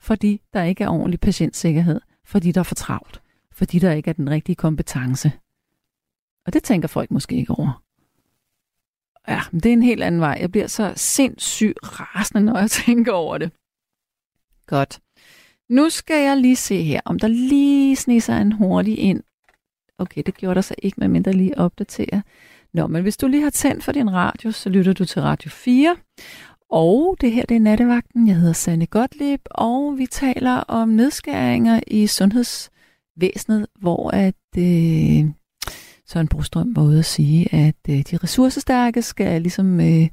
fordi 0.00 0.42
der 0.52 0.62
ikke 0.62 0.84
er 0.84 0.88
ordentlig 0.88 1.20
patientsikkerhed, 1.20 2.00
fordi 2.24 2.52
der 2.52 2.60
er 2.60 2.64
for 2.64 2.74
travlt, 2.74 3.22
fordi 3.52 3.78
der 3.78 3.92
ikke 3.92 4.10
er 4.10 4.14
den 4.14 4.30
rigtige 4.30 4.56
kompetence. 4.56 5.32
Og 6.46 6.52
det 6.52 6.62
tænker 6.62 6.88
folk 6.88 7.10
måske 7.10 7.36
ikke 7.36 7.52
over. 7.52 7.82
Ja, 9.28 9.40
men 9.52 9.60
det 9.60 9.68
er 9.68 9.72
en 9.72 9.82
helt 9.82 10.02
anden 10.02 10.20
vej. 10.20 10.38
Jeg 10.40 10.50
bliver 10.50 10.66
så 10.66 10.92
sindssygt 10.96 11.78
rasende, 11.82 12.42
når 12.42 12.58
jeg 12.58 12.70
tænker 12.86 13.12
over 13.12 13.38
det. 13.38 13.52
Godt. 14.66 15.00
Nu 15.68 15.90
skal 15.90 16.24
jeg 16.24 16.36
lige 16.36 16.56
se 16.56 16.82
her, 16.82 17.00
om 17.04 17.18
der 17.18 17.28
lige 17.28 17.96
sniger 17.96 18.38
en 18.38 18.52
hurtig 18.52 18.98
ind. 18.98 19.22
Okay, 20.00 20.22
det 20.26 20.36
gjorde 20.36 20.54
der 20.54 20.60
så 20.60 20.74
ikke, 20.82 21.00
medmindre 21.00 21.32
lige 21.32 21.58
opdatere. 21.58 22.22
Nå, 22.74 22.86
men 22.86 23.02
hvis 23.02 23.16
du 23.16 23.26
lige 23.26 23.42
har 23.42 23.50
tændt 23.50 23.84
for 23.84 23.92
din 23.92 24.12
radio, 24.12 24.50
så 24.50 24.68
lytter 24.68 24.92
du 24.92 25.04
til 25.04 25.22
Radio 25.22 25.50
4. 25.50 25.96
Og 26.70 27.16
det 27.20 27.32
her, 27.32 27.46
det 27.46 27.54
er 27.54 27.60
Nattevagten. 27.60 28.28
Jeg 28.28 28.36
hedder 28.36 28.52
Sanne 28.52 28.86
Gottlieb, 28.86 29.40
og 29.50 29.98
vi 29.98 30.06
taler 30.06 30.52
om 30.56 30.88
nedskæringer 30.88 31.80
i 31.86 32.06
sundhedsvæsenet, 32.06 33.66
hvor 33.80 34.10
at 34.10 34.34
øh, 34.58 35.24
Søren 36.06 36.28
Brostrøm 36.28 36.76
var 36.76 36.82
ude 36.82 36.98
at 36.98 37.04
sige, 37.04 37.54
at 37.54 37.76
øh, 37.88 37.98
de 37.98 38.16
ressourcestærke 38.16 39.02
skal 39.02 39.42
ligesom 39.42 39.80
øh, 39.80 40.08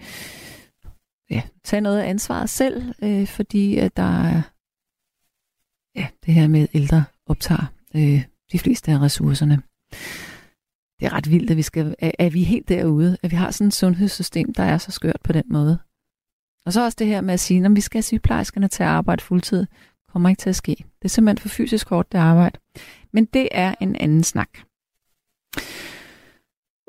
ja, 1.29 1.41
tage 1.63 1.81
noget 1.81 1.99
af 1.99 2.09
ansvaret 2.09 2.49
selv, 2.49 2.93
øh, 3.03 3.27
fordi 3.27 3.77
at 3.77 3.97
der 3.97 4.23
er 4.23 4.41
ja, 5.95 6.07
det 6.25 6.33
her 6.33 6.47
med 6.47 6.67
ældre 6.73 7.03
optager 7.25 7.65
øh, 7.95 8.23
de 8.51 8.59
fleste 8.59 8.91
af 8.91 8.99
ressourcerne. 8.99 9.61
Det 10.99 11.05
er 11.05 11.13
ret 11.13 11.31
vildt, 11.31 11.51
at 11.51 11.57
vi, 11.57 11.61
skal, 11.61 11.95
at, 11.99 12.33
vi 12.33 12.41
er 12.41 12.45
helt 12.45 12.69
derude, 12.69 13.17
at 13.23 13.31
vi 13.31 13.35
har 13.35 13.51
sådan 13.51 13.67
et 13.67 13.73
sundhedssystem, 13.73 14.53
der 14.53 14.63
er 14.63 14.77
så 14.77 14.91
skørt 14.91 15.21
på 15.23 15.33
den 15.33 15.43
måde. 15.49 15.79
Og 16.65 16.73
så 16.73 16.83
også 16.83 16.95
det 16.99 17.07
her 17.07 17.21
med 17.21 17.33
at 17.33 17.39
sige, 17.39 17.65
at 17.65 17.75
vi 17.75 17.81
skal 17.81 17.97
have 17.97 18.03
sygeplejerskerne 18.03 18.67
til 18.67 18.83
at 18.83 18.89
arbejde 18.89 19.23
fuldtid, 19.23 19.65
kommer 20.09 20.29
ikke 20.29 20.39
til 20.39 20.49
at 20.49 20.55
ske. 20.55 20.75
Det 20.75 21.05
er 21.05 21.09
simpelthen 21.09 21.41
for 21.41 21.55
fysisk 21.55 21.89
hårdt, 21.89 22.11
det 22.11 22.17
arbejde. 22.17 22.59
Men 23.13 23.25
det 23.25 23.49
er 23.51 23.75
en 23.81 23.95
anden 23.95 24.23
snak. 24.23 24.49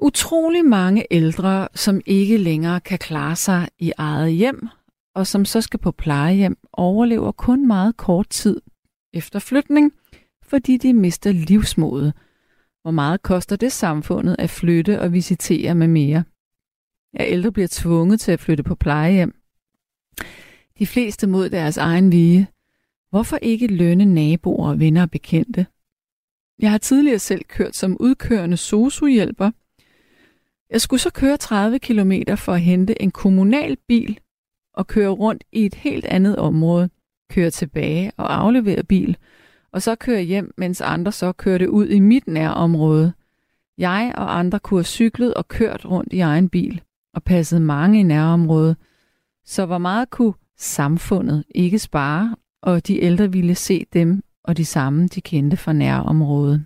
Utrolig 0.02 0.64
mange 0.64 1.06
ældre, 1.10 1.68
som 1.74 2.00
ikke 2.06 2.36
længere 2.36 2.80
kan 2.80 2.98
klare 2.98 3.36
sig 3.36 3.68
i 3.78 3.92
eget 3.96 4.32
hjem, 4.32 4.68
og 5.14 5.26
som 5.26 5.44
så 5.44 5.60
skal 5.60 5.80
på 5.80 5.92
plejehjem, 5.92 6.58
overlever 6.72 7.32
kun 7.32 7.66
meget 7.66 7.96
kort 7.96 8.28
tid 8.28 8.60
efter 9.14 9.38
flytning, 9.38 9.92
fordi 10.42 10.76
de 10.76 10.94
mister 10.94 11.32
livsmodet. 11.32 12.12
Hvor 12.88 12.92
meget 12.92 13.22
koster 13.22 13.56
det 13.56 13.72
samfundet 13.72 14.36
at 14.38 14.50
flytte 14.50 15.00
og 15.00 15.12
visitere 15.12 15.74
med 15.74 15.88
mere? 15.88 16.24
Er 17.14 17.24
ældre 17.24 17.52
bliver 17.52 17.68
tvunget 17.70 18.20
til 18.20 18.32
at 18.32 18.40
flytte 18.40 18.62
på 18.62 18.74
plejehjem. 18.74 19.34
De 20.78 20.86
fleste 20.86 21.26
mod 21.26 21.50
deres 21.50 21.76
egen 21.76 22.12
vilje. 22.12 22.46
Hvorfor 23.10 23.36
ikke 23.36 23.66
lønne 23.66 24.04
naboer, 24.04 24.74
venner 24.74 25.02
og 25.02 25.10
bekendte? 25.10 25.66
Jeg 26.58 26.70
har 26.70 26.78
tidligere 26.78 27.18
selv 27.18 27.44
kørt 27.44 27.76
som 27.76 27.96
udkørende 28.00 28.56
sosuhjælper. 28.56 29.50
Jeg 30.70 30.80
skulle 30.80 31.00
så 31.00 31.10
køre 31.10 31.36
30 31.36 31.78
km 31.78 32.12
for 32.36 32.52
at 32.52 32.60
hente 32.60 33.02
en 33.02 33.10
kommunal 33.10 33.76
bil 33.88 34.20
og 34.74 34.86
køre 34.86 35.10
rundt 35.10 35.44
i 35.52 35.66
et 35.66 35.74
helt 35.74 36.04
andet 36.04 36.36
område, 36.36 36.90
køre 37.30 37.50
tilbage 37.50 38.12
og 38.16 38.34
aflevere 38.36 38.84
bil, 38.84 39.16
og 39.72 39.82
så 39.82 39.94
køre 39.94 40.22
hjem, 40.22 40.54
mens 40.56 40.80
andre 40.80 41.12
så 41.12 41.32
kørte 41.32 41.70
ud 41.70 41.86
i 41.88 42.00
mit 42.00 42.26
nærområde. 42.26 43.12
Jeg 43.78 44.12
og 44.16 44.38
andre 44.38 44.58
kunne 44.58 44.78
have 44.78 44.84
cyklet 44.84 45.34
og 45.34 45.48
kørt 45.48 45.84
rundt 45.84 46.12
i 46.12 46.20
egen 46.20 46.48
bil 46.48 46.82
og 47.14 47.22
passet 47.22 47.62
mange 47.62 48.00
i 48.00 48.02
nærområdet. 48.02 48.76
Så 49.44 49.66
hvor 49.66 49.78
meget 49.78 50.10
kunne 50.10 50.34
samfundet 50.56 51.44
ikke 51.54 51.78
spare, 51.78 52.36
og 52.62 52.86
de 52.86 53.00
ældre 53.00 53.32
ville 53.32 53.54
se 53.54 53.86
dem 53.92 54.22
og 54.44 54.56
de 54.56 54.64
samme, 54.64 55.06
de 55.06 55.20
kendte 55.20 55.56
fra 55.56 55.72
nærområdet. 55.72 56.64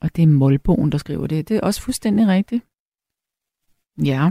Og 0.00 0.16
det 0.16 0.22
er 0.22 0.26
Målbogen, 0.26 0.92
der 0.92 0.98
skriver 0.98 1.26
det. 1.26 1.48
Det 1.48 1.56
er 1.56 1.60
også 1.60 1.82
fuldstændig 1.82 2.26
rigtigt. 2.26 2.64
Ja. 4.04 4.30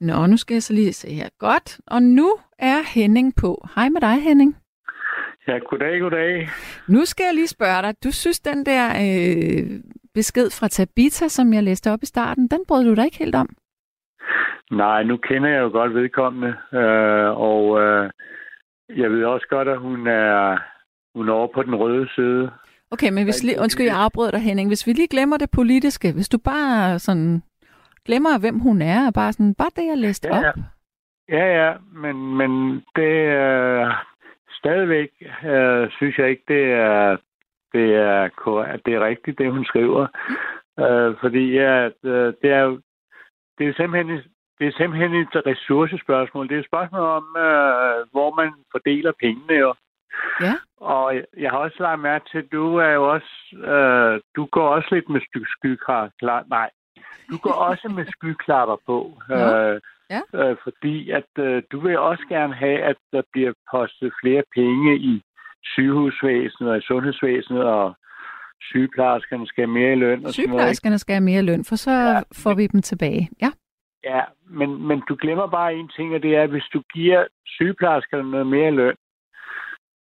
Nå, 0.00 0.26
nu 0.26 0.36
skal 0.36 0.54
jeg 0.54 0.62
så 0.62 0.72
lige 0.72 0.92
se 0.92 1.14
her. 1.14 1.28
Godt. 1.38 1.80
Og 1.86 2.02
nu 2.02 2.36
er 2.58 2.82
Henning 2.94 3.34
på. 3.34 3.66
Hej 3.74 3.88
med 3.88 4.00
dig, 4.00 4.22
Henning. 4.22 4.56
Ja, 5.48 5.58
goddag, 5.58 6.00
goddag. 6.00 6.48
Nu 6.88 7.04
skal 7.04 7.24
jeg 7.24 7.34
lige 7.34 7.46
spørge 7.46 7.82
dig. 7.82 8.04
Du 8.04 8.10
synes, 8.12 8.40
den 8.40 8.66
der 8.66 8.84
øh, 8.88 9.80
besked 10.14 10.50
fra 10.50 10.68
Tabita, 10.68 11.28
som 11.28 11.52
jeg 11.52 11.62
læste 11.62 11.92
op 11.92 12.02
i 12.02 12.06
starten, 12.06 12.48
den 12.48 12.60
brød 12.68 12.84
du 12.84 12.94
dig 12.94 13.04
ikke 13.04 13.18
helt 13.18 13.34
om? 13.34 13.48
Nej, 14.70 15.02
nu 15.02 15.16
kender 15.16 15.48
jeg 15.48 15.60
jo 15.60 15.68
godt 15.68 15.94
vedkommende, 15.94 16.54
øh, 16.72 17.30
og 17.48 17.80
øh, 17.82 18.10
jeg 18.96 19.10
ved 19.10 19.24
også 19.24 19.46
godt, 19.50 19.68
at 19.68 19.78
hun 19.78 20.06
er, 20.06 20.58
hun 21.14 21.28
er 21.28 21.32
over 21.32 21.48
på 21.54 21.62
den 21.62 21.74
røde 21.74 22.08
side. 22.14 22.50
Okay, 22.90 23.10
men 23.12 23.24
hvis 23.24 23.42
lige, 23.42 23.60
undskyld, 23.60 23.86
jeg 23.86 23.96
afbryder 23.96 24.30
dig, 24.30 24.40
Henning. 24.40 24.68
Hvis 24.68 24.86
vi 24.86 24.92
lige 24.92 25.08
glemmer 25.08 25.36
det 25.36 25.50
politiske, 25.50 26.12
hvis 26.12 26.28
du 26.28 26.38
bare 26.38 26.98
sådan 26.98 27.42
glemmer, 28.06 28.38
hvem 28.38 28.58
hun 28.58 28.82
er, 28.82 29.06
og 29.06 29.14
bare 29.14 29.32
sådan, 29.32 29.54
bare 29.54 29.70
det, 29.76 29.86
jeg 29.86 29.98
læste 29.98 30.28
ja, 30.28 30.38
op. 30.38 30.44
Ja, 31.28 31.44
ja, 31.62 31.72
men, 32.02 32.36
men 32.36 32.50
det 32.96 33.14
øh, 33.42 33.86
stadigvæk, 34.62 35.10
øh, 35.44 35.90
synes 35.90 36.18
jeg 36.18 36.30
ikke, 36.30 36.44
det 36.48 36.64
er, 36.72 37.16
det 37.72 37.94
er, 37.94 38.28
det 38.86 38.94
er 38.94 39.06
rigtigt, 39.06 39.38
det 39.38 39.52
hun 39.52 39.64
skriver. 39.64 40.06
Øh, 40.80 41.14
fordi 41.20 41.44
ja, 41.52 41.86
øh, 41.86 42.32
det 42.42 42.50
er 42.50 42.60
jo 42.60 42.80
det 43.58 43.68
er 43.68 43.74
simpelthen 43.76 44.22
det 44.58 44.66
er 44.68 44.72
simpelthen 44.76 45.14
et 45.14 45.46
ressourcespørgsmål. 45.46 46.48
Det 46.48 46.54
er 46.54 46.60
et 46.60 46.70
spørgsmål 46.72 47.00
om, 47.00 47.26
øh, 47.36 48.06
hvor 48.12 48.34
man 48.40 48.52
fordeler 48.70 49.12
pengene 49.20 49.54
jo. 49.64 49.74
Ja. 50.40 50.54
Og 50.76 51.14
jeg 51.36 51.50
har 51.50 51.58
også 51.58 51.76
lagt 51.80 52.00
mærke 52.00 52.24
til, 52.30 52.38
at 52.38 52.52
du 52.52 52.76
er 52.76 52.92
jo 52.98 53.12
også, 53.12 53.56
øh, 53.72 54.20
du 54.36 54.46
går 54.46 54.68
også 54.68 54.88
lidt 54.92 55.08
med 55.08 55.20
skyklapper. 55.56 56.48
Nej, 56.48 56.70
du 57.30 57.36
går 57.42 57.52
også 57.52 57.88
med 57.88 58.06
skyklapper 58.06 58.76
på. 58.86 59.12
Ja. 59.28 59.74
Øh, 59.74 59.80
ja. 60.14 60.22
Øh, 60.40 60.56
fordi 60.62 61.10
at 61.10 61.30
øh, 61.38 61.62
du 61.72 61.80
vil 61.80 61.98
også 61.98 62.24
gerne 62.28 62.54
have, 62.54 62.78
at 62.78 62.96
der 63.12 63.22
bliver 63.32 63.52
postet 63.70 64.12
flere 64.22 64.42
penge 64.54 64.96
i 64.96 65.22
sygehusvæsenet 65.64 66.70
og 66.70 66.78
i 66.78 66.86
sundhedsvæsenet, 66.90 67.64
og 67.64 67.96
sygeplejerskerne 68.60 69.46
skal 69.46 69.62
have 69.66 69.74
mere 69.78 69.92
i 69.92 70.00
løn. 70.04 70.26
Og 70.26 70.32
sygeplejerskerne 70.32 70.98
skal 70.98 71.14
have 71.14 71.24
mere 71.24 71.42
i 71.42 71.48
løn, 71.50 71.64
for 71.64 71.76
så 71.76 71.90
ja. 71.90 72.20
får 72.42 72.54
vi 72.54 72.66
dem 72.66 72.82
tilbage. 72.82 73.28
Ja. 73.42 73.50
Ja, 74.04 74.22
men, 74.50 74.86
men 74.88 75.02
du 75.08 75.16
glemmer 75.20 75.46
bare 75.46 75.74
en 75.74 75.88
ting, 75.88 76.14
og 76.14 76.22
det 76.22 76.36
er, 76.36 76.42
at 76.42 76.50
hvis 76.50 76.68
du 76.74 76.82
giver 76.94 77.24
sygeplejerskerne 77.46 78.30
noget 78.30 78.46
mere 78.46 78.70
løn, 78.70 78.96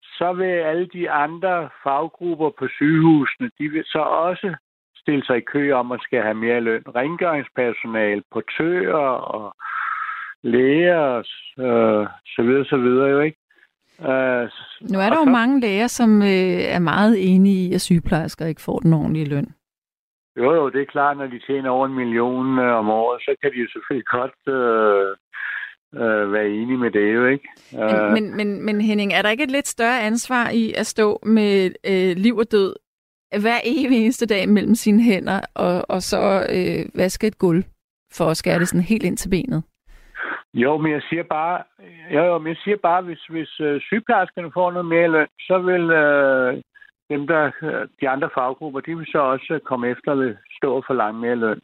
så 0.04 0.34
vil 0.34 0.46
alle 0.46 0.88
de 0.88 1.12
andre 1.12 1.70
faggrupper 1.84 2.50
på 2.60 2.68
sygehusene, 2.68 3.52
de 3.60 3.70
vil 3.70 3.84
så 3.86 4.00
også 4.00 4.56
stille 4.96 5.26
sig 5.26 5.38
i 5.38 5.50
kø 5.54 5.72
om 5.72 5.92
at 5.92 6.02
skal 6.02 6.22
have 6.22 6.34
mere 6.34 6.62
løn. 6.62 6.84
Rengøringspersonal, 6.96 8.24
portører 8.32 9.08
og 9.36 9.56
læger, 10.44 11.18
øh, 11.60 12.08
så 12.26 12.42
videre, 12.44 12.66
så 12.66 12.78
videre 12.78 13.10
jo 13.10 13.20
ikke. 13.20 13.38
Uh, 14.00 14.50
nu 14.92 15.00
er 15.00 15.10
der 15.10 15.18
jo 15.18 15.26
så... 15.26 15.30
mange 15.30 15.60
læger, 15.60 15.88
som 15.88 16.22
øh, 16.22 16.62
er 16.76 16.80
meget 16.80 17.34
enige 17.34 17.70
i, 17.70 17.74
at 17.74 17.82
sygeplejersker 17.82 18.46
ikke 18.46 18.62
får 18.62 18.80
den 18.80 18.94
ordentlige 18.94 19.30
løn. 19.30 19.48
Jo, 20.38 20.54
jo, 20.54 20.70
det 20.70 20.82
er 20.82 20.86
klart, 20.86 21.18
når 21.18 21.28
de 21.28 21.40
tjener 21.48 21.70
over 21.70 21.86
en 21.86 21.94
million 21.94 22.60
øh, 22.60 22.76
om 22.76 22.90
året, 22.90 23.22
så 23.22 23.36
kan 23.42 23.52
de 23.52 23.58
jo 23.58 23.68
selvfølgelig 23.72 24.08
godt 24.08 24.40
øh, 24.48 25.16
øh, 26.02 26.34
være 26.34 26.50
enige 26.50 26.78
med 26.78 26.92
det 26.92 27.14
jo, 27.14 27.26
ikke? 27.26 27.50
Men, 27.72 28.06
uh, 28.06 28.12
men, 28.12 28.38
men, 28.38 28.66
men 28.66 28.82
Henning, 28.82 29.14
er 29.14 29.22
der 29.22 29.30
ikke 29.30 29.44
et 29.44 29.52
lidt 29.52 29.68
større 29.68 30.02
ansvar 30.02 30.50
i 30.50 30.74
at 30.74 30.88
stå 30.88 31.20
med 31.24 31.72
øh, 31.88 32.18
liv 32.18 32.38
og 32.38 32.52
død 32.52 32.76
hver 33.40 33.60
evig 33.64 33.98
eneste 34.04 34.26
dag 34.26 34.50
mellem 34.50 34.76
sine 34.76 35.04
hænder, 35.04 35.42
og, 35.56 35.86
og 35.90 36.02
så 36.02 36.48
øh, 36.56 37.00
vaske 37.00 37.28
et 37.28 37.38
gulv 37.38 37.64
for 38.14 38.26
at 38.26 38.38
skære 38.38 38.60
det 38.60 38.68
sådan 38.68 38.84
helt 38.84 39.04
ind 39.04 39.18
til 39.18 39.30
benet? 39.30 39.64
Jo, 40.54 40.78
men 40.78 40.92
jeg 40.92 41.02
siger 41.10 41.24
bare, 41.24 41.64
jo, 42.14 42.24
jo, 42.24 42.38
men 42.38 42.48
jeg 42.48 42.58
siger 42.64 42.78
bare, 42.78 43.02
hvis, 43.02 43.26
hvis 43.30 43.60
øh, 43.60 43.82
sygeplejerskerne 43.82 44.52
får 44.52 44.72
noget 44.72 44.86
mere 44.86 45.08
løn, 45.08 45.28
så 45.40 45.58
vil 45.60 45.90
øh, 45.92 46.62
dem, 47.10 47.28
der, 47.28 47.52
de 48.02 48.10
andre 48.10 48.30
faggrupper, 48.34 48.80
de 48.80 48.98
vil 48.98 49.08
så 49.12 49.18
også 49.18 49.60
komme 49.66 49.90
efter 49.90 50.12
at 50.12 50.38
stå 50.58 50.84
for 50.88 50.94
langt 50.94 51.20
mere 51.20 51.36
løn. 51.36 51.62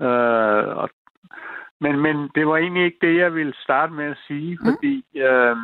Øh, 0.00 0.76
og, 0.76 0.90
men, 1.80 2.00
men 2.00 2.30
det 2.34 2.46
var 2.46 2.56
egentlig 2.56 2.84
ikke 2.84 3.06
det, 3.06 3.16
jeg 3.16 3.34
ville 3.34 3.54
starte 3.62 3.92
med 3.92 4.04
at 4.04 4.18
sige, 4.26 4.58
mm. 4.60 4.66
fordi, 4.66 5.04
øh, 5.16 5.56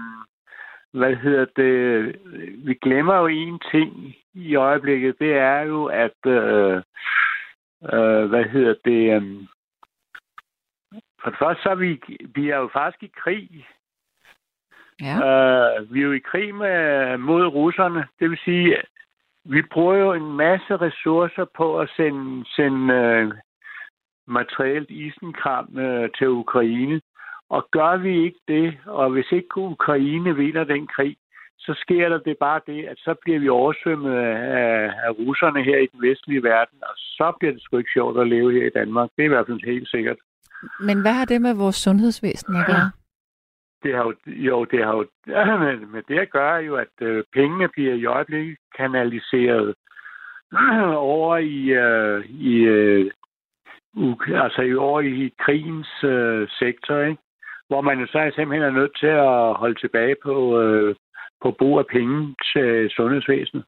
hvad 0.92 1.14
hedder 1.16 1.46
det, 1.56 2.16
vi 2.66 2.74
glemmer 2.74 3.14
jo 3.14 3.26
en 3.26 3.60
ting 3.70 4.14
i 4.34 4.54
øjeblikket, 4.54 5.14
det 5.20 5.32
er 5.32 5.60
jo, 5.60 5.84
at, 5.84 6.18
øh, 6.26 6.82
øh, 7.92 8.24
hvad 8.28 8.44
hedder 8.44 8.74
det, 8.84 9.22
øh, 9.22 9.22
for 11.22 11.30
det 11.30 11.38
første 11.38 11.62
så 11.62 11.68
er 11.68 11.74
vi, 11.74 12.00
vi 12.34 12.50
er 12.50 12.56
jo 12.56 12.70
faktisk 12.72 13.02
i 13.02 13.12
krig. 13.16 13.66
Ja. 15.00 15.14
Uh, 15.16 15.94
vi 15.94 16.00
er 16.00 16.04
jo 16.04 16.12
i 16.12 16.18
krig 16.18 16.54
med, 16.54 17.16
mod 17.18 17.46
russerne. 17.46 18.06
Det 18.20 18.30
vil 18.30 18.38
sige, 18.44 18.76
vi 19.44 19.62
bruger 19.62 19.96
jo 19.96 20.12
en 20.12 20.36
masse 20.36 20.76
ressourcer 20.76 21.44
på 21.56 21.80
at 21.80 21.90
sende, 21.96 22.44
sende 22.56 22.84
uh, 22.94 23.32
materielt 24.26 24.90
isenkram 24.90 25.68
uh, 25.74 26.08
til 26.18 26.28
Ukraine. 26.28 27.00
Og 27.50 27.68
gør 27.70 27.96
vi 27.96 28.24
ikke 28.24 28.40
det, 28.48 28.78
og 28.86 29.10
hvis 29.10 29.32
ikke 29.32 29.56
Ukraine 29.56 30.36
vinder 30.36 30.64
den 30.64 30.86
krig, 30.86 31.16
så 31.58 31.74
sker 31.74 32.08
der 32.08 32.18
det 32.18 32.38
bare 32.38 32.60
det, 32.66 32.84
at 32.84 32.98
så 32.98 33.14
bliver 33.22 33.38
vi 33.38 33.48
oversvømmet 33.48 34.14
af, 34.14 34.92
af 35.06 35.10
russerne 35.18 35.62
her 35.62 35.78
i 35.78 35.86
den 35.86 36.02
vestlige 36.02 36.42
verden, 36.42 36.78
og 36.82 36.94
så 36.96 37.32
bliver 37.38 37.52
det 37.52 37.62
sgu 37.62 37.78
ikke 37.78 37.90
sjovt 37.92 38.20
at 38.20 38.28
leve 38.28 38.52
her 38.52 38.66
i 38.66 38.70
Danmark. 38.70 39.10
Det 39.16 39.22
er 39.22 39.26
i 39.26 39.34
hvert 39.34 39.46
fald 39.46 39.64
helt 39.64 39.88
sikkert. 39.88 40.16
Men 40.80 41.00
hvad 41.00 41.12
har 41.12 41.24
det 41.24 41.40
med 41.42 41.54
vores 41.54 41.76
sundhedsvæsen 41.76 42.56
at 42.56 42.66
gøre? 42.66 42.90
Det 43.82 43.94
har 43.94 44.02
jo, 44.04 44.14
jo, 44.26 44.64
det 44.64 44.84
har 44.84 44.92
jo 44.96 45.06
men, 45.64 45.92
men 45.92 46.02
det 46.08 46.18
at 46.18 46.30
gøre 46.30 46.54
jo, 46.54 46.76
at 46.76 46.94
øh, 47.00 47.24
pengene 47.32 47.68
bliver 47.68 47.94
i 47.94 48.04
øjeblikket 48.04 48.56
kanaliseret 48.76 49.74
øh, 50.52 50.94
over 51.14 51.36
i, 51.36 51.70
øh, 51.70 52.24
i 52.24 52.54
øh, 52.54 53.10
u- 53.96 54.34
altså 54.44 54.76
over 54.78 55.00
i 55.00 55.34
krigens 55.38 56.04
øh, 56.04 56.48
sektor, 56.50 57.00
ikke? 57.00 57.22
hvor 57.68 57.80
man 57.80 57.98
jo 58.00 58.06
så 58.06 58.32
simpelthen 58.34 58.68
er 58.68 58.78
nødt 58.80 58.98
til 58.98 59.06
at 59.06 59.54
holde 59.54 59.80
tilbage 59.80 60.16
på, 60.22 60.60
øh, 60.62 60.96
på 61.42 61.50
brug 61.50 61.78
af 61.78 61.86
penge 61.86 62.34
til 62.52 62.90
sundhedsvæsenet. 62.90 63.64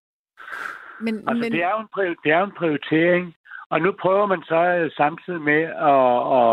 Men, 1.01 1.14
Altså, 1.28 1.43
men, 1.43 1.53
det, 1.53 1.62
er 1.62 1.70
jo 1.70 1.80
en, 1.80 2.16
det 2.24 2.32
er 2.32 2.38
jo 2.38 2.45
en 2.45 2.59
prioritering, 2.61 3.34
og 3.71 3.81
nu 3.81 3.93
prøver 3.93 4.27
man 4.27 4.43
så 4.43 4.62
øh, 4.81 4.91
samtidig 4.97 5.41
med 5.41 5.62
at, 5.93 6.12
at, 6.41 6.45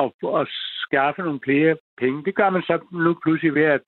at, 0.00 0.40
at 0.40 0.46
skaffe 0.84 1.22
nogle 1.22 1.40
flere 1.44 1.76
penge. 1.98 2.24
Det 2.24 2.34
gør 2.34 2.50
man 2.50 2.62
så 2.62 2.78
nu 2.92 3.14
pludselig 3.22 3.54
ved, 3.54 3.64
at 3.64 3.84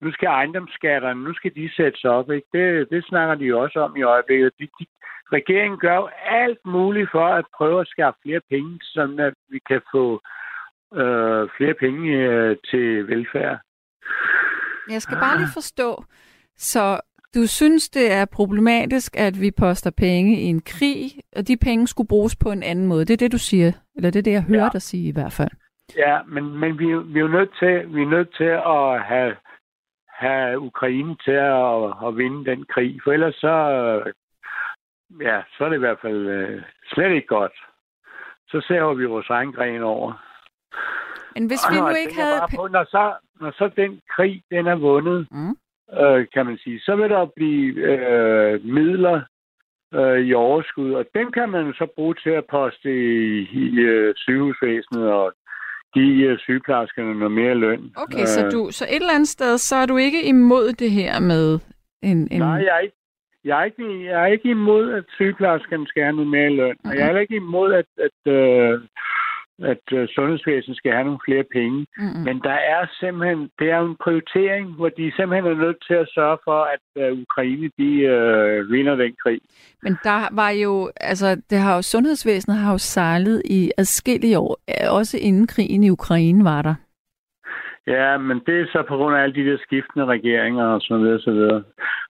nu 0.00 0.12
skal 0.12 0.26
ejendomsskatterne, 0.26 1.24
nu 1.24 1.34
skal 1.34 1.54
de 1.54 1.74
sættes 1.76 2.04
op. 2.04 2.30
Ikke? 2.30 2.48
Det, 2.52 2.90
det 2.90 3.04
snakker 3.04 3.34
de 3.34 3.44
jo 3.44 3.60
også 3.60 3.80
om 3.80 3.96
i 3.96 4.02
øjeblikket. 4.02 4.52
De, 4.58 4.66
de, 4.80 4.86
regeringen 5.32 5.78
gør 5.80 5.96
jo 5.96 6.08
alt 6.26 6.58
muligt 6.64 7.10
for 7.10 7.26
at 7.26 7.44
prøve 7.56 7.80
at 7.80 7.88
skaffe 7.88 8.18
flere 8.22 8.40
penge, 8.50 8.78
så 8.82 9.16
at 9.18 9.34
vi 9.48 9.58
kan 9.68 9.80
få 9.94 10.20
øh, 10.94 11.48
flere 11.56 11.74
penge 11.74 12.10
øh, 12.10 12.56
til 12.70 13.08
velfærd. 13.08 13.58
jeg 14.90 15.02
skal 15.02 15.16
bare 15.16 15.38
lige 15.38 15.56
forstå, 15.60 16.04
så 16.56 17.00
du 17.34 17.46
synes, 17.46 17.88
det 17.88 18.12
er 18.12 18.24
problematisk, 18.24 19.16
at 19.16 19.40
vi 19.40 19.50
poster 19.50 19.90
penge 19.90 20.40
i 20.40 20.44
en 20.44 20.60
krig, 20.60 21.10
og 21.36 21.48
de 21.48 21.56
penge 21.56 21.86
skulle 21.86 22.08
bruges 22.08 22.36
på 22.36 22.50
en 22.50 22.62
anden 22.62 22.86
måde. 22.86 23.04
Det 23.04 23.12
er 23.12 23.16
det, 23.16 23.32
du 23.32 23.38
siger. 23.38 23.72
Eller 23.96 24.10
det 24.10 24.18
er 24.18 24.22
det, 24.22 24.32
jeg 24.32 24.42
hører 24.42 24.62
Ja. 24.62 24.68
dig 24.72 24.82
sige 24.82 25.08
i 25.08 25.12
hvert 25.12 25.32
fald. 25.32 25.50
Ja, 25.96 26.22
men, 26.22 26.44
men 26.60 26.78
vi, 26.78 26.84
vi, 26.84 27.18
er 27.18 27.22
jo 27.22 27.28
nødt 27.28 27.50
til, 27.58 27.94
vi 27.94 28.02
er 28.02 28.08
nødt 28.16 28.34
til 28.36 28.52
at 28.76 29.02
have, 29.04 29.36
have 30.08 30.58
Ukraine 30.60 31.16
til 31.24 31.38
at, 31.60 32.08
at 32.08 32.16
vinde 32.16 32.50
den 32.50 32.64
krig, 32.74 33.00
for 33.04 33.12
ellers 33.12 33.34
så, 33.34 33.54
ja, 35.20 35.42
så 35.58 35.64
er 35.64 35.68
det 35.68 35.76
i 35.76 35.84
hvert 35.86 35.98
fald 36.02 36.26
øh, 36.28 36.62
slet 36.92 37.12
ikke 37.14 37.26
godt. 37.26 37.52
Så 38.48 38.64
ser 38.68 38.94
vi 38.94 39.04
vores 39.04 39.30
egen 39.30 39.52
gren 39.52 39.82
over. 39.82 40.24
Men 41.34 41.46
hvis 41.46 41.60
vi 41.70 41.76
Og 41.76 41.82
nu 41.82 41.88
jeg 41.88 42.00
ikke 42.00 42.14
havde... 42.20 42.40
På, 42.56 42.68
når, 42.68 42.84
så, 42.84 43.14
når 43.40 43.50
så 43.50 43.70
den 43.76 44.00
krig, 44.16 44.42
den 44.50 44.66
er 44.66 44.74
vundet, 44.76 45.28
Mm. 45.30 45.56
Øh, 45.92 46.26
kan 46.34 46.46
man 46.46 46.58
sige, 46.58 46.80
så 46.80 46.96
vil 46.96 47.10
der 47.10 47.26
blive 47.36 47.74
øh, 47.74 48.64
midler 48.64 49.20
øh, 49.94 50.18
i 50.18 50.34
overskud, 50.34 50.92
og 50.92 51.04
dem 51.14 51.32
kan 51.32 51.48
man 51.48 51.72
så 51.74 51.86
bruge 51.94 52.14
til 52.14 52.30
at 52.30 52.44
poste 52.50 52.90
i, 52.90 53.38
i 53.52 53.78
øh, 53.78 54.14
sygehusvæsenet 54.16 55.12
og 55.12 55.32
give 55.94 56.28
øh, 56.28 56.38
sygeplejerskerne 56.38 57.18
noget 57.18 57.32
mere 57.32 57.54
løn. 57.54 57.92
Okay, 57.96 58.24
så, 58.24 58.48
du, 58.52 58.68
så 58.70 58.84
et 58.84 58.96
eller 58.96 59.14
andet 59.14 59.28
sted, 59.28 59.58
så 59.58 59.76
er 59.76 59.86
du 59.86 59.96
ikke 59.96 60.28
imod 60.28 60.72
det 60.72 60.90
her 60.90 61.20
med 61.20 61.58
en... 62.02 62.28
en... 62.30 62.40
Nej, 62.40 62.64
jeg 62.64 62.76
er 62.76 62.78
ikke. 62.78 62.94
Jeg 63.44 63.60
er, 63.60 63.64
ikke, 63.64 64.04
jeg 64.04 64.22
er 64.22 64.26
ikke 64.26 64.50
imod, 64.50 64.92
at 64.92 65.04
sygeplejerskerne 65.08 65.86
skal 65.86 66.02
have 66.02 66.16
noget 66.16 66.30
mere 66.30 66.50
løn. 66.50 66.76
Og 66.84 66.94
jeg 66.94 67.00
er 67.00 67.04
heller 67.04 67.20
ikke 67.20 67.36
imod, 67.36 67.72
at, 67.72 67.86
at, 67.98 68.32
øh, 68.32 68.80
at 69.62 69.92
øh, 69.92 70.08
sundhedsvæsenet 70.08 70.76
skal 70.76 70.92
have 70.92 71.04
nogle 71.04 71.20
flere 71.24 71.44
penge. 71.52 71.86
Mm-mm. 71.98 72.24
Men 72.24 72.40
der 72.40 72.58
er 72.74 72.86
simpelthen, 73.00 73.50
det 73.58 73.70
er 73.70 73.78
jo 73.78 73.86
en 73.86 73.96
prioritering, 74.04 74.74
hvor 74.74 74.88
de 74.88 75.12
simpelthen 75.16 75.52
er 75.52 75.64
nødt 75.64 75.84
til 75.86 75.94
at 75.94 76.08
sørge 76.14 76.38
for, 76.44 76.60
at 76.74 76.84
øh, 77.02 77.18
Ukraine 77.18 77.70
de 77.78 77.90
øh, 78.14 78.70
vinder 78.70 78.94
den 78.94 79.16
krig. 79.22 79.40
Men 79.82 79.98
der 80.04 80.20
var 80.32 80.50
jo, 80.50 80.90
altså, 80.96 81.42
det 81.50 81.58
har 81.58 81.74
jo, 81.76 81.82
sundhedsvæsenet 81.82 82.58
har 82.58 82.72
jo 82.72 82.78
sejlet 82.78 83.42
i 83.44 83.70
adskillige 83.78 84.38
år, 84.38 84.58
øh, 84.68 84.92
også 84.98 85.18
inden 85.22 85.46
krigen 85.46 85.84
i 85.84 85.90
Ukraine 85.90 86.44
var 86.44 86.62
der. 86.62 86.74
Ja, 87.86 88.18
men 88.18 88.40
det 88.46 88.60
er 88.60 88.66
så 88.72 88.84
på 88.88 88.96
grund 88.96 89.16
af 89.16 89.22
alle 89.22 89.34
de 89.34 89.50
der 89.50 89.58
skiftende 89.58 90.06
regeringer 90.06 90.66
og 90.66 90.80
så 90.80 90.96
videre, 90.98 91.20
så 91.20 91.30
videre. 91.30 91.62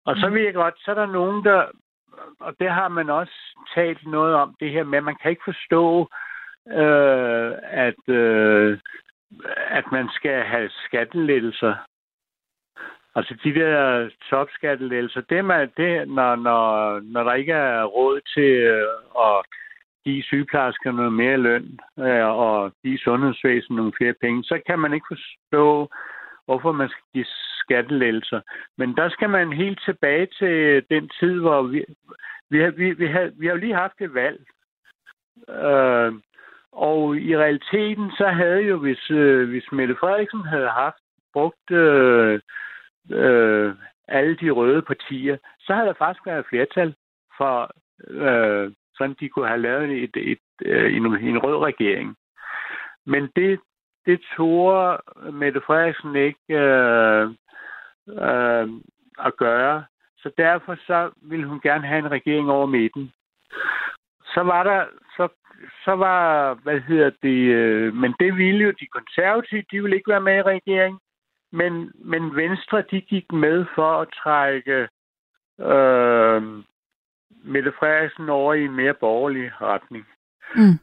Og 0.05 0.17
så 0.17 0.29
vil 0.31 0.43
jeg 0.43 0.55
godt, 0.55 0.75
så 0.79 0.91
er 0.91 0.95
der 0.95 1.07
nogen, 1.07 1.45
der, 1.45 1.65
og 2.41 2.55
det 2.61 2.71
har 2.71 2.89
man 2.89 3.11
også 3.11 3.33
talt 3.75 4.07
noget 4.07 4.35
om, 4.35 4.55
det 4.61 4.71
her 4.71 4.85
med, 4.85 4.99
at 4.99 5.05
man 5.05 5.17
kan 5.23 5.31
ikke 5.31 5.43
forstå, 5.45 6.01
øh, 6.01 6.28
øh, 6.73 7.53
at, 7.63 8.09
øh, 8.09 8.79
at 9.71 9.85
man 9.93 10.09
skal 10.15 10.43
have 10.43 10.71
skattelettelser. 10.87 11.75
Altså 13.15 13.35
de 13.45 13.55
der 13.55 14.11
topskattelettelser, 14.31 15.21
det 15.21 15.39
er 15.39 15.43
man, 15.43 15.71
det, 15.77 16.09
når, 16.09 16.37
når, 16.37 17.01
når 17.01 17.25
der 17.25 17.35
ikke 17.35 17.53
er 17.53 17.85
råd 17.85 18.21
til 18.35 18.51
øh, 18.53 18.89
at 19.21 19.45
give 20.05 20.23
sygeplejerskerne 20.23 20.97
noget 20.97 21.13
mere 21.13 21.37
løn 21.37 21.79
øh, 21.99 22.27
og 22.27 22.73
give 22.83 22.99
sundhedsvæsenet 22.99 23.77
nogle 23.77 23.93
flere 23.97 24.15
penge, 24.21 24.45
så 24.45 24.61
kan 24.67 24.79
man 24.79 24.95
ikke 24.95 25.07
forstå, 25.11 25.89
hvorfor 26.45 26.73
man 26.73 26.89
skal 26.89 27.05
give 27.15 27.27
skattelettelser. 27.61 28.41
Men 28.77 28.97
der 28.97 29.09
skal 29.09 29.31
man 29.31 29.53
helt 29.53 29.81
tilbage 29.85 30.27
til 30.39 30.85
den 30.91 31.11
tid, 31.21 31.41
hvor 31.41 31.63
vi, 31.63 31.85
vi, 32.51 32.59
har, 32.61 32.71
vi, 32.71 32.93
vi, 32.93 33.07
har, 33.07 33.31
vi 33.39 33.47
har 33.47 33.53
jo 33.53 33.61
lige 33.61 33.75
haft 33.75 34.01
et 34.01 34.15
valg. 34.15 34.41
Øh, 35.49 36.13
og 36.79 37.17
i 37.17 37.37
realiteten, 37.37 38.11
så 38.19 38.27
havde 38.29 38.61
jo, 38.61 38.77
hvis, 38.79 39.11
øh, 39.11 39.49
hvis 39.49 39.73
Mette 39.73 39.97
Frederiksen 40.01 40.45
havde 40.45 40.69
haft 40.69 41.03
brugt 41.33 41.71
øh, 41.71 42.41
øh, 43.11 43.75
alle 44.09 44.37
de 44.37 44.51
røde 44.51 44.83
partier, 44.83 45.37
så 45.61 45.75
havde 45.75 45.87
der 45.87 45.95
faktisk 45.99 46.27
været 46.27 46.47
flertal 46.51 46.95
for, 47.37 47.71
øh, 48.09 48.73
sådan 48.95 49.17
de 49.21 49.29
kunne 49.29 49.49
have 49.49 49.61
lavet 49.61 50.03
et, 50.03 50.17
et, 50.17 50.33
et, 50.33 50.39
øh, 50.63 50.97
en, 50.97 51.07
en 51.07 51.39
rød 51.39 51.57
regering. 51.57 52.17
Men 53.07 53.29
det, 53.37 53.61
det 54.07 54.21
tog 54.37 54.99
Mette 55.33 55.61
Frederiksen 55.67 56.17
ikke 56.17 56.55
øh, 56.55 57.31
øh, 58.09 58.69
at 59.19 59.37
gøre. 59.37 59.85
Så 60.19 60.31
derfor 60.39 60.75
så 60.87 61.11
ville 61.23 61.47
hun 61.47 61.61
gerne 61.61 61.87
have 61.87 61.99
en 61.99 62.11
regering 62.11 62.51
over 62.51 62.67
midten. 62.67 63.13
Så 64.35 64.41
var 64.43 64.63
der, 64.63 64.85
så, 65.85 65.93
var, 65.93 66.55
hvad 66.55 66.81
hedder 66.81 67.11
det, 67.23 67.39
øh, 67.55 67.95
men 67.95 68.15
det 68.21 68.37
ville 68.37 68.65
jo 68.65 68.71
de 68.71 68.87
konservative, 68.87 69.65
de 69.71 69.83
ville 69.83 69.97
ikke 69.97 70.11
være 70.11 70.21
med 70.21 70.37
i 70.37 70.43
regeringen. 70.43 71.01
Men, 71.53 71.93
men 71.95 72.37
Venstre, 72.37 72.83
de 72.91 73.01
gik 73.01 73.33
med 73.33 73.67
for 73.75 74.01
at 74.01 74.09
trække 74.23 74.89
øh, 75.61 76.43
Mette 77.45 77.73
Frederiksen 77.79 78.29
over 78.29 78.55
i 78.55 78.65
en 78.65 78.77
mere 78.77 78.95
borgerlig 78.95 79.53
retning. 79.61 80.07
Mm. 80.57 80.79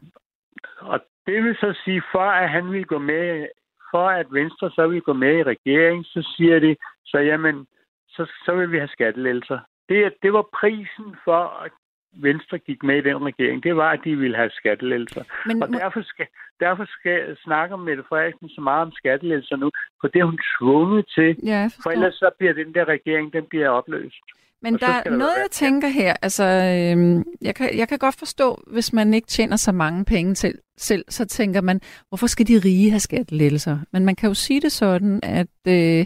Og 0.80 1.00
det 1.28 1.44
vil 1.44 1.56
så 1.56 1.82
sige, 1.84 2.04
for 2.12 2.30
at 2.30 2.50
han 2.50 2.72
vil 2.72 2.86
gå 2.86 2.98
med, 2.98 3.48
for 3.92 4.10
at 4.10 4.28
Venstre 4.32 4.72
så 4.72 4.88
vil 4.88 5.02
gå 5.02 5.14
med 5.14 5.38
i 5.38 5.44
regering, 5.44 6.06
så 6.06 6.34
siger 6.38 6.60
de, 6.60 6.76
så 7.06 7.18
jamen, 7.18 7.68
så, 8.08 8.32
så 8.46 8.56
vil 8.56 8.72
vi 8.72 8.78
have 8.78 8.88
skattelettelser. 8.88 9.60
Det, 9.90 10.14
det 10.22 10.34
var 10.34 10.46
prisen 10.60 11.16
for, 11.24 11.64
at 11.66 11.72
Venstre 12.16 12.58
gik 12.60 12.84
med 12.84 12.98
i 12.98 13.02
den 13.10 13.26
regering. 13.26 13.64
Det 13.64 13.76
var, 13.76 13.90
at 13.92 14.00
de 14.04 14.16
ville 14.16 14.36
have 14.38 14.50
skattelettelser. 14.54 15.24
Men, 15.46 15.64
Og 15.64 15.70
derfor 15.70 16.02
skal, 16.02 16.26
derfor 16.60 16.86
skal 17.00 17.38
snakke 17.44 17.78
Mette 17.78 18.04
Frederiksen 18.10 18.50
så 18.50 18.62
meget 18.62 18.82
om 18.82 18.92
skattelettelser 18.92 19.56
nu, 19.56 19.72
for 20.02 20.08
det 20.08 20.20
er 20.20 20.26
hun 20.26 20.40
tvunget 20.60 21.06
til. 21.16 21.36
ja, 21.44 21.70
For 21.84 21.90
ellers 21.90 22.14
så 22.14 22.30
bliver 22.38 22.54
den 22.54 22.74
der 22.74 22.86
regering, 22.86 23.34
den 23.34 23.44
bliver 23.50 23.70
opløst. 23.70 24.24
Men 24.62 24.74
Og 24.74 24.80
der 24.80 24.88
er 24.88 25.10
noget, 25.10 25.20
være- 25.22 25.30
jeg 25.42 25.52
tænker 25.52 25.88
her. 25.88 26.14
Altså, 26.22 26.44
øhm, 26.44 27.24
jeg, 27.42 27.56
kan, 27.56 27.78
jeg 27.78 27.88
kan 27.90 27.98
godt 27.98 28.16
forstå, 28.20 28.64
hvis 28.68 28.94
man 28.94 29.14
ikke 29.14 29.28
tjener 29.28 29.56
så 29.56 29.72
mange 29.72 30.06
penge 30.06 30.34
til 30.34 30.54
selv, 30.78 31.06
så 31.10 31.26
tænker 31.26 31.62
man, 31.62 31.82
hvorfor 32.10 32.28
skal 32.28 32.48
de 32.48 32.62
rige 32.66 32.90
have 32.90 33.00
skattelettelser? 33.00 33.78
Men 33.92 34.06
man 34.06 34.16
kan 34.16 34.28
jo 34.30 34.34
sige 34.34 34.62
det 34.62 34.72
sådan, 34.72 35.20
at, 35.24 35.48
øh, 35.68 36.06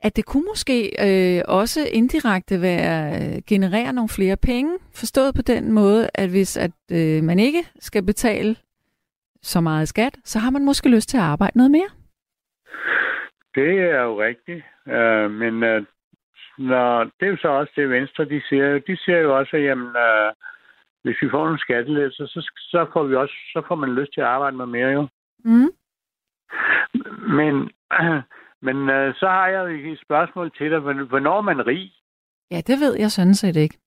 at 0.00 0.16
det 0.16 0.24
kunne 0.24 0.44
måske 0.48 0.76
øh, 1.06 1.42
også 1.48 1.80
indirekte 1.92 2.62
være 2.62 3.14
øh, 3.14 3.42
generere 3.46 3.92
nogle 3.92 4.08
flere 4.08 4.36
penge, 4.36 4.78
forstået 4.94 5.34
på 5.34 5.42
den 5.42 5.72
måde, 5.72 6.10
at 6.14 6.28
hvis 6.30 6.56
at 6.56 6.70
øh, 6.92 7.24
man 7.24 7.38
ikke 7.38 7.62
skal 7.80 8.02
betale 8.02 8.56
så 9.42 9.60
meget 9.60 9.88
skat, 9.88 10.14
så 10.24 10.38
har 10.38 10.50
man 10.50 10.64
måske 10.64 10.88
lyst 10.88 11.08
til 11.08 11.16
at 11.16 11.22
arbejde 11.22 11.58
noget 11.58 11.70
mere. 11.70 11.90
Det 13.54 13.80
er 13.80 14.02
jo 14.02 14.22
rigtigt. 14.22 14.64
Uh, 14.86 15.30
men 15.30 15.54
uh, 15.54 15.84
når, 16.58 17.04
det 17.04 17.26
er 17.26 17.30
jo 17.30 17.36
så 17.36 17.48
også 17.48 17.72
det 17.76 17.90
Venstre, 17.90 18.24
de 18.24 18.42
siger. 18.48 18.78
De 18.78 18.96
siger 18.96 19.18
jo 19.18 19.38
også, 19.38 19.56
at 19.56 19.64
jamen, 19.64 19.86
uh, 19.86 20.30
hvis 21.02 21.16
vi 21.22 21.30
får 21.30 21.44
nogle 21.44 21.58
skattelettelser, 21.58 22.26
så, 22.26 22.50
så 22.58 22.86
får 22.92 23.02
vi 23.04 23.14
også, 23.14 23.34
så 23.52 23.62
får 23.68 23.74
man 23.74 23.94
lyst 23.94 24.12
til 24.14 24.20
at 24.20 24.26
arbejde 24.26 24.56
med 24.56 24.66
mere 24.66 24.88
jo. 24.88 25.08
Mm. 25.44 25.70
Men, 27.38 27.70
men 28.62 28.90
øh, 28.90 29.14
så 29.14 29.26
har 29.26 29.48
jeg 29.48 29.60
jo 29.84 29.92
et 29.92 30.00
spørgsmål 30.04 30.50
til 30.58 30.70
dig. 30.70 30.78
Hvorn- 30.78 31.08
Hvornår 31.08 31.36
er 31.38 31.42
man 31.42 31.66
rig? 31.66 31.92
Ja, 32.50 32.60
det 32.66 32.80
ved 32.80 32.94
jeg 32.98 33.10
sådan 33.10 33.34
set 33.34 33.56
ikke. 33.56 33.78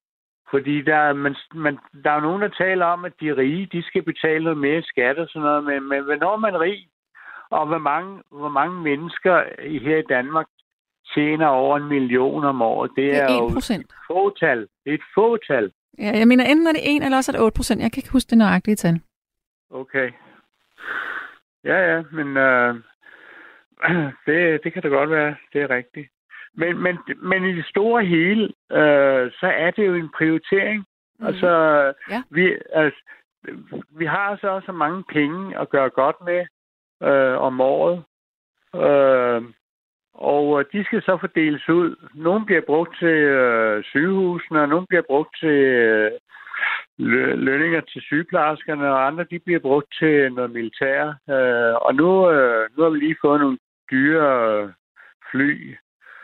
Fordi 0.51 0.81
der, 0.81 0.95
er- 0.95 1.13
man, 1.13 1.35
man, 1.53 1.77
der 2.03 2.09
er 2.11 2.15
jo 2.15 2.21
nogen, 2.21 2.41
der 2.41 2.49
taler 2.49 2.85
om, 2.85 3.05
at 3.05 3.13
de 3.21 3.35
rige, 3.37 3.65
de 3.71 3.83
skal 3.83 4.03
betale 4.03 4.43
noget 4.43 4.57
mere 4.59 4.81
skat 4.83 5.17
og 5.19 5.27
sådan 5.27 5.41
noget. 5.41 5.63
Men, 5.63 5.89
men 5.89 6.03
hvornår 6.03 6.33
er 6.33 6.37
man 6.37 6.59
rig? 6.59 6.87
Og 7.49 7.67
hvor 7.67 7.77
mange, 7.77 8.21
hvor 8.31 8.49
mange 8.49 8.81
mennesker 8.81 9.43
i- 9.63 9.79
her 9.79 9.97
i 9.97 10.03
Danmark 10.09 10.47
tjener 11.13 11.47
over 11.47 11.77
en 11.77 11.87
million 11.89 12.43
om 12.43 12.61
året? 12.61 12.91
Det 12.95 13.03
Det 13.03 13.17
er, 13.17 13.23
er 13.27 13.33
jo 13.37 13.47
1 13.47 13.53
procent. 13.53 13.85
et 13.85 13.95
fåtal. 14.07 14.59
Det 14.83 14.89
er 14.89 14.93
et 14.93 15.07
fåtal. 15.15 15.71
Ja, 15.99 16.11
jeg 16.19 16.27
mener, 16.27 16.45
enten 16.45 16.67
er 16.67 16.71
det 16.71 16.95
1 16.95 17.03
eller 17.03 17.17
også 17.17 17.31
er 17.31 17.35
det 17.35 17.41
8 17.45 17.55
procent. 17.57 17.81
Jeg 17.81 17.91
kan 17.91 17.99
ikke 17.99 18.11
huske 18.11 18.29
det 18.29 18.37
nøjagtige 18.37 18.75
tal. 18.75 19.01
Okay. 19.71 20.11
Ja, 21.63 21.77
ja, 21.95 22.03
men 22.11 22.37
øh, 22.37 22.75
det, 24.25 24.63
det 24.63 24.73
kan 24.73 24.83
det 24.83 24.91
godt 24.91 25.09
være. 25.09 25.35
Det 25.53 25.61
er 25.61 25.69
rigtigt. 25.69 26.09
Men, 26.53 26.77
men, 26.77 26.99
men 27.17 27.45
i 27.45 27.55
det 27.55 27.65
store 27.65 28.05
hele, 28.05 28.43
øh, 28.71 29.31
så 29.39 29.47
er 29.57 29.71
det 29.71 29.87
jo 29.87 29.93
en 29.93 30.09
prioritering. 30.17 30.85
Mm. 31.19 31.25
Altså, 31.25 31.49
Ja. 32.09 32.23
vi, 32.29 32.57
altså, 32.73 32.99
vi 33.97 34.05
har 34.05 34.37
så 34.41 34.47
også 34.47 34.71
mange 34.71 35.03
penge 35.09 35.59
at 35.59 35.69
gøre 35.69 35.89
godt 35.89 36.15
med 36.25 36.45
øh, 37.09 37.37
om 37.37 37.61
året. 37.61 38.03
Øh, 38.75 39.41
og 40.13 40.59
øh, 40.59 40.65
de 40.73 40.83
skal 40.83 41.01
så 41.01 41.17
fordeles 41.17 41.69
ud. 41.69 41.95
Nogle 42.13 42.45
bliver 42.45 42.61
brugt 42.61 42.97
til 42.99 43.07
øh, 43.07 43.83
sygehusene, 43.83 44.61
og 44.61 44.69
nogle 44.69 44.87
bliver 44.89 45.03
brugt 45.07 45.37
til 45.39 45.49
øh, 45.49 46.11
lø- 46.99 47.35
lønninger 47.35 47.81
til 47.81 48.01
sygeplejerskerne, 48.01 48.91
og 48.93 49.07
andre 49.07 49.23
de 49.23 49.39
bliver 49.39 49.59
brugt 49.59 49.87
til 49.99 50.33
noget 50.33 50.51
militær. 50.51 51.01
Øh, 51.29 51.75
og 51.85 51.95
nu, 51.95 52.29
øh, 52.31 52.69
nu 52.77 52.83
har 52.83 52.89
vi 52.89 52.99
lige 52.99 53.15
fået 53.21 53.39
nogle 53.39 53.57
dyre 53.91 54.73
fly, 55.31 55.75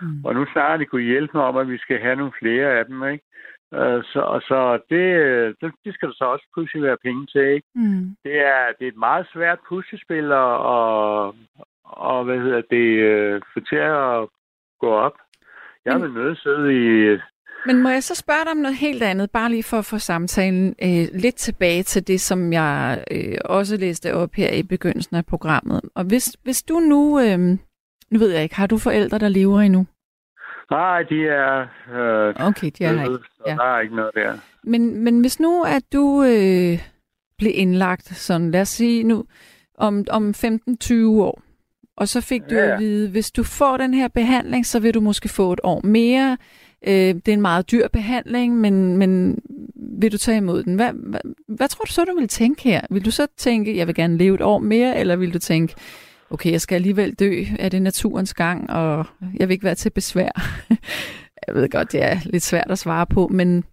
Mm. 0.02 0.26
og 0.26 0.34
nu 0.36 0.46
snart 0.54 0.80
de 0.80 0.86
kunne 0.86 1.02
hjælpe 1.02 1.38
mig 1.38 1.46
om, 1.46 1.58
at 1.58 1.70
vi 1.70 1.78
skal 1.78 2.00
have 2.00 2.16
nogle 2.16 2.32
flere 2.40 2.68
af 2.80 2.86
dem, 2.86 3.08
ikke? 3.08 3.26
Øh, 3.74 4.04
så, 4.04 4.20
og 4.20 4.42
så 4.42 4.80
det, 4.90 5.72
det, 5.86 5.94
skal 5.94 6.08
der 6.10 6.16
så 6.18 6.26
også 6.26 6.46
pludselig 6.54 6.84
være 6.84 6.98
penge 7.04 7.26
til, 7.26 7.42
ikke? 7.42 7.68
Mm. 7.76 8.16
Det 8.24 8.40
er, 8.46 8.66
det 8.80 8.88
er 8.88 8.92
et 8.92 8.98
meget 8.98 9.28
svært 9.34 9.60
puslespil 9.70 10.26
at, 10.26 10.56
og, 10.78 11.36
og 11.84 12.24
hvad 12.24 12.40
hedder 12.40 12.62
det, 12.72 12.88
øh, 13.10 13.42
få 13.54 13.60
til 13.60 13.76
at 13.76 14.28
gå 14.80 14.90
op. 14.90 15.18
Jeg 15.86 16.02
vil 16.02 16.12
nødt 16.12 16.38
sidde 16.38 16.68
i... 16.74 17.18
Men 17.66 17.82
må 17.82 17.90
jeg 17.90 18.04
så 18.04 18.16
spørge 18.16 18.44
dig 18.44 18.52
om 18.52 18.58
noget 18.58 18.78
helt 18.78 19.04
andet, 19.04 19.32
bare 19.32 19.50
lige 19.50 19.64
for 19.64 19.78
at 19.80 19.86
få 19.86 19.98
samtalen 19.98 20.76
øh, 20.84 21.08
lidt 21.14 21.36
tilbage 21.36 21.84
til 21.84 22.08
det, 22.08 22.22
som 22.22 22.54
jeg 22.54 23.04
øh, 23.12 23.38
også 23.46 23.78
læste 23.78 24.14
op 24.14 24.34
her 24.36 24.52
i 24.52 24.64
begyndelsen 24.64 25.16
af 25.16 25.26
programmet. 25.26 25.82
Og 25.96 26.04
hvis, 26.04 26.38
hvis 26.44 26.64
du 26.64 26.80
nu, 26.80 27.20
øh, 27.20 27.40
nu 28.12 28.20
ved 28.20 28.30
jeg 28.32 28.44
ikke, 28.44 28.56
har 28.56 28.68
du 28.68 28.78
forældre, 28.78 29.18
der 29.18 29.30
lever 29.30 29.62
endnu? 29.62 29.86
Nej, 30.72 31.04
de 31.04 31.28
er... 31.28 31.62
Øh, 31.94 32.48
Okay, 32.48 32.72
de 32.78 32.84
er 32.84 32.92
ikke. 32.92 33.04
døde, 33.06 33.22
så 33.38 33.44
Ja. 33.48 33.56
der 33.56 33.76
er 33.76 33.80
ikke 33.80 33.96
noget 33.96 34.12
der. 34.16 34.34
Men, 34.64 35.04
men 35.04 35.22
hvis 35.22 35.40
nu, 35.40 35.64
at 35.64 35.84
du 35.94 36.24
øh, 36.24 36.80
blev 37.38 37.52
indlagt, 37.56 38.06
sådan 38.18 38.52
lad 38.52 38.62
os 38.62 38.70
sige 38.70 39.04
nu, 39.04 39.26
om, 39.78 40.06
om 40.10 40.30
15-20 40.30 40.94
år, 41.06 41.42
og 41.98 42.08
så 42.08 42.22
fik 42.22 42.42
du 42.50 42.56
ja. 42.56 42.74
at 42.74 42.80
vide, 42.80 43.10
hvis 43.10 43.32
du 43.32 43.44
får 43.44 43.78
den 43.78 43.94
her 43.94 44.08
behandling, 44.08 44.66
så 44.66 44.80
vil 44.80 44.94
du 44.94 45.02
måske 45.02 45.30
få 45.30 45.54
et 45.54 45.60
år 45.64 45.82
mere. 45.86 46.38
Øh, 46.88 46.94
det 46.94 47.28
er 47.28 47.34
en 47.34 47.42
meget 47.42 47.72
dyr 47.72 47.88
behandling, 47.88 48.58
men, 48.58 48.98
men 48.98 49.40
vil 50.02 50.12
du 50.12 50.18
tage 50.18 50.38
imod 50.38 50.64
den? 50.64 50.76
Hvad, 50.76 50.94
hvad, 50.94 51.20
hvad 51.48 51.68
tror 51.68 51.84
du 51.86 51.92
så, 51.92 52.06
du 52.06 52.16
vil 52.16 52.28
tænke 52.28 52.64
her? 52.64 52.82
Vil 52.90 53.06
du 53.06 53.12
så 53.12 53.28
tænke, 53.38 53.78
jeg 53.78 53.88
vil 53.88 53.96
gerne 53.96 54.18
leve 54.18 54.36
et 54.36 54.42
år 54.42 54.60
mere, 54.60 55.00
eller 55.00 55.16
vil 55.16 55.34
du 55.34 55.40
tænke, 55.40 55.76
okay, 56.30 56.52
jeg 56.52 56.62
skal 56.62 56.76
alligevel 56.76 57.14
dø, 57.14 57.44
er 57.60 57.70
det 57.70 57.82
naturens 57.82 58.34
gang, 58.34 58.70
og 58.70 59.06
jeg 59.40 59.48
vil 59.48 59.54
ikke 59.54 59.66
være 59.66 59.76
til 59.76 59.90
besvær? 59.90 60.32
jeg 61.48 61.56
ved 61.56 61.70
godt, 61.70 61.92
det 61.92 62.04
er 62.04 62.16
lidt 62.26 62.44
svært 62.44 62.72
at 62.72 62.80
svare 62.80 63.06
på, 63.06 63.28
men 63.28 63.64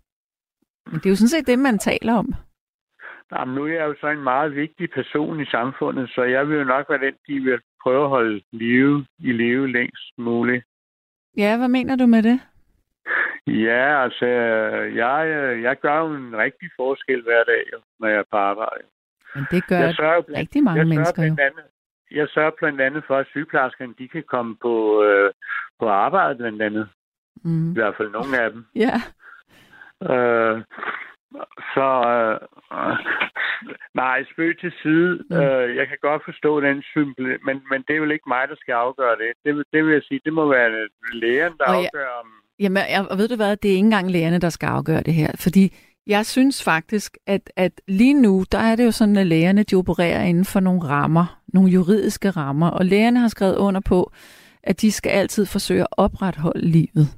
men 0.86 0.94
det 0.94 1.06
er 1.06 1.10
jo 1.10 1.16
sådan 1.16 1.28
set 1.28 1.46
det, 1.46 1.58
man 1.58 1.78
taler 1.78 2.14
om. 2.14 2.34
Jamen, 3.32 3.54
nu 3.54 3.64
er 3.64 3.72
jeg 3.72 3.86
jo 3.90 3.94
så 4.00 4.08
en 4.08 4.22
meget 4.22 4.54
vigtig 4.54 4.90
person 4.90 5.40
i 5.40 5.46
samfundet, 5.46 6.10
så 6.10 6.22
jeg 6.22 6.48
vil 6.48 6.58
jo 6.58 6.64
nok 6.64 6.86
være 6.88 7.04
den, 7.06 7.14
de 7.28 7.40
vil 7.40 7.58
prøve 7.82 8.04
at 8.04 8.08
holde 8.08 8.42
live, 8.52 9.06
i 9.18 9.32
live 9.32 9.72
længst 9.72 10.18
muligt. 10.18 10.64
Ja, 11.36 11.56
hvad 11.56 11.68
mener 11.68 11.96
du 11.96 12.06
med 12.06 12.22
det? 12.22 12.40
Ja, 13.46 14.02
altså, 14.04 14.26
jeg, 15.02 15.18
jeg 15.62 15.76
gør 15.80 15.98
jo 15.98 16.06
en 16.14 16.36
rigtig 16.36 16.70
forskel 16.76 17.22
hver 17.22 17.44
dag, 17.44 17.62
jo, 17.72 17.78
når 18.00 18.08
jeg 18.08 18.18
er 18.18 18.24
på 18.30 18.36
arbejde. 18.36 18.84
Men 19.34 19.46
det 19.50 19.66
gør 19.66 19.76
Jeg 19.76 19.94
sørger, 19.94 20.20
blandt, 20.22 20.40
rigtig 20.40 20.62
mange 20.64 20.78
jeg 20.78 20.86
mennesker 20.86 21.22
jo. 21.26 21.34
blandt 21.34 21.40
andet, 21.40 21.64
jeg 22.10 22.28
sørger 22.28 22.50
blandt 22.58 22.80
andet 22.80 23.04
for, 23.06 23.16
at 23.16 23.26
sygeplejerskerne 23.26 23.94
de 23.98 24.08
kan 24.08 24.22
komme 24.22 24.56
på, 24.62 25.02
øh, 25.04 25.32
på 25.80 25.88
arbejde, 25.88 26.34
blandt 26.36 26.62
andet. 26.62 26.88
Mm. 27.44 27.70
I 27.70 27.74
hvert 27.74 27.94
fald 27.96 28.10
nogle 28.10 28.40
af 28.40 28.50
dem. 28.50 28.66
Ja, 28.86 28.94
Øh, 30.02 30.62
så 31.74 31.88
øh, 32.14 32.38
øh, 32.78 32.96
nej, 33.94 34.24
spøg 34.32 34.58
til 34.60 34.72
side. 34.82 35.24
Mm. 35.30 35.36
Øh, 35.36 35.76
jeg 35.76 35.88
kan 35.88 35.98
godt 36.02 36.22
forstå 36.24 36.60
den 36.60 36.82
symbol, 36.82 37.38
men, 37.46 37.56
men 37.70 37.84
det 37.88 37.96
er 37.96 38.00
vel 38.00 38.10
ikke 38.10 38.28
mig, 38.28 38.48
der 38.48 38.54
skal 38.56 38.72
afgøre 38.72 39.16
det. 39.16 39.32
Det, 39.44 39.56
vil- 39.56 39.64
det 39.72 39.84
vil 39.84 39.92
jeg 39.92 40.02
sige, 40.02 40.20
det 40.24 40.32
må 40.32 40.48
være 40.48 40.88
lægen, 41.12 41.52
der 41.58 41.64
Og 41.64 41.74
afgør 41.76 42.08
om... 42.20 42.28
Jamen, 42.60 42.82
jeg, 42.90 43.06
og 43.10 43.18
ved 43.18 43.28
du 43.28 43.36
hvad, 43.36 43.56
det 43.56 43.68
er 43.68 43.72
ikke 43.72 43.84
engang 43.84 44.10
lægerne, 44.10 44.38
der 44.38 44.50
skal 44.50 44.66
afgøre 44.66 45.02
det 45.02 45.14
her, 45.14 45.30
fordi 45.36 45.74
jeg 46.06 46.26
synes 46.26 46.62
faktisk, 46.62 47.16
at, 47.26 47.50
at 47.56 47.80
lige 47.88 48.14
nu, 48.14 48.44
der 48.52 48.58
er 48.58 48.76
det 48.76 48.84
jo 48.84 48.90
sådan, 48.90 49.16
at 49.16 49.26
lægerne, 49.26 49.62
de 49.62 49.74
opererer 49.74 50.22
inden 50.22 50.44
for 50.44 50.60
nogle 50.60 50.80
rammer, 50.82 51.40
nogle 51.52 51.70
juridiske 51.70 52.30
rammer, 52.30 52.68
og 52.68 52.84
lægerne 52.84 53.20
har 53.20 53.28
skrevet 53.28 53.56
under 53.56 53.80
på, 53.80 54.12
at 54.62 54.80
de 54.80 54.92
skal 54.92 55.10
altid 55.10 55.46
forsøge 55.46 55.80
at 55.80 55.86
opretholde 55.90 56.66
livet, 56.66 57.08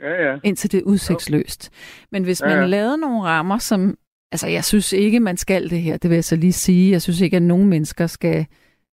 Ja, 0.00 0.30
ja. 0.30 0.38
indtil 0.44 0.72
det 0.72 0.78
er 0.78 0.82
udsigtsløst. 0.84 1.70
Men 2.12 2.24
hvis 2.24 2.40
Ja, 2.42 2.46
man 2.48 2.58
ja. 2.58 2.66
lavede 2.66 2.98
nogle 2.98 3.22
rammer, 3.22 3.58
som... 3.58 3.96
Altså, 4.32 4.46
jeg 4.46 4.64
synes 4.64 4.92
ikke, 4.92 5.20
man 5.20 5.36
skal 5.36 5.70
det 5.70 5.82
her, 5.82 5.96
det 5.96 6.10
vil 6.10 6.16
jeg 6.16 6.24
så 6.24 6.36
lige 6.36 6.52
sige. 6.52 6.92
Jeg 6.92 7.02
synes 7.02 7.20
ikke, 7.20 7.36
at 7.36 7.42
nogen 7.42 7.68
mennesker 7.68 8.06
skal 8.06 8.46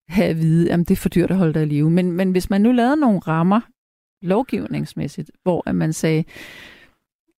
have 0.08 0.28
at 0.30 0.38
vide, 0.42 0.72
at 0.72 0.80
det 0.80 0.92
er 0.92 0.96
for 0.96 1.10
dyrt 1.10 1.32
at 1.32 1.38
holde 1.38 1.54
dig 1.54 1.62
i 1.62 1.66
live. 1.66 1.90
Men, 1.92 2.12
men 2.12 2.32
hvis 2.32 2.50
man 2.50 2.62
nu 2.62 2.72
lavede 2.72 2.96
nogle 2.98 3.20
rammer, 3.20 3.62
lovgivningsmæssigt, 4.26 5.32
hvor 5.44 5.64
at 5.66 5.76
man 5.76 5.94
sagde, 5.94 6.24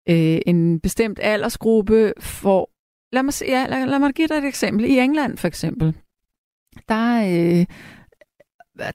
øh, 0.10 0.40
en 0.46 0.80
bestemt 0.80 1.20
aldersgruppe 1.22 2.14
får... 2.20 2.70
Lad 3.12 3.24
mig, 3.24 3.34
se, 3.34 3.46
ja, 3.46 3.66
lad, 3.70 3.86
lad 3.86 4.00
mig 4.00 4.14
give 4.14 4.28
dig 4.28 4.36
et 4.36 4.46
eksempel. 4.46 4.86
I 4.86 5.00
England 5.00 5.38
for 5.38 5.48
eksempel, 5.48 5.96
der, 6.90 7.18
øh, 7.18 7.66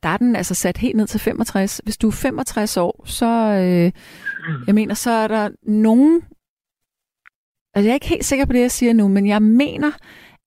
der 0.03 0.09
er 0.09 0.17
den 0.17 0.37
altså 0.37 0.55
sat 0.55 0.77
helt 0.77 0.97
ned 0.97 1.07
til 1.07 1.21
65. 1.21 1.81
Hvis 1.85 1.97
du 1.97 2.09
er 2.09 2.13
65 2.13 2.77
år, 2.77 3.03
så, 3.07 3.27
øh, 3.27 3.93
jeg 4.67 4.75
mener, 4.75 4.95
så 4.95 5.11
er 5.11 5.29
der 5.29 5.51
nogen... 5.63 6.23
Altså, 7.75 7.87
jeg 7.87 7.91
er 7.91 7.95
ikke 7.95 8.09
helt 8.09 8.25
sikker 8.25 8.45
på 8.45 8.53
det, 8.53 8.61
jeg 8.61 8.71
siger 8.71 8.93
nu, 8.93 9.09
men 9.09 9.27
jeg 9.27 9.43
mener, 9.43 9.91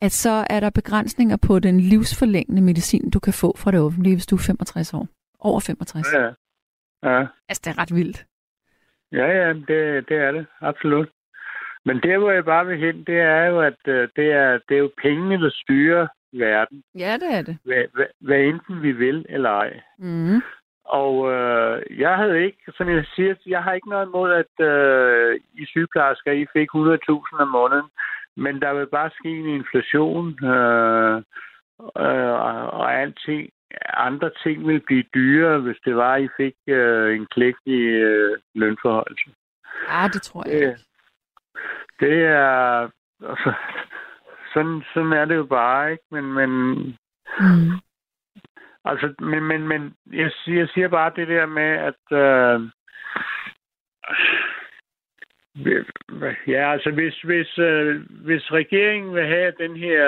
at 0.02 0.12
så 0.12 0.46
er 0.50 0.60
der 0.60 0.70
begrænsninger 0.70 1.38
på 1.38 1.60
den 1.60 1.80
livsforlængende 1.80 2.62
medicin, 2.62 3.10
du 3.10 3.20
kan 3.20 3.34
få 3.34 3.58
fra 3.58 3.72
det 3.72 3.80
offentlige, 3.80 4.16
hvis 4.16 4.26
du 4.26 4.36
er 4.36 4.40
65 4.40 4.94
år. 4.94 5.08
Over 5.40 5.60
65. 5.60 6.08
ja 6.14 6.30
ja. 7.04 7.26
Altså, 7.50 7.62
det 7.64 7.68
er 7.68 7.82
ret 7.82 7.96
vildt. 7.96 8.26
Ja, 9.12 9.26
ja, 9.26 9.54
det, 9.54 10.10
det 10.10 10.18
er 10.18 10.32
det. 10.32 10.46
Absolut. 10.62 11.10
Men 11.86 12.00
der, 12.04 12.18
hvor 12.18 12.32
jeg 12.32 12.46
bare 12.46 12.66
vil 12.66 12.78
hen, 12.78 13.04
det 13.04 13.20
er 13.20 13.46
jo, 13.46 13.62
at 13.62 13.88
øh, 13.88 14.10
det 14.16 14.32
er, 14.32 14.60
det 14.70 14.76
er 14.76 14.80
jo 14.80 14.92
pengene, 15.02 15.44
der 15.44 15.50
styrer 15.50 16.08
verden. 16.34 16.84
Ja, 16.96 17.14
det 17.14 17.34
er 17.38 17.42
det. 17.42 17.58
Hvad, 17.64 17.84
hvad, 17.94 18.06
hvad 18.20 18.40
enten 18.40 18.82
vi 18.82 18.92
vil 18.92 19.26
eller 19.30 19.50
ej. 19.50 19.80
Mm. 20.00 20.42
Og 20.86 21.32
øh, 21.32 22.00
jeg 22.00 22.18
havde 22.18 22.44
ikke, 22.46 22.64
som 22.78 22.90
jeg 22.90 23.06
siger, 23.16 23.36
jeg 23.46 23.64
har 23.64 23.74
ikke 23.74 23.90
noget 23.90 24.06
imod, 24.06 24.32
at 24.32 24.66
øh, 24.66 25.40
I 25.54 25.66
sygeplejersker, 25.66 26.32
I 26.32 26.46
fik 26.54 26.70
100.000 26.76 27.42
om 27.42 27.48
måneden. 27.48 27.90
Men 28.38 28.62
der 28.62 28.74
vil 28.74 28.88
bare 28.88 29.10
ske 29.20 29.30
en 29.30 29.46
inflation, 29.46 30.46
øh, 30.46 31.16
øh, 31.98 32.34
og, 32.48 32.56
og 32.80 32.94
alting, 33.02 33.50
andre 33.94 34.32
ting 34.44 34.68
vil 34.68 34.80
blive 34.80 35.04
dyrere, 35.14 35.60
hvis 35.60 35.78
det 35.86 35.96
var, 35.96 36.14
at 36.14 36.24
I 36.24 36.28
fik 36.38 36.54
øh, 36.68 37.16
en 37.16 37.26
klægtig 37.26 37.80
øh, 37.80 38.38
lønforholdelse. 38.56 39.30
Ja, 39.90 40.08
det 40.14 40.22
tror 40.22 40.44
jeg 40.48 40.54
Det, 40.54 40.60
ikke. 40.60 40.80
det 42.00 42.24
er... 42.26 42.90
Altså, 43.30 43.54
sådan, 44.54 44.84
sådan 44.94 45.14
er 45.14 45.26
det 45.26 45.36
jo 45.36 45.46
bare, 45.46 45.92
ikke? 45.92 46.04
Men, 46.12 46.34
men 46.34 46.50
Mm. 47.40 47.72
Altså, 48.86 49.14
men, 49.20 49.44
men, 49.44 49.68
men 49.68 49.94
jeg, 50.12 50.32
siger, 50.32 50.60
jeg 50.60 50.70
siger 50.70 50.88
bare 50.88 51.12
det 51.16 51.28
der 51.28 51.46
med, 51.46 51.72
at... 51.90 52.02
Øh, 52.12 52.62
ja, 56.48 56.72
altså, 56.72 56.92
hvis, 56.92 57.22
hvis, 57.22 57.58
øh, 57.58 58.02
hvis 58.10 58.52
regeringen 58.52 59.16
vil 59.16 59.26
have 59.26 59.54
den 59.60 59.76
her 59.78 60.06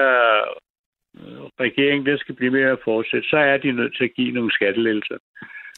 øh, 1.19 1.65
regering, 1.65 2.05
der 2.05 2.17
skal 2.17 2.35
blive 2.35 2.51
mere 2.51 2.71
at 2.71 2.83
fortsætte, 2.83 3.29
så 3.29 3.37
er 3.37 3.57
de 3.57 3.71
nødt 3.71 3.95
til 3.97 4.03
at 4.03 4.13
give 4.15 4.31
nogle 4.31 4.51
skattelettelser. 4.51 5.17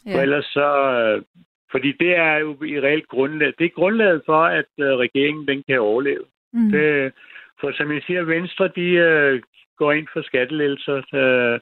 Ja. 0.06 0.14
For 0.14 0.20
ellers 0.22 0.44
så... 0.44 0.68
Øh, 0.92 1.22
fordi 1.70 1.92
det 1.92 2.16
er 2.16 2.36
jo 2.36 2.62
i 2.62 2.80
reelt 2.80 3.08
grundlag. 3.08 3.52
Det 3.58 3.64
er 3.64 3.78
grundlaget 3.80 4.22
for, 4.26 4.42
at 4.44 4.70
øh, 4.80 4.86
regeringen 4.86 5.48
den 5.48 5.62
kan 5.68 5.80
overleve. 5.80 6.24
Mm. 6.52 6.70
Det, 6.70 7.12
For 7.60 7.72
som 7.72 7.92
jeg 7.92 8.02
siger, 8.06 8.22
Venstre, 8.22 8.68
de 8.68 8.88
øh, 8.90 9.42
går 9.76 9.92
ind 9.92 10.06
for 10.12 10.22
skattelettelser, 10.22 10.96
øh, 11.14 11.60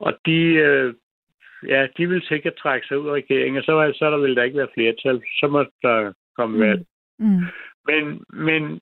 og 0.00 0.18
de, 0.26 0.40
øh, 0.40 0.94
ja, 1.68 1.86
de 1.96 2.08
vil 2.08 2.22
sikkert 2.22 2.54
trække 2.54 2.86
sig 2.86 2.98
ud 2.98 3.08
af 3.08 3.12
regeringen, 3.12 3.58
og 3.58 3.64
så, 3.64 3.92
så 3.98 4.06
er 4.06 4.10
der 4.10 4.18
vil 4.18 4.36
der 4.36 4.42
ikke 4.42 4.58
være 4.58 4.74
flertal. 4.74 5.22
Så 5.40 5.48
må 5.48 5.64
der 5.82 6.12
komme 6.36 6.56
Mm. 6.56 6.62
valg. 6.62 6.82
Mm. 7.18 7.42
Men, 7.86 8.22
men 8.32 8.80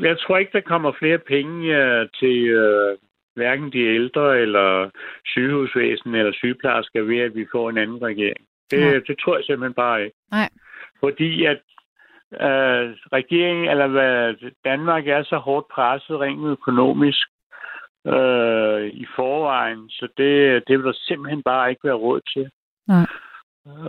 jeg 0.00 0.18
tror 0.18 0.36
ikke, 0.38 0.52
der 0.52 0.60
kommer 0.60 0.92
flere 0.92 1.18
penge 1.18 1.76
øh, 1.82 2.08
til 2.20 2.46
øh, 2.46 2.96
hverken 3.36 3.72
de 3.72 3.78
ældre 3.78 4.38
eller 4.40 4.90
sygehusvæsen 5.26 6.14
eller 6.14 6.32
sygeplejersker 6.32 7.02
ved, 7.02 7.18
at 7.18 7.34
vi 7.34 7.46
får 7.52 7.70
en 7.70 7.78
anden 7.78 8.02
regering. 8.02 8.46
Det, 8.70 8.80
Nej. 8.80 9.00
det 9.06 9.16
tror 9.18 9.36
jeg 9.36 9.44
simpelthen 9.44 9.74
bare 9.74 10.04
ikke. 10.04 10.16
Nej. 10.30 10.48
Fordi 11.00 11.44
at 11.44 11.60
øh, 12.32 12.86
regeringen, 13.18 13.68
eller 13.68 13.86
hvad, 13.86 14.34
Danmark 14.64 15.06
er 15.08 15.22
så 15.22 15.36
hårdt 15.36 15.66
presset 15.68 16.20
rent 16.20 16.46
økonomisk 16.46 17.26
øh, 18.06 18.86
i 19.02 19.06
forvejen, 19.16 19.88
så 19.90 20.08
det, 20.16 20.62
det 20.68 20.78
vil 20.78 20.86
der 20.86 20.92
simpelthen 20.92 21.42
bare 21.42 21.70
ikke 21.70 21.84
være 21.84 21.94
råd 22.06 22.20
til. 22.34 22.50
Nej. 22.88 23.06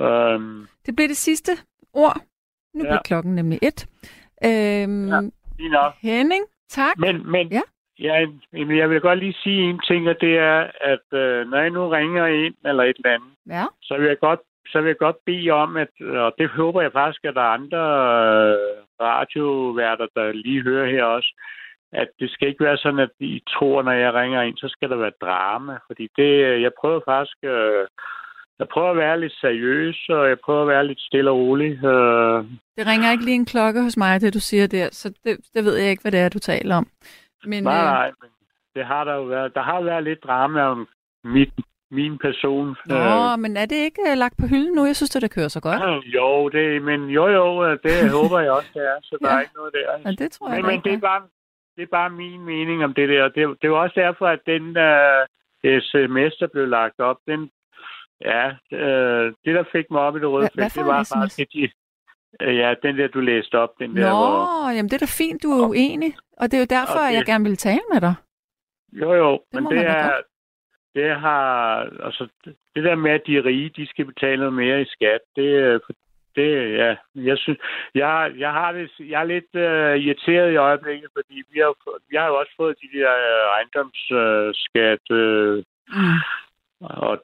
Øhm, 0.04 0.68
Det 0.86 0.96
blev 0.96 1.08
det 1.08 1.18
sidste 1.18 1.52
ord. 1.94 2.22
Nu 2.74 2.84
Ja. 2.84 2.90
bliver 2.90 3.02
klokken 3.06 3.36
nemlig 3.36 3.60
et. 3.62 3.88
Øhm, 4.46 5.08
Ja. 5.08 5.20
lige 5.60 5.70
nok. 5.72 5.94
Henning, 6.02 6.46
tak. 6.70 6.98
Men, 6.98 7.32
men 7.32 7.48
Ja. 7.48 7.62
Ja, 8.00 8.26
jamen, 8.54 8.78
jeg 8.78 8.90
vil 8.90 9.02
godt 9.02 9.20
lige 9.20 9.36
sige 9.44 9.62
en 9.70 9.80
ting, 9.88 10.10
og 10.10 10.16
det 10.22 10.38
er, 10.38 10.68
at 10.82 11.20
øh, 11.20 11.48
når 11.50 11.58
jeg 11.58 11.70
nu 11.70 11.90
ringer 11.90 12.26
ind 12.26 12.56
eller 12.66 12.84
et 12.84 12.96
eller 12.98 13.14
andet, 13.16 13.30
Ja. 13.50 13.66
så 13.82 13.98
vil 13.98 14.08
jeg 14.08 14.20
godt, 14.20 14.40
så 14.72 14.82
vil 14.82 14.88
jeg 14.88 14.98
godt 14.98 15.16
bede 15.26 15.50
om, 15.50 15.78
at, 15.78 15.94
og 16.26 16.34
det 16.38 16.50
håber 16.50 16.82
jeg 16.82 16.92
faktisk, 16.92 17.26
at 17.26 17.36
der 17.36 17.42
er 17.42 17.58
andre 17.60 17.84
øh, 18.52 18.78
radioværter, 19.02 20.08
der 20.16 20.32
lige 20.32 20.62
hører 20.64 20.90
her 20.92 21.04
også, 21.04 21.32
at 21.92 22.08
det 22.20 22.30
skal 22.32 22.48
ikke 22.48 22.64
være 22.64 22.78
sådan, 22.78 23.00
at 23.00 23.10
I 23.20 23.42
tror, 23.50 23.82
når 23.82 23.92
jeg 23.92 24.14
ringer 24.14 24.42
ind, 24.42 24.58
så 24.58 24.68
skal 24.70 24.90
der 24.90 24.96
være 24.98 25.12
drama. 25.22 25.78
Fordi 25.88 26.08
det, 26.18 26.62
jeg 26.62 26.72
prøver 26.82 27.02
faktisk, 27.06 27.38
øh, 27.44 27.88
jeg 28.60 28.68
prøver 28.74 28.92
at 28.92 28.98
være 28.98 29.20
lidt 29.20 29.34
seriøs, 29.42 30.06
og 30.10 30.30
jeg 30.30 30.40
prøver 30.46 30.62
at 30.62 30.68
være 30.68 30.88
lidt 30.88 31.00
stille 31.02 31.30
og 31.32 31.38
rolig. 31.38 31.72
Øh, 31.86 32.38
Det 32.78 32.88
ringer 32.88 33.12
ikke 33.12 33.26
lige 33.26 33.36
en 33.36 33.46
klokke 33.46 33.82
hos 33.82 33.98
mig, 33.98 34.22
det 34.22 34.34
du 34.34 34.40
siger 34.40 34.68
der, 34.68 34.88
så 34.92 35.14
det, 35.24 35.38
det 35.56 35.64
ved 35.66 35.76
jeg 35.78 35.90
ikke, 35.90 36.02
hvad 36.02 36.12
det 36.12 36.20
er, 36.20 36.30
du 36.30 36.40
taler 36.40 36.76
om. 36.76 36.88
Men, 37.46 37.64
nej, 37.64 37.74
øh, 37.80 37.86
nej, 37.86 38.12
men 38.22 38.30
det 38.76 38.86
har 38.86 39.04
der 39.04 39.14
jo 39.16 39.24
været. 39.24 39.56
Der 39.56 39.62
har 39.62 39.82
været 39.82 40.04
lidt 40.04 40.24
drama 40.24 40.62
om 40.62 40.88
mit, 41.24 41.54
min 41.92 42.18
person. 42.18 42.76
Nå, 42.86 43.36
men 43.36 43.58
er 43.58 43.66
det 43.66 43.76
ikke 43.76 44.02
øh, 44.12 44.18
lagt 44.18 44.36
på 44.40 44.48
hylden 44.48 44.74
nu? 44.76 44.86
Jeg 44.86 44.96
synes, 44.96 45.10
det 45.10 45.22
der 45.22 45.28
kører 45.28 45.48
så 45.48 45.62
godt. 45.62 45.82
Øh, 45.84 46.14
jo, 46.16 46.50
det, 46.50 46.82
men 46.82 47.10
jo, 47.10 47.28
jo, 47.28 47.72
det 47.84 48.12
håber 48.18 48.40
jeg 48.40 48.52
også, 48.52 48.70
det 48.74 48.82
er, 48.88 48.98
så 49.04 49.18
der 49.22 49.30
Ja. 49.30 49.36
er 49.36 49.42
ikke 49.42 49.56
noget 49.56 49.74
der. 49.74 49.92
Ja, 50.06 50.12
det 50.24 50.32
tror 50.32 50.50
jeg 50.50 50.62
Men, 50.62 50.66
men 50.72 50.82
det, 50.84 50.94
er 50.94 50.98
bare, 51.00 51.22
det 51.76 51.84
er 51.84 51.88
bare 51.92 52.10
min 52.10 52.42
mening 52.46 52.84
om 52.84 52.94
det 52.94 53.10
der. 53.10 53.24
Det, 53.24 53.36
det 53.36 53.64
er 53.64 53.68
jo 53.68 53.82
også 53.82 53.94
derfor, 54.00 54.28
at 54.28 54.40
den 54.46 54.64
uh, 54.68 55.82
sms, 55.82 56.34
der 56.40 56.48
blev 56.54 56.68
lagt 56.68 57.00
op, 57.00 57.18
den, 57.28 57.50
ja, 58.22 58.46
uh, 58.72 59.26
det 59.46 59.52
der 59.58 59.64
fik 59.72 59.86
mig 59.92 60.02
op 60.02 60.16
i 60.18 60.20
det 60.20 60.28
røde 60.30 60.50
felt, 60.56 60.76
det 60.76 60.86
var 60.86 61.08
bare, 61.16 61.24
at 61.26 61.48
de, 61.54 61.70
ja, 62.42 62.74
den 62.84 62.98
der, 62.98 63.08
du 63.08 63.20
læste 63.20 63.56
op, 63.60 63.70
den 63.80 63.90
Nå, 63.90 64.02
der, 64.02 64.10
hvor... 64.10 64.70
jamen 64.76 64.90
det 64.90 64.94
er 64.94 65.06
da 65.06 65.12
fint, 65.24 65.44
du 65.44 65.50
er 65.52 65.68
uenig. 65.68 66.14
Og 66.38 66.52
det 66.52 66.54
er 66.54 66.60
jo 66.60 66.66
derfor, 66.70 67.00
Og 67.00 67.08
at 67.08 67.14
jeg 67.14 67.20
det- 67.20 67.28
gerne 67.28 67.44
vil 67.44 67.58
tale 67.58 67.82
med 67.94 68.02
dig. 68.02 68.16
Jo, 68.94 69.14
jo, 69.14 69.32
Det 69.32 69.40
men 69.54 69.66
det 69.72 69.80
er... 69.88 70.04
godt. 70.04 70.26
Det 70.96 71.16
har, 71.20 71.78
altså, 72.06 72.28
det 72.76 72.84
der 72.84 72.96
med, 72.96 73.12
at 73.12 73.22
de 73.28 73.44
rige, 73.44 73.70
de 73.70 73.88
skal 73.88 74.06
betale 74.06 74.38
noget 74.38 74.54
mere 74.54 74.82
i 74.82 74.86
skat, 74.86 75.20
det, 75.36 75.42
øh, 75.64 75.80
det 76.36 76.74
ja, 76.78 76.96
jeg 77.16 77.38
synes, 77.38 77.60
jeg, 77.96 78.32
jeg 78.38 78.52
har 78.52 78.72
det, 78.72 78.92
jeg 79.00 79.22
er 79.22 79.26
lidt 79.36 79.52
uh, 79.56 80.04
irriteret 80.06 80.52
i 80.52 80.56
øjeblikket, 80.56 81.10
fordi 81.18 81.44
vi 81.52 81.60
har, 81.60 81.74
vi 82.10 82.16
har 82.16 82.28
jo 82.28 82.36
også 82.40 82.54
fået 82.58 82.76
de 82.82 82.98
der 83.00 83.10
uh, 83.10 83.48
ejendomsskat, 83.58 85.06
uh, 85.12 85.64
Mm. 85.90 86.20
og 86.80 87.22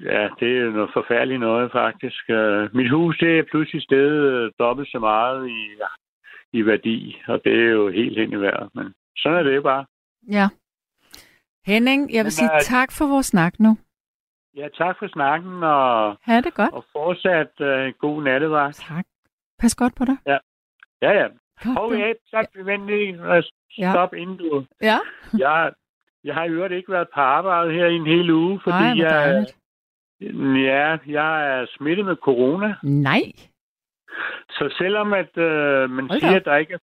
ja, 0.00 0.28
det 0.40 0.58
er 0.58 0.70
noget 0.70 0.90
forfærdeligt 0.92 1.40
noget, 1.40 1.72
faktisk. 1.72 2.22
Uh, 2.28 2.76
mit 2.76 2.90
hus, 2.90 3.18
det 3.18 3.38
er 3.38 3.42
pludselig 3.50 3.82
stedet 3.82 4.44
uh, 4.44 4.50
dobbelt 4.58 4.88
så 4.90 4.98
meget 4.98 5.48
i, 5.48 5.60
i 6.52 6.66
værdi, 6.66 7.22
og 7.28 7.40
det 7.44 7.52
er 7.52 7.70
jo 7.70 7.88
helt 7.90 8.18
hen 8.18 8.32
i 8.32 8.36
vejret, 8.36 8.68
men 8.74 8.94
sådan 9.16 9.38
er 9.38 9.42
det 9.42 9.62
bare. 9.62 9.84
Ja. 10.30 10.48
Henning, 11.66 12.10
jeg 12.12 12.18
vil 12.18 12.24
Men, 12.24 12.30
sige 12.30 12.54
øh, 12.54 12.60
tak 12.60 12.92
for 12.92 13.06
vores 13.06 13.26
snak 13.26 13.60
nu. 13.60 13.78
Ja, 14.56 14.68
tak 14.78 14.98
for 14.98 15.08
snakken, 15.08 15.62
og, 15.62 16.16
Ha' 16.22 16.40
det 16.40 16.54
godt. 16.54 16.72
og 16.72 16.84
fortsat 16.92 17.50
uh, 17.60 17.92
god 17.98 18.22
nattevagt. 18.22 18.76
Tak. 18.76 19.04
Pas 19.58 19.74
godt 19.74 19.94
på 19.96 20.04
dig. 20.04 20.16
Ja, 20.26 20.38
ja. 21.02 21.28
Godt, 21.62 21.78
Hov, 21.78 21.94
ja, 21.94 22.12
stop, 22.26 22.44
vent 22.66 22.86
lige. 22.86 23.34
Øh, 23.36 23.42
Ja. 23.78 23.92
Stop, 23.92 24.14
inden 24.14 24.36
du... 24.36 24.64
Ja, 24.82 24.98
Jeg, 25.38 25.72
jeg 26.24 26.34
har 26.34 26.44
i 26.44 26.48
øvrigt 26.48 26.72
ikke 26.74 26.92
været 26.92 27.08
på 27.14 27.20
arbejde 27.20 27.72
her 27.72 27.86
i 27.86 27.94
en 27.94 28.06
hel 28.06 28.30
uge, 28.30 28.60
fordi 28.64 28.76
Nej, 28.76 28.98
jeg, 28.98 29.10
dejligt. 29.10 29.56
Ja, 30.20 30.96
jeg 31.06 31.58
er 31.60 31.66
smittet 31.76 32.04
med 32.06 32.16
corona. 32.16 32.74
Nej. 32.82 33.22
Så 34.50 34.74
selvom 34.78 35.12
at 35.12 35.36
øh, 35.38 35.90
man 35.90 36.08
Hold 36.08 36.20
siger, 36.20 36.36
at 36.36 36.44
der 36.44 36.56
ikke 36.56 36.74
er, 36.74 36.78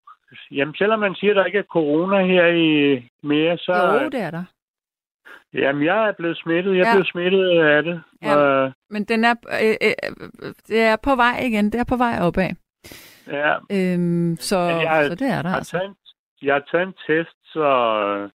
jamen, 0.51 0.75
selvom 0.75 0.99
man 0.99 1.15
siger, 1.15 1.31
at 1.31 1.35
der 1.35 1.45
ikke 1.45 1.57
er 1.57 1.63
corona 1.63 2.25
her 2.25 2.45
i 2.45 2.95
mere, 3.23 3.57
så 3.57 3.73
Jo, 4.03 4.09
det 4.09 4.21
er 4.21 4.31
der. 4.31 4.43
jamen, 5.53 5.83
jeg 5.85 6.07
er 6.07 6.11
blevet 6.11 6.37
smittet. 6.37 6.77
Jeg 6.77 6.85
Ja. 6.85 6.95
blev 6.95 7.05
smittet 7.05 7.49
af 7.59 7.83
det. 7.83 8.01
Ja. 8.21 8.63
Øh, 8.65 8.71
Men 8.89 9.03
den 9.05 9.23
er, 9.23 9.35
øh, 9.63 9.75
øh, 9.87 10.51
det 10.67 10.81
er 10.81 10.95
på 11.03 11.15
vej 11.15 11.39
igen. 11.45 11.65
Det 11.65 11.79
er 11.79 11.85
på 11.89 11.97
vej 11.97 12.17
opad. 12.21 12.49
ja. 13.27 13.53
Øhm, 13.71 14.37
så, 14.39 14.59
Men 14.59 14.81
jeg- 14.81 15.05
så 15.05 15.15
det 15.15 15.21
er 15.21 15.41
der 15.41 15.49
Jeg 15.49 15.49
har, 15.49 15.55
altså. 15.57 15.71
taget 15.71 15.87
en, 15.89 15.95
jeg 16.41 16.53
har 16.53 16.63
taget 16.71 16.87
en 16.87 16.93
test, 17.07 17.35
så 17.53 17.63
øh, 18.07 18.29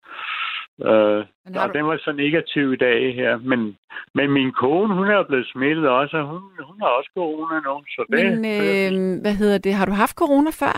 Har 0.83 1.63
og 1.63 1.69
du, 1.75 1.79
den 1.79 1.87
var 1.87 1.97
så 2.05 2.13
negativ 2.13 2.73
i 2.73 2.77
dag 2.77 3.15
her. 3.15 3.37
Men, 3.37 3.77
men 4.15 4.31
min 4.31 4.53
kone, 4.53 4.95
hun 4.95 5.11
er 5.11 5.23
blevet 5.23 5.47
smittet 5.47 5.89
også, 5.89 6.17
og 6.17 6.27
hun, 6.27 6.41
hun 6.61 6.77
har 6.81 6.89
også 6.89 7.11
corona 7.15 7.61
nu. 7.61 7.83
Så 7.89 8.05
det, 8.13 8.25
men 8.25 8.45
øh, 8.45 9.21
hvad 9.23 9.35
hedder 9.35 9.59
det? 9.59 9.75
Har 9.75 9.87
du 9.87 9.93
haft 9.93 10.17
corona 10.17 10.51
før? 10.51 10.77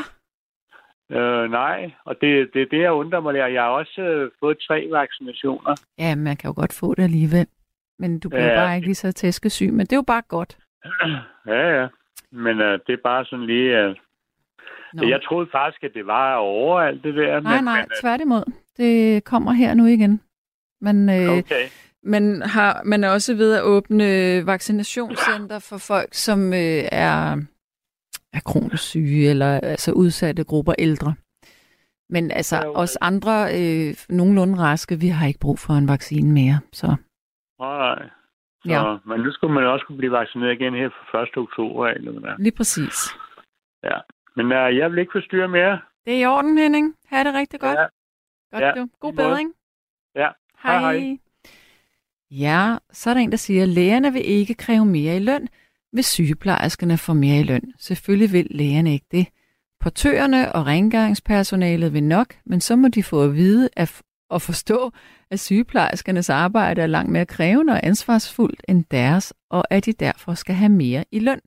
øh, 1.16 1.50
nej, 1.50 1.90
og 2.04 2.14
det, 2.20 2.50
det 2.54 2.62
er 2.62 2.66
det, 2.66 2.80
jeg 2.80 2.92
undrer 2.92 3.20
mig. 3.20 3.34
Jeg 3.34 3.62
har 3.62 3.68
også 3.70 4.00
øh, 4.00 4.30
fået 4.40 4.58
tre 4.68 4.88
vaccinationer. 4.90 5.74
Ja, 5.98 6.14
man 6.14 6.36
kan 6.36 6.48
jo 6.50 6.54
godt 6.56 6.72
få 6.80 6.94
det 6.94 7.02
alligevel. 7.02 7.46
Men 7.98 8.18
du 8.18 8.28
bliver 8.28 8.46
Ja. 8.52 8.54
bare 8.64 8.76
ikke 8.76 8.86
lige 8.86 8.94
så 8.94 9.12
tæskesyg. 9.12 9.70
Men 9.72 9.80
det 9.86 9.92
er 9.92 9.96
jo 9.96 10.02
bare 10.06 10.22
godt. 10.28 10.58
ja, 11.46 11.80
ja. 11.80 11.88
Men 12.32 12.60
øh, 12.60 12.78
det 12.86 12.92
er 12.92 13.02
bare 13.04 13.24
sådan 13.24 13.46
lige... 13.46 13.78
Øh, 13.78 13.94
Nå. 14.94 15.06
jeg 15.08 15.22
troede 15.22 15.48
faktisk, 15.52 15.84
at 15.84 15.90
det 15.94 16.06
var 16.06 16.34
over 16.34 16.80
alt 16.80 17.04
det 17.04 17.14
der. 17.14 17.40
nej, 17.40 17.54
men, 17.56 17.64
nej, 17.64 17.78
men, 17.80 17.88
tværtimod. 18.00 18.44
Det 18.76 19.24
kommer 19.24 19.52
her 19.52 19.74
nu 19.74 19.86
igen. 19.86 20.20
Man, 20.80 21.08
øh, 21.08 21.38
okay. 21.38 21.68
man, 22.02 22.42
har, 22.42 22.82
man 22.84 23.04
er 23.04 23.10
også 23.10 23.34
ved 23.34 23.54
at 23.54 23.62
åbne 23.62 24.06
vaccinationscenter 24.46 25.58
for 25.58 25.78
folk, 25.78 26.14
som 26.14 26.52
øh, 26.52 26.82
er, 26.92 27.36
er 28.32 28.40
kronisk 28.44 28.82
syge 28.82 29.30
eller 29.30 29.60
altså 29.60 29.92
udsatte 29.92 30.44
grupper 30.44 30.74
ældre. 30.78 31.14
Men 32.10 32.30
altså, 32.30 32.56
Ja, 32.56 32.68
okay. 32.68 32.80
os 32.80 32.96
andre, 33.00 33.34
øh, 33.60 33.94
nogenlunde 34.08 34.58
raske, 34.58 35.00
vi 35.00 35.08
har 35.08 35.26
ikke 35.26 35.40
brug 35.40 35.58
for 35.58 35.72
en 35.74 35.88
vaccine 35.88 36.32
mere. 36.32 36.58
Så 36.72 36.86
Nej. 37.60 37.98
Så, 38.62 38.68
Ja. 38.72 38.96
Men 39.06 39.20
nu 39.20 39.32
skulle 39.32 39.54
man 39.54 39.64
også 39.64 39.84
kunne 39.86 39.98
blive 39.98 40.12
vaccineret 40.12 40.52
igen 40.52 40.74
her 40.74 40.88
fra 41.10 41.22
1. 41.22 41.36
oktober. 41.36 41.86
Eller 41.86 42.12
hvad 42.12 42.20
der. 42.30 42.36
lige 42.38 42.56
præcis. 42.56 42.96
Men 44.36 44.52
øh, 44.52 44.76
jeg 44.76 44.90
vil 44.90 44.98
ikke 44.98 45.12
forstyrre 45.12 45.48
mere. 45.48 45.80
Det 46.04 46.14
er 46.14 46.20
i 46.20 46.26
orden, 46.26 46.58
Henning. 46.58 46.94
Ha' 47.10 47.24
det 47.24 47.34
rigtig 47.34 47.60
godt. 47.60 47.78
Ja. 47.78 47.86
Godt, 48.60 48.76
Ja, 48.76 48.80
du. 48.80 48.88
God 49.00 49.12
bedring. 49.12 49.52
Ja. 50.14 50.28
Hej. 50.62 50.78
Hej, 50.80 50.98
hej. 50.98 51.18
Ja, 52.30 52.76
så 52.92 53.10
er 53.10 53.14
der 53.14 53.20
en, 53.20 53.30
der 53.30 53.36
siger, 53.36 53.62
at 53.62 53.68
lægerne 53.68 54.12
vil 54.12 54.28
ikke 54.28 54.54
kræve 54.54 54.84
mere 54.86 55.16
i 55.16 55.18
løn, 55.18 55.48
hvis 55.92 56.06
sygeplejerskerne 56.06 56.98
får 56.98 57.12
mere 57.12 57.40
i 57.40 57.42
løn. 57.42 57.72
Selvfølgelig 57.78 58.32
vil 58.32 58.46
lægerne 58.50 58.92
ikke 58.92 59.06
det. 59.10 59.26
Portørerne 59.80 60.52
og 60.52 60.66
rengøringspersonalet 60.66 61.92
vil 61.92 62.04
nok, 62.04 62.34
men 62.46 62.60
så 62.60 62.76
må 62.76 62.88
de 62.88 63.02
få 63.02 63.22
at 63.22 63.34
vide 63.34 63.68
at, 63.76 64.02
og 64.30 64.42
forstå, 64.42 64.92
at 65.30 65.40
sygeplejerskernes 65.40 66.30
arbejde 66.30 66.82
er 66.82 66.86
langt 66.86 67.12
mere 67.12 67.26
krævende 67.26 67.72
og 67.72 67.86
ansvarsfuldt 67.86 68.62
end 68.68 68.84
deres, 68.90 69.34
og 69.50 69.64
at 69.70 69.84
de 69.84 69.92
derfor 69.92 70.34
skal 70.34 70.54
have 70.54 70.68
mere 70.68 71.04
i 71.10 71.18
løn. 71.18 71.40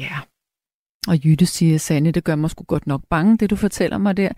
Ja. 0.00 0.18
Og 1.08 1.24
Jytte 1.24 1.46
siger, 1.46 1.78
Sande, 1.78 2.12
det 2.12 2.24
gør 2.24 2.36
mig 2.36 2.50
sgu 2.50 2.64
godt 2.64 2.86
nok 2.86 3.02
bange, 3.10 3.38
det 3.38 3.50
du 3.50 3.56
fortæller 3.56 3.98
mig 3.98 4.16
der. 4.16 4.28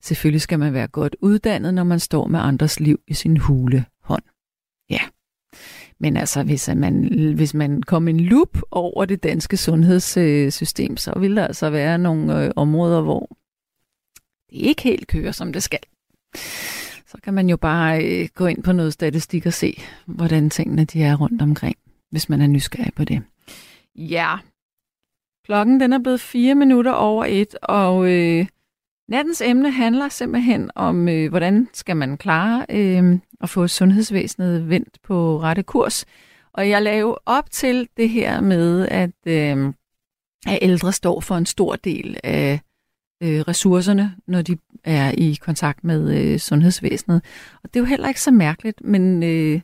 Selvfølgelig 0.00 0.40
skal 0.40 0.58
man 0.58 0.72
være 0.72 0.86
godt 0.86 1.16
uddannet, 1.20 1.74
når 1.74 1.84
man 1.84 2.00
står 2.00 2.26
med 2.26 2.40
andres 2.40 2.80
liv 2.80 3.00
i 3.06 3.14
sin 3.14 3.36
hule 3.36 3.84
hånd. 4.02 4.22
Ja. 4.90 5.00
Men 6.00 6.16
altså, 6.16 6.42
hvis 6.42 6.70
man, 6.76 7.12
hvis 7.34 7.54
man 7.54 7.82
kom 7.82 8.08
en 8.08 8.20
loop 8.20 8.58
over 8.70 9.04
det 9.04 9.22
danske 9.22 9.56
sundhedssystem, 9.56 10.96
så 10.96 11.18
vil 11.18 11.36
der 11.36 11.46
altså 11.46 11.70
være 11.70 11.98
nogle 11.98 12.44
øh, 12.44 12.50
områder, 12.56 13.00
hvor 13.00 13.36
det 14.50 14.56
ikke 14.56 14.82
helt 14.82 15.06
kører, 15.06 15.32
som 15.32 15.52
det 15.52 15.62
skal. 15.62 15.80
Så 17.06 17.18
kan 17.22 17.34
man 17.34 17.48
jo 17.48 17.56
bare 17.56 18.04
øh, 18.04 18.28
gå 18.34 18.46
ind 18.46 18.62
på 18.62 18.72
noget 18.72 18.92
statistik 18.92 19.46
og 19.46 19.52
se, 19.52 19.80
hvordan 20.06 20.50
tingene 20.50 20.84
de 20.84 21.02
er 21.02 21.16
rundt 21.16 21.42
omkring, 21.42 21.76
hvis 22.10 22.28
man 22.28 22.40
er 22.40 22.46
nysgerrig 22.46 22.92
på 22.96 23.04
det. 23.04 23.22
Ja, 23.96 24.36
klokken 25.48 25.80
den 25.80 25.92
er 25.92 25.98
blevet 25.98 26.20
fire 26.20 26.54
minutter 26.54 26.92
over 26.92 27.24
et, 27.28 27.54
og 27.62 28.10
øh, 28.10 28.46
Nattens 29.08 29.40
emne 29.40 29.70
handler 29.70 30.08
simpelthen 30.08 30.70
om, 30.74 31.08
øh, 31.08 31.30
hvordan 31.30 31.68
skal 31.72 31.96
man 31.96 32.16
klare 32.16 32.66
øh, 32.70 33.18
at 33.40 33.50
få 33.50 33.66
sundhedsvæsenet 33.66 34.68
vendt 34.68 35.02
på 35.02 35.40
rette 35.40 35.62
kurs. 35.62 36.04
Og 36.52 36.68
jeg 36.68 36.82
lavede 36.82 37.20
op 37.26 37.50
til 37.50 37.88
det 37.96 38.10
her 38.10 38.40
med, 38.40 38.88
at, 38.88 39.10
øh, 39.26 39.72
at 40.46 40.58
ældre 40.62 40.92
står 40.92 41.20
for 41.20 41.36
en 41.36 41.46
stor 41.46 41.76
del 41.76 42.20
af 42.24 42.60
øh, 43.22 43.40
ressourcerne, 43.40 44.16
når 44.26 44.42
de 44.42 44.58
er 44.84 45.12
i 45.18 45.38
kontakt 45.40 45.84
med 45.84 46.18
øh, 46.18 46.38
sundhedsvæsenet. 46.38 47.24
Og 47.62 47.74
det 47.74 47.76
er 47.76 47.80
jo 47.80 47.86
heller 47.86 48.08
ikke 48.08 48.22
så 48.22 48.30
mærkeligt, 48.30 48.80
men 48.84 49.22
øh, 49.22 49.60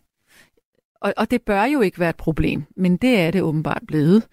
og, 1.00 1.14
og 1.16 1.30
det 1.30 1.42
bør 1.42 1.64
jo 1.64 1.80
ikke 1.80 1.98
være 1.98 2.10
et 2.10 2.16
problem, 2.16 2.64
men 2.76 2.96
det 2.96 3.20
er 3.20 3.30
det 3.30 3.42
åbenbart 3.42 3.82
blevet. 3.86 4.26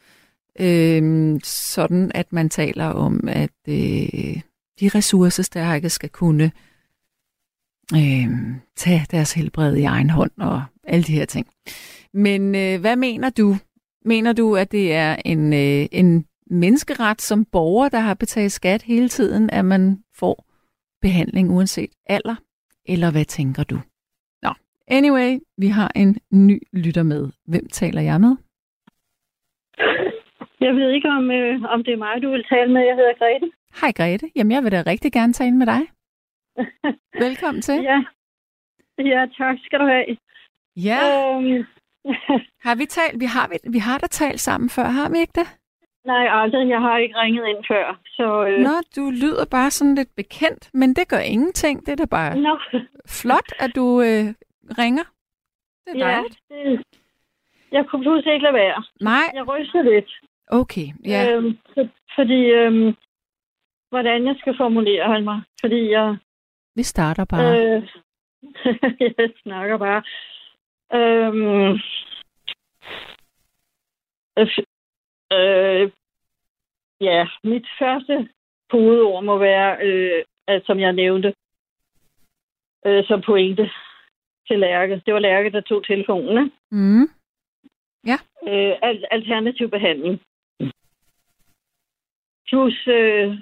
Øh, 0.59 1.39
sådan 1.43 2.11
at 2.15 2.33
man 2.33 2.49
taler 2.49 2.85
om, 2.85 3.27
at 3.27 3.49
øh, 3.67 4.41
de 4.79 4.89
ressourcestærke 4.95 5.89
skal 5.89 6.09
kunne 6.09 6.51
øh, 7.93 8.27
tage 8.75 9.05
deres 9.11 9.33
helbred 9.33 9.75
i 9.75 9.83
egen 9.83 10.09
hånd 10.09 10.31
og 10.37 10.63
alle 10.83 11.03
de 11.03 11.13
her 11.13 11.25
ting. 11.25 11.47
Men 12.13 12.55
øh, 12.55 12.81
hvad 12.81 12.95
mener 12.95 13.29
du? 13.29 13.55
Mener 14.05 14.33
du, 14.33 14.55
at 14.55 14.71
det 14.71 14.93
er 14.93 15.15
en, 15.25 15.53
øh, 15.53 15.87
en 15.91 16.25
menneskeret 16.49 17.21
som 17.21 17.45
borger, 17.45 17.89
der 17.89 17.99
har 17.99 18.13
betalt 18.13 18.51
skat 18.51 18.81
hele 18.81 19.09
tiden, 19.09 19.49
at 19.49 19.65
man 19.65 20.03
får 20.15 20.45
behandling 21.01 21.51
uanset 21.51 21.89
alder? 22.05 22.35
Eller 22.85 23.11
hvad 23.11 23.25
tænker 23.25 23.63
du? 23.63 23.79
Nå, 24.43 24.53
anyway, 24.87 25.39
vi 25.57 25.67
har 25.67 25.91
en 25.95 26.17
ny 26.31 26.67
lytter 26.73 27.03
med. 27.03 27.29
Hvem 27.45 27.67
taler 27.69 28.01
jeg 28.01 28.21
med? 28.21 28.35
Jeg 30.61 30.75
ved 30.75 30.89
ikke, 30.91 31.09
om, 31.09 31.31
øh, 31.31 31.61
om 31.73 31.83
det 31.83 31.93
er 31.93 31.97
mig, 31.97 32.21
du 32.21 32.29
vil 32.31 32.43
tale 32.43 32.71
med. 32.73 32.81
Jeg 32.81 32.95
hedder 32.95 33.13
Grete. 33.13 33.51
Hej 33.81 33.91
Grete. 33.91 34.31
Jamen, 34.35 34.51
jeg 34.51 34.63
vil 34.63 34.71
da 34.71 34.83
rigtig 34.87 35.11
gerne 35.13 35.33
tale 35.33 35.55
med 35.55 35.67
dig. 35.67 35.81
Velkommen 37.25 37.61
til. 37.61 37.75
Ja. 37.83 38.03
ja, 38.97 39.25
tak 39.37 39.55
skal 39.65 39.79
du 39.79 39.85
have. 39.85 40.17
Ja. 40.75 40.99
Øhm, 41.07 41.65
Har 42.65 42.75
vi 42.75 42.85
talt? 42.85 43.19
Vi 43.19 43.25
har, 43.25 43.47
vi, 43.51 43.57
vi 43.71 43.77
har 43.77 43.97
da 43.97 44.07
talt 44.07 44.39
sammen 44.39 44.69
før, 44.69 44.83
har 44.83 45.09
vi 45.09 45.17
ikke 45.19 45.33
det? 45.35 45.47
nej, 46.05 46.25
aldrig. 46.41 46.69
Jeg 46.69 46.81
har 46.81 46.97
ikke 46.97 47.17
ringet 47.17 47.47
ind 47.47 47.63
før. 47.67 47.99
Så, 48.05 48.45
øh, 48.47 48.59
Nå, 48.59 48.75
du 48.95 49.09
lyder 49.23 49.45
bare 49.51 49.71
sådan 49.71 49.95
lidt 49.95 50.15
bekendt, 50.15 50.69
men 50.73 50.89
det 50.93 51.07
gør 51.09 51.19
ingenting. 51.19 51.85
Det 51.85 51.91
er 51.91 51.95
da 51.95 52.05
bare 52.05 52.37
Nå, 52.37 52.59
flot, 53.21 53.49
at 53.59 53.75
du 53.75 54.01
øh, 54.01 54.25
ringer. 54.81 55.03
Det 55.85 55.91
er 55.95 56.07
ja. 56.07 56.11
dejligt. 56.13 56.37
Det, 56.49 56.83
jeg 57.71 57.85
kunne 57.87 58.01
pludselig 58.03 58.33
ikke 58.33 58.43
lade 58.43 58.53
være. 58.53 58.83
Nej, 59.01 59.27
Jeg 59.33 59.47
ryster 59.47 59.81
lidt. 59.81 60.11
Okay. 60.51 60.87
Ja. 61.05 61.31
Øhm, 61.31 61.57
for, 61.73 61.87
fordi, 62.15 62.41
øhm, 62.45 62.95
hvordan 63.89 64.27
jeg 64.27 64.35
skal 64.39 64.57
formulere 64.57 65.21
mig. 65.21 65.41
Fordi 65.61 65.89
jeg, 65.91 66.17
Vi 66.75 66.83
starter 66.83 67.25
bare. 67.25 67.59
øh, 67.75 67.83
jeg 69.17 69.29
snakker 69.43 69.77
bare. 69.77 70.03
Øhm, 70.93 71.79
øh, 74.37 74.47
øh, 75.33 75.91
ja, 77.01 77.27
mit 77.43 77.67
første 77.79 78.29
hovedord 78.71 79.23
må 79.23 79.37
være, 79.37 79.77
øh, 79.85 80.23
at, 80.47 80.65
som 80.65 80.79
jeg 80.79 80.93
nævnte, 80.93 81.33
øh, 82.85 83.03
som 83.07 83.21
pointe 83.21 83.71
til 84.47 84.59
Lærke. 84.59 85.01
Det 85.05 85.13
var 85.13 85.19
Lærke, 85.19 85.49
der 85.51 85.61
tog 85.61 85.85
telefonen. 85.85 86.45
ikke? 86.45 86.55
Mm. 86.71 87.01
øh, 88.47 88.73
al- 88.81 89.05
alternativ 89.11 89.69
behandling. 89.69 90.21
Plus, 92.49 92.87
øh, 92.87 93.37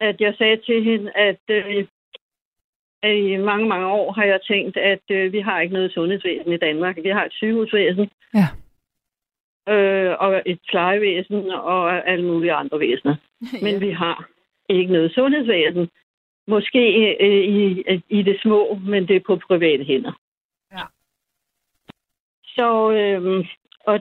at 0.00 0.20
jeg 0.20 0.34
sagde 0.38 0.56
til 0.56 0.84
hende, 0.84 1.12
at 1.12 1.40
øh, 1.48 1.86
at 3.02 3.16
i 3.16 3.36
mange, 3.36 3.68
mange 3.68 3.86
år 3.86 4.12
har 4.12 4.24
jeg 4.24 4.40
tænkt, 4.42 4.76
at 4.76 5.00
øh, 5.10 5.32
vi 5.32 5.40
har 5.40 5.60
ikke 5.60 5.74
noget 5.74 5.92
sundhedsvæsen 5.92 6.52
i 6.52 6.56
Danmark. 6.56 6.96
Vi 7.02 7.08
har 7.08 7.24
et 7.24 7.32
sygehusvæsen. 7.32 8.10
Ja. 8.34 8.46
Øh, 9.72 10.16
og 10.20 10.42
et 10.46 10.60
plejevæsen 10.68 11.50
og 11.50 12.08
alle 12.08 12.24
mulige 12.24 12.52
andre 12.52 12.80
væsener. 12.80 13.16
Men 13.64 13.72
ja. 13.72 13.78
vi 13.78 13.90
har 13.90 14.28
ikke 14.68 14.92
noget 14.92 15.14
sundhedsvæsen. 15.14 15.90
Måske 16.46 17.16
øh, 17.20 17.44
i, 17.44 17.84
i 18.08 18.22
det 18.22 18.40
små, 18.42 18.78
men 18.84 19.08
det 19.08 19.16
er 19.16 19.20
på 19.26 19.36
private 19.36 19.84
hænder. 19.84 20.12
Ja. 20.72 20.84
Så, 22.44 22.90
øh, 22.90 23.46
og 23.86 24.00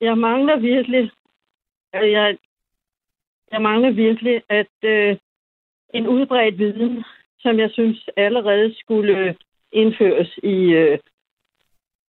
jeg 0.00 0.18
mangler 0.18 0.58
virkelig, 0.58 1.10
jeg, 1.92 2.38
jeg 3.52 3.62
mangler 3.62 3.90
virkelig, 3.90 4.42
at 4.48 4.74
øh, 4.82 5.16
en 5.94 6.08
udbredt 6.08 6.58
viden, 6.58 7.04
som 7.40 7.58
jeg 7.58 7.70
synes 7.72 8.08
allerede 8.16 8.74
skulle 8.78 9.36
indføres 9.72 10.38
i 10.42 10.56
øh, 10.72 10.98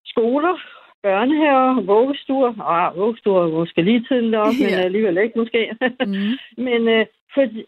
skoler, 0.06 0.58
børnehaver, 1.04 1.82
vuggestuer. 1.82 2.62
Ah, 2.62 2.98
vuggestuer 2.98 3.44
er 3.44 3.48
måske 3.48 3.82
lige 3.82 4.06
tidligt 4.08 4.36
op, 4.36 4.54
men 4.60 4.70
Ja. 4.70 4.82
alligevel 4.82 5.18
ikke 5.18 5.40
måske. 5.40 5.76
Mm. 6.08 6.64
Men 6.64 6.88
øh, 6.88 7.06
fordi, 7.34 7.66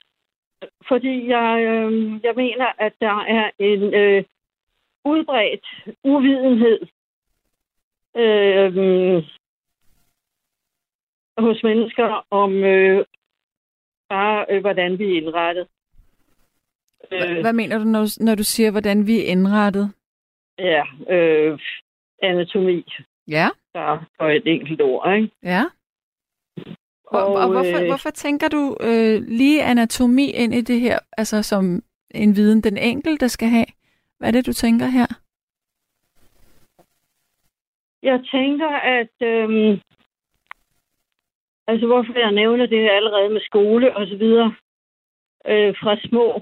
fordi 0.87 1.27
jeg, 1.27 1.63
øh, 1.63 2.19
jeg 2.23 2.33
mener, 2.35 2.67
at 2.77 2.93
der 3.01 3.19
er 3.23 3.51
en 3.59 3.93
øh, 3.93 4.23
udbredt 5.05 5.65
uvidenhed 6.03 6.79
øh, 8.17 9.23
hos 11.37 11.63
mennesker 11.63 12.25
om 12.31 12.53
øh, 12.63 13.05
bare, 14.09 14.45
øh, 14.49 14.61
hvordan 14.61 14.99
vi 14.99 15.03
er 15.17 15.21
indrettet. 15.21 15.67
Hva- 17.03 17.41
Hvad 17.41 17.53
mener 17.53 17.77
du, 17.77 17.83
når, 17.83 18.01
du- 18.01 18.23
når 18.25 18.35
du 18.35 18.43
siger, 18.43 18.71
hvordan 18.71 19.07
vi 19.07 19.19
er 19.19 19.25
indrettet? 19.25 19.91
Ja, 20.59 20.83
øh, 21.09 21.59
anatomi, 22.21 22.85
Ja, 23.27 23.47
der 23.73 24.05
for 24.17 24.29
et 24.29 24.43
enkelt 24.47 24.81
ord, 24.81 25.15
ikke? 25.15 25.29
ja. 25.43 25.63
Og, 27.07 27.25
og, 27.25 27.33
Og, 27.33 27.47
hvorfor, 27.51 27.79
øh, 27.81 27.87
hvorfor 27.87 28.09
tænker 28.09 28.47
du 28.47 28.77
øh, 28.81 29.21
lige 29.27 29.63
anatomi 29.63 30.31
ind 30.31 30.53
i 30.53 30.61
det 30.61 30.79
her, 30.79 30.99
altså 31.17 31.43
som 31.43 31.81
en 32.11 32.35
viden, 32.35 32.61
den 32.61 32.77
enkelte 32.77 33.29
skal 33.29 33.47
have? 33.47 33.65
Hvad 34.17 34.27
er 34.27 34.31
det, 34.31 34.45
du 34.45 34.53
tænker 34.53 34.85
her? 34.85 35.05
Jeg 38.03 38.19
tænker, 38.31 38.69
at... 38.69 39.27
Øhm, 39.27 39.79
altså, 41.67 41.87
hvorfor 41.87 42.19
jeg 42.19 42.31
nævner 42.31 42.65
det 42.65 42.89
allerede 42.89 43.29
med 43.29 43.41
skole 43.41 43.97
og 43.97 44.07
så 44.07 44.15
videre 44.17 44.55
øh, 45.47 45.75
fra 45.81 45.97
små, 46.07 46.41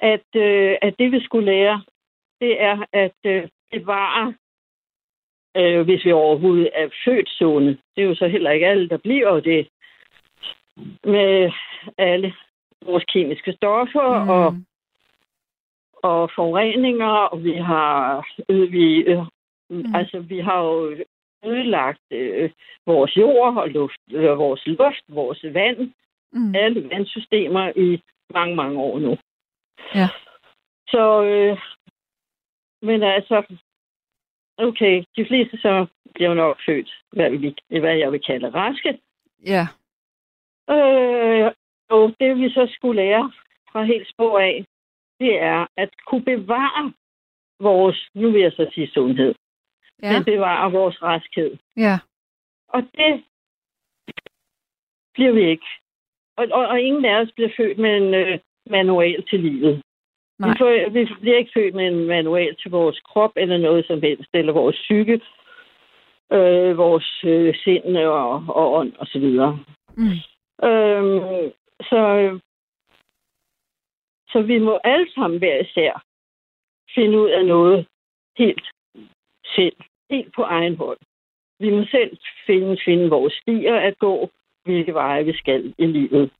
at, 0.00 0.28
øh, 0.36 0.76
at 0.82 0.94
det, 0.98 1.12
vi 1.12 1.24
skulle 1.24 1.46
lære, 1.46 1.82
det 2.40 2.62
er 2.62 2.84
at 2.92 3.18
øh, 3.24 3.48
bevare, 3.70 4.34
øh, 5.56 5.82
hvis 5.82 6.04
vi 6.04 6.12
overhovedet 6.12 6.70
er 6.74 6.88
født 7.04 7.28
sunde. 7.28 7.78
Det 7.96 8.04
er 8.04 8.08
jo 8.08 8.14
så 8.14 8.28
heller 8.28 8.50
ikke 8.50 8.66
alle, 8.66 8.88
der 8.88 8.96
bliver 8.96 9.40
det 9.40 9.68
med 11.04 11.52
alle 11.98 12.34
vores 12.84 13.04
kemiske 13.04 13.52
stoffer 13.52 14.24
mm. 14.24 14.28
og 14.28 14.56
og 16.02 16.30
forureninger, 16.34 17.06
og 17.32 17.44
vi 17.44 17.52
har 17.52 18.26
øh, 18.48 18.72
vi, 18.72 18.96
øh, 18.96 19.24
mm. 19.70 19.94
altså 19.94 20.20
vi 20.20 20.38
har 20.38 20.62
jo 20.62 20.96
ødelagt 21.44 22.00
øh, 22.10 22.50
vores 22.86 23.16
jord 23.16 23.56
og 23.56 23.68
luft, 23.68 24.00
øh, 24.12 24.38
vores 24.38 24.66
luft, 24.66 25.04
vores 25.08 25.44
vand, 25.44 25.92
Mm. 26.34 26.54
alle 26.54 26.90
vandsystemer 26.90 27.72
i 27.76 28.02
mange, 28.34 28.56
mange 28.56 28.78
år 28.78 28.98
nu. 28.98 29.18
Ja. 29.94 30.08
Så, 30.88 31.22
øh, 31.22 31.58
men 32.82 33.02
altså, 33.02 33.56
okay, 34.58 35.04
de 35.16 35.26
fleste 35.26 35.58
så 35.58 35.86
bliver 36.14 36.34
nok 36.34 36.58
født, 36.66 36.90
hvad, 37.12 37.30
vi, 37.30 37.54
hvad 37.68 37.96
jeg 37.96 38.12
vil 38.12 38.22
kalde 38.22 38.48
raske. 38.50 38.98
Ja, 39.46 39.66
Øh, 40.70 41.52
og 41.90 42.14
det 42.20 42.36
vi 42.36 42.50
så 42.50 42.72
skulle 42.74 43.02
lære 43.02 43.32
fra 43.72 43.82
helt 43.82 44.08
små 44.14 44.36
af, 44.36 44.64
det 45.20 45.40
er 45.40 45.66
at 45.76 45.90
kunne 46.06 46.24
bevare 46.24 46.92
vores, 47.60 48.08
nu 48.14 48.30
vil 48.30 48.40
jeg 48.40 48.52
så 48.52 48.70
sige 48.74 48.90
sundhed, 48.90 49.34
ja, 50.02 50.12
men 50.12 50.24
bevare 50.24 50.72
vores 50.72 51.02
raskhed. 51.02 51.56
ja. 51.76 51.98
Og 52.68 52.82
det 52.82 53.24
bliver 55.14 55.32
vi 55.32 55.50
ikke. 55.50 55.66
Og, 56.36 56.46
og, 56.52 56.66
og 56.66 56.80
ingen 56.80 57.04
af 57.04 57.20
os 57.20 57.32
bliver 57.34 57.50
født 57.56 57.78
med 57.78 57.96
en 57.96 58.14
øh, 58.14 58.38
manual 58.70 59.24
til 59.30 59.40
livet. 59.40 59.82
Nej. 60.38 60.48
Vi, 60.48 60.54
får, 60.58 60.90
vi 60.90 61.08
bliver 61.20 61.38
ikke 61.38 61.50
født 61.54 61.74
med 61.74 61.86
en 61.86 62.06
manual 62.06 62.56
til 62.56 62.70
vores 62.70 63.00
krop 63.00 63.32
eller 63.36 63.58
noget 63.58 63.86
som 63.86 64.02
helst, 64.02 64.30
eller 64.34 64.52
vores 64.52 64.76
psyke, 64.76 65.20
øh, 66.32 66.78
vores 66.78 67.24
øh, 67.24 67.54
sind 67.64 67.96
og, 67.96 68.44
og 68.48 68.72
ånd 68.72 68.92
og 68.98 69.06
så 69.06 69.18
videre. 69.18 69.58
Mm. 69.96 70.18
Øhm, 70.68 71.52
så, 71.80 72.00
så 74.28 74.42
vi 74.42 74.58
må 74.58 74.78
alle 74.84 75.12
sammen 75.14 75.38
hver 75.38 75.58
især 75.60 76.04
finde 76.94 77.18
ud 77.18 77.28
af 77.28 77.46
noget 77.46 77.86
helt 78.38 78.66
selv, 79.56 79.76
helt 80.14 80.34
på 80.36 80.42
egen 80.42 80.76
hånd. 80.76 80.98
Vi 81.60 81.70
må 81.70 81.84
selv 81.84 82.12
finde, 82.46 82.76
finde 82.84 83.10
vores 83.10 83.34
stier 83.42 83.76
at 83.88 83.94
gå, 83.98 84.30
hvilke 84.64 84.94
veje 84.94 85.24
vi 85.24 85.32
skal 85.42 85.74
i 85.78 85.86
livet. 85.86 86.30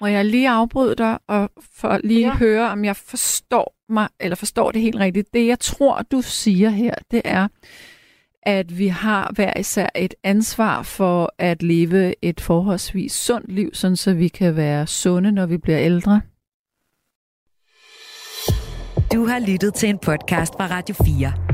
Må 0.00 0.06
jeg 0.06 0.24
lige 0.24 0.50
afbryde 0.50 0.94
dig 0.94 1.18
og 1.28 1.50
for 1.80 1.98
lige 2.04 2.28
ja. 2.28 2.36
høre, 2.36 2.70
om 2.70 2.84
jeg 2.84 2.96
forstår 2.96 3.74
mig, 3.88 4.08
eller 4.20 4.36
forstår 4.36 4.70
det 4.70 4.80
helt 4.80 5.00
rigtigt. 5.00 5.34
Det, 5.34 5.46
jeg 5.46 5.58
tror, 5.58 6.02
du 6.12 6.20
siger 6.22 6.70
her, 6.70 6.94
det 7.10 7.22
er, 7.24 7.48
at 8.42 8.78
vi 8.78 8.86
har 8.86 9.32
hver 9.34 9.52
især 9.60 9.88
et 9.96 10.14
ansvar 10.24 10.82
for 10.82 11.32
at 11.38 11.62
leve 11.62 12.14
et 12.22 12.40
forholdsvis 12.40 13.12
sundt 13.12 13.52
liv, 13.52 13.70
sådan 13.72 13.96
så 13.96 14.14
vi 14.14 14.28
kan 14.28 14.56
være 14.56 14.86
sunde, 14.86 15.32
når 15.32 15.46
vi 15.46 15.58
bliver 15.58 15.80
ældre. 15.80 16.20
Du 19.12 19.26
har 19.26 19.50
lyttet 19.50 19.74
til 19.74 19.88
en 19.88 19.98
podcast 19.98 20.52
fra 20.58 20.66
Radio 20.66 20.94
4. 20.94 21.53